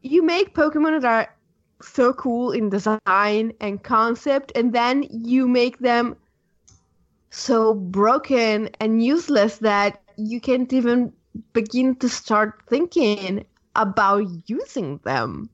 [0.03, 1.35] You make Pokemon that are
[1.83, 6.17] so cool in design and concept, and then you make them
[7.31, 11.13] so broken and useless that you can't even
[11.53, 13.45] begin to start thinking
[13.75, 15.49] about using them.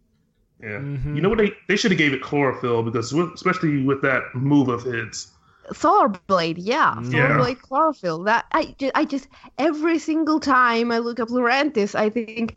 [0.61, 0.79] Yeah.
[0.81, 1.15] Mhm.
[1.15, 1.39] You know what?
[1.39, 5.29] They they should have gave it chlorophyll because with, especially with that move of his.
[5.73, 7.37] Solar Blade, yeah, Solar Yeah.
[7.37, 8.25] Blade chlorophyll.
[8.25, 9.29] That I, ju- I just
[9.59, 12.57] every single time I look up Lurantis, I think,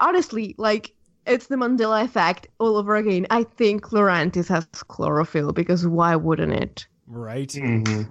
[0.00, 0.92] honestly, like
[1.24, 3.28] it's the Mandela effect all over again.
[3.30, 6.86] I think Lurantis has chlorophyll because why wouldn't it?
[7.06, 7.48] Right.
[7.48, 8.10] Mhm.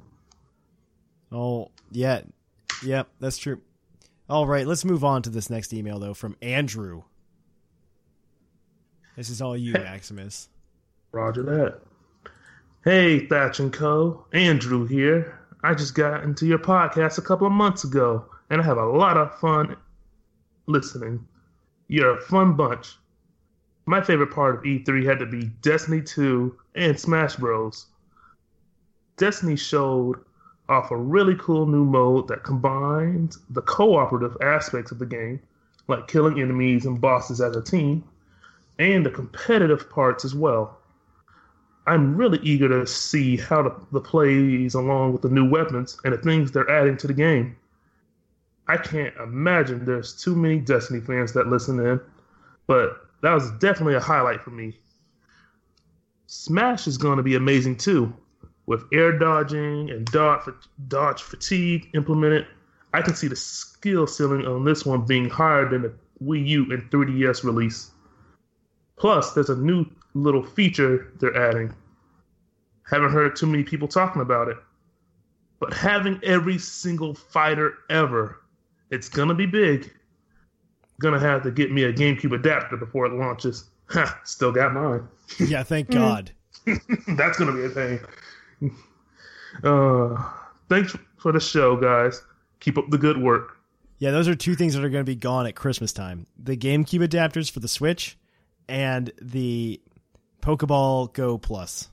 [1.31, 2.22] Oh, yeah.
[2.84, 3.60] Yep, that's true.
[4.30, 7.03] All right, let's move on to this next email, though, from Andrew.
[9.15, 10.47] This is all you, Maximus.
[11.11, 11.79] Roger that.
[12.85, 14.25] Hey, Thatch and Co.
[14.31, 15.38] Andrew here.
[15.63, 18.85] I just got into your podcast a couple of months ago, and I have a
[18.85, 19.75] lot of fun
[20.65, 21.27] listening.
[21.88, 22.95] You're a fun bunch.
[23.85, 27.88] My favorite part of E3 had to be Destiny 2 and Smash Bros.
[29.17, 30.23] Destiny showed
[30.69, 35.41] off a really cool new mode that combines the cooperative aspects of the game,
[35.88, 38.03] like killing enemies and bosses as a team,
[38.81, 40.77] and the competitive parts as well.
[41.85, 46.13] I'm really eager to see how the, the plays along with the new weapons and
[46.13, 47.55] the things they're adding to the game.
[48.67, 51.99] I can't imagine there's too many Destiny fans that listen in,
[52.67, 54.79] but that was definitely a highlight for me.
[56.27, 58.13] Smash is going to be amazing too,
[58.65, 60.49] with air dodging and dodge,
[60.87, 62.47] dodge fatigue implemented.
[62.93, 65.93] I can see the skill ceiling on this one being higher than the
[66.23, 67.90] Wii U and 3DS release.
[69.02, 69.84] Plus, there's a new
[70.14, 71.73] little feature they're adding.
[72.88, 74.57] Haven't heard too many people talking about it.
[75.60, 78.41] But having every single fighter ever,
[78.91, 79.91] it's gonna be big.
[80.99, 83.72] Gonna have to get me a GameCube adapter before it launches.
[83.90, 85.07] Ha, still got mine.
[85.40, 86.32] Yeah, thank God.
[87.07, 87.99] That's gonna be a thing.
[89.64, 90.32] Uh,
[90.69, 92.22] thanks for the show, guys.
[92.60, 93.57] Keep up the good work.
[93.98, 96.56] Yeah, those are two things that are going to be gone at Christmas time the
[96.56, 98.19] GameCube adapters for the Switch
[98.67, 99.81] and the
[100.41, 101.89] Pokeball Go Plus.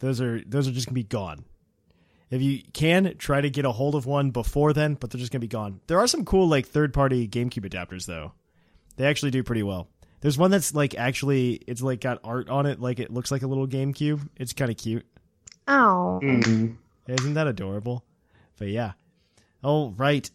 [0.00, 1.44] Those are those are just gonna be gone.
[2.30, 5.30] If you can try to get a hold of one before then, but they're just
[5.32, 5.80] gonna be gone.
[5.86, 8.32] There are some cool like third party GameCube adapters though.
[8.96, 9.88] They actually do pretty well.
[10.20, 13.42] There's one that's like actually it's like got art on it, like it looks like
[13.42, 14.28] a little GameCube.
[14.36, 15.06] It's kind of cute.
[15.68, 16.76] Oh, Mm.
[17.06, 18.04] Isn't that adorable?
[18.58, 18.92] But yeah.
[19.62, 20.28] All right.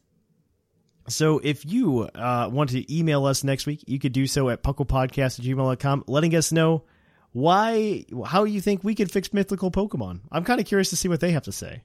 [1.09, 4.63] So if you uh, want to email us next week, you could do so at
[4.63, 6.83] pucklepodcast at gmail.com, letting us know
[7.31, 10.21] why, how you think we could fix mythical Pokemon.
[10.31, 11.83] I'm kind of curious to see what they have to say.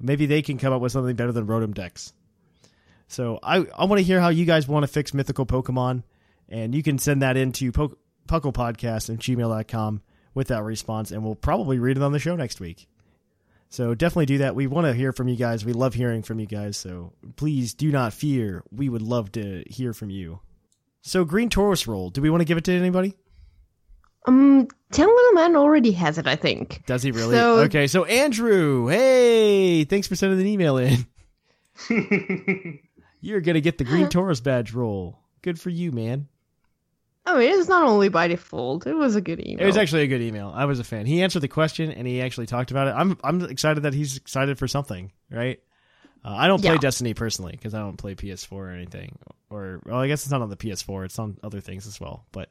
[0.00, 2.12] Maybe they can come up with something better than Rotom Dex.
[3.08, 6.02] So I, I want to hear how you guys want to fix mythical Pokemon,
[6.48, 7.96] and you can send that into po-
[8.26, 10.02] pucklepodcast at gmail.com
[10.34, 12.88] with that response, and we'll probably read it on the show next week.
[13.72, 14.54] So definitely do that.
[14.54, 15.64] We want to hear from you guys.
[15.64, 16.76] We love hearing from you guys.
[16.76, 18.62] So please do not fear.
[18.70, 20.40] We would love to hear from you.
[21.00, 22.10] So Green Tauros roll.
[22.10, 23.14] Do we want to give it to anybody?
[24.28, 26.82] um, Ten Little Man already has it, I think.
[26.86, 27.34] Does he really?
[27.34, 27.86] So- okay.
[27.86, 31.06] So Andrew, hey, thanks for sending an email in.
[33.20, 35.18] You're gonna get the Green Tauros badge roll.
[35.40, 36.28] Good for you, man.
[37.24, 38.86] I mean, it's not only by default.
[38.86, 39.62] It was a good email.
[39.62, 40.52] It was actually a good email.
[40.54, 41.06] I was a fan.
[41.06, 42.94] He answered the question and he actually talked about it.
[42.96, 45.60] I'm I'm excited that he's excited for something, right?
[46.24, 46.78] Uh, I don't play Yeah.
[46.78, 49.18] Destiny personally because I don't play PS4 or anything.
[49.50, 51.04] Or well, I guess it's not on the PS4.
[51.04, 52.26] It's on other things as well.
[52.32, 52.50] But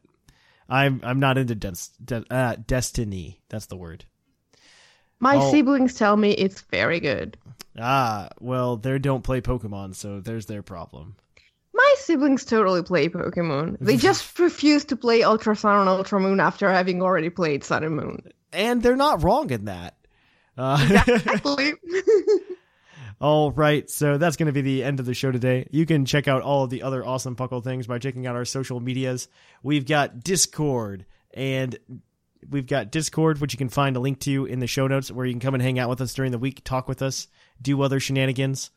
[0.70, 3.42] I'm I'm not into Des- De- uh, Destiny.
[3.50, 4.06] That's the word.
[5.20, 5.52] My Oh.
[5.52, 7.38] siblings tell me it's very good.
[7.78, 11.16] Ah, well, they don't play Pokemon, so there's their problem.
[11.82, 13.78] My siblings totally play Pokemon.
[13.82, 17.84] They just refuse to play Ultra Sun and Ultra Moon after having already played Sun
[17.84, 18.32] and Moon.
[18.54, 19.96] And they're not wrong in that.
[20.58, 21.74] Uh, Exactly.
[23.22, 25.68] All right, so that's going to be the end of the show today.
[25.72, 28.46] You can check out all of the other awesome Puckle things by checking out our
[28.46, 29.28] social medias.
[29.62, 31.78] We've got Discord, and
[32.50, 35.28] we've got Discord, which you can find a link to in the show notes, where
[35.28, 37.28] you can come and hang out with us during the week, talk with us,
[37.62, 38.72] do other shenanigans.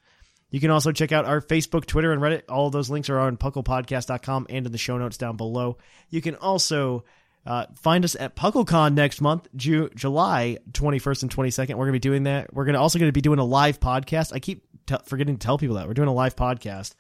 [0.55, 2.43] You can also check out our Facebook, Twitter, and Reddit.
[2.49, 5.79] All those links are on pucklepodcast.com and in the show notes down below.
[6.11, 7.03] You can also
[7.45, 11.71] uh, find us at PuckleCon next month, Ju- July 21st and 22nd.
[11.71, 12.55] We're going to be doing that.
[12.55, 14.33] We're going to also going to be doing a live podcast.
[14.33, 16.95] I keep t- forgetting to tell people that we're doing a live podcast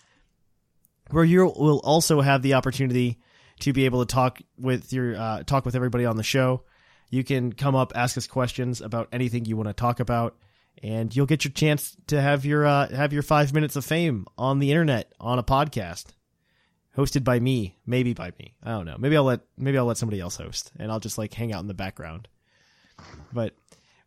[1.12, 3.20] where you will also have the opportunity
[3.60, 6.64] to be able to talk with your uh, talk with everybody on the show.
[7.08, 10.36] You can come up, ask us questions about anything you want to talk about,
[10.82, 14.26] and you'll get your chance to have your uh, have your five minutes of fame
[14.36, 16.06] on the internet on a podcast,
[16.96, 18.54] hosted by me, maybe by me.
[18.62, 18.96] I don't know.
[18.98, 21.62] Maybe I'll let maybe I'll let somebody else host, and I'll just like hang out
[21.62, 22.28] in the background.
[23.32, 23.54] But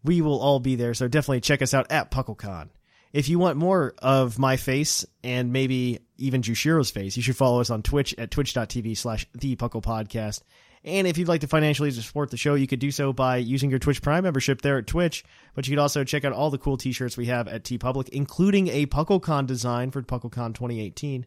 [0.03, 2.69] we will all be there, so definitely check us out at PuckleCon.
[3.13, 7.61] If you want more of my face and maybe even Jushiro's face, you should follow
[7.61, 10.41] us on Twitch at twitch.tv slash the Podcast.
[10.87, 13.69] And if you'd like to financially support the show, you could do so by using
[13.69, 15.25] your Twitch Prime membership there at Twitch.
[15.53, 18.69] But you could also check out all the cool t-shirts we have at TeePublic, including
[18.69, 21.25] a PuckleCon design for PuckleCon 2018.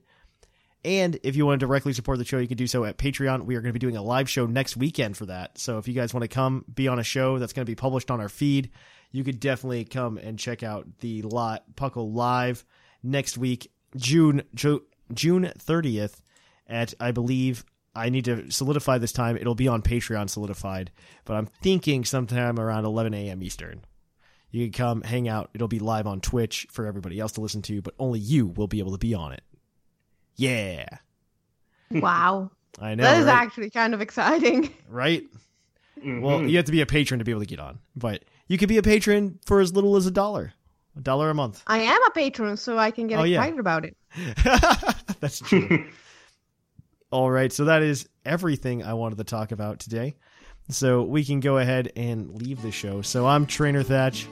[0.82, 3.44] And if you want to directly support the show, you can do so at Patreon.
[3.44, 5.58] We are going to be doing a live show next weekend for that.
[5.58, 7.76] So if you guys want to come be on a show that's going to be
[7.76, 8.70] published on our feed,
[9.12, 12.64] you could definitely come and check out the lot Puckle live
[13.02, 16.22] next week, June June 30th
[16.66, 17.62] at I believe
[17.94, 19.36] I need to solidify this time.
[19.36, 20.90] It'll be on Patreon solidified,
[21.24, 23.42] but I'm thinking sometime around 11 a.m.
[23.42, 23.84] Eastern.
[24.52, 25.50] You can come hang out.
[25.54, 28.66] It'll be live on Twitch for everybody else to listen to, but only you will
[28.68, 29.42] be able to be on it.
[30.36, 30.86] Yeah,
[31.90, 32.50] Wow.
[32.80, 33.02] I know.
[33.02, 33.34] that is right?
[33.34, 34.70] actually kind of exciting.
[34.88, 35.24] right?
[36.02, 36.22] Mhm.
[36.22, 38.56] Well, you have to be a patron to be able to get on, but you
[38.56, 40.52] could be a patron for as little as a dollar,
[40.96, 41.62] a dollar a month.
[41.66, 43.38] I am a patron, so I can get Oh, yeah.
[43.40, 43.96] excited about it.
[45.20, 45.86] That's true.
[47.10, 50.14] All right, so that is everything I wanted to talk about today.
[50.68, 53.02] So we can go ahead and leave the show.
[53.02, 54.28] So I'm Trainer Thatch,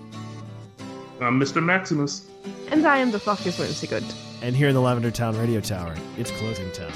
[1.20, 1.62] I'm Mr.
[1.62, 2.30] Maximus.
[2.70, 3.52] And I am the fucking
[3.88, 4.05] Good.
[4.40, 6.92] and here in the Lavender Town Radio Tower, it's closing time.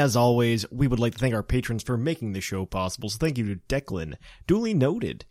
[0.00, 3.10] As always, we would like to thank our patrons for making the show possible.
[3.10, 4.14] So thank you to Declan,
[4.46, 5.26] duly noted,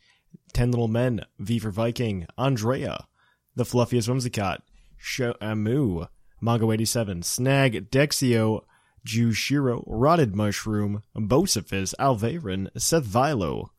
[0.53, 3.07] Ten Little Men, V for Viking, Andrea,
[3.55, 4.59] The Fluffiest Whimsicott,
[5.01, 6.07] Shamu,
[6.39, 8.61] Mongo87, Snag, Dexio,
[9.03, 13.69] Jushiro, Rotted Mushroom, Bocephus, Alvarin, Seth Vilo,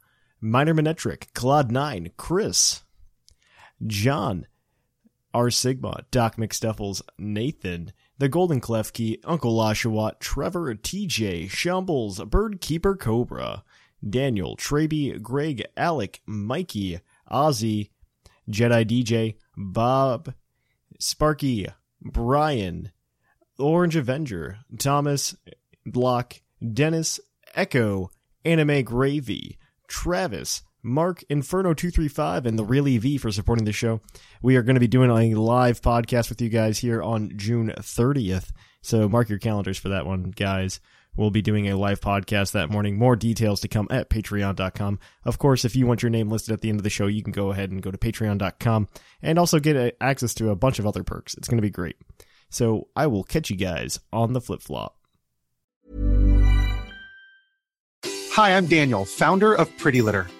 [0.40, 2.82] Minor Manetric, Claude9, Chris,
[3.86, 4.44] John,
[5.32, 5.50] R.
[5.50, 13.64] Sigma, Doc McStuffles, Nathan, The Golden Clef Key, Uncle Lashawat, Trevor, TJ, Shambles, Birdkeeper Cobra,
[14.06, 17.00] Daniel, Traby, Greg, Alec, Mikey,
[17.32, 17.88] Ozzy,
[18.46, 20.34] Jedi DJ, Bob,
[20.98, 21.66] Sparky,
[22.02, 22.92] Brian,
[23.58, 25.34] Orange Avenger, Thomas,
[25.86, 26.34] Block,
[26.74, 27.20] Dennis,
[27.54, 28.10] Echo,
[28.44, 29.56] Anime Gravy,
[29.88, 34.00] Travis, Mark, Inferno235, and the Real EV for supporting the show.
[34.42, 37.72] We are going to be doing a live podcast with you guys here on June
[37.76, 38.50] 30th.
[38.82, 40.80] So mark your calendars for that one, guys.
[41.16, 42.96] We'll be doing a live podcast that morning.
[42.96, 44.98] More details to come at patreon.com.
[45.24, 47.22] Of course, if you want your name listed at the end of the show, you
[47.22, 48.88] can go ahead and go to patreon.com
[49.20, 51.34] and also get access to a bunch of other perks.
[51.34, 51.96] It's going to be great.
[52.48, 54.96] So I will catch you guys on the flip flop.
[58.32, 60.28] Hi, I'm Daniel, founder of Pretty Litter.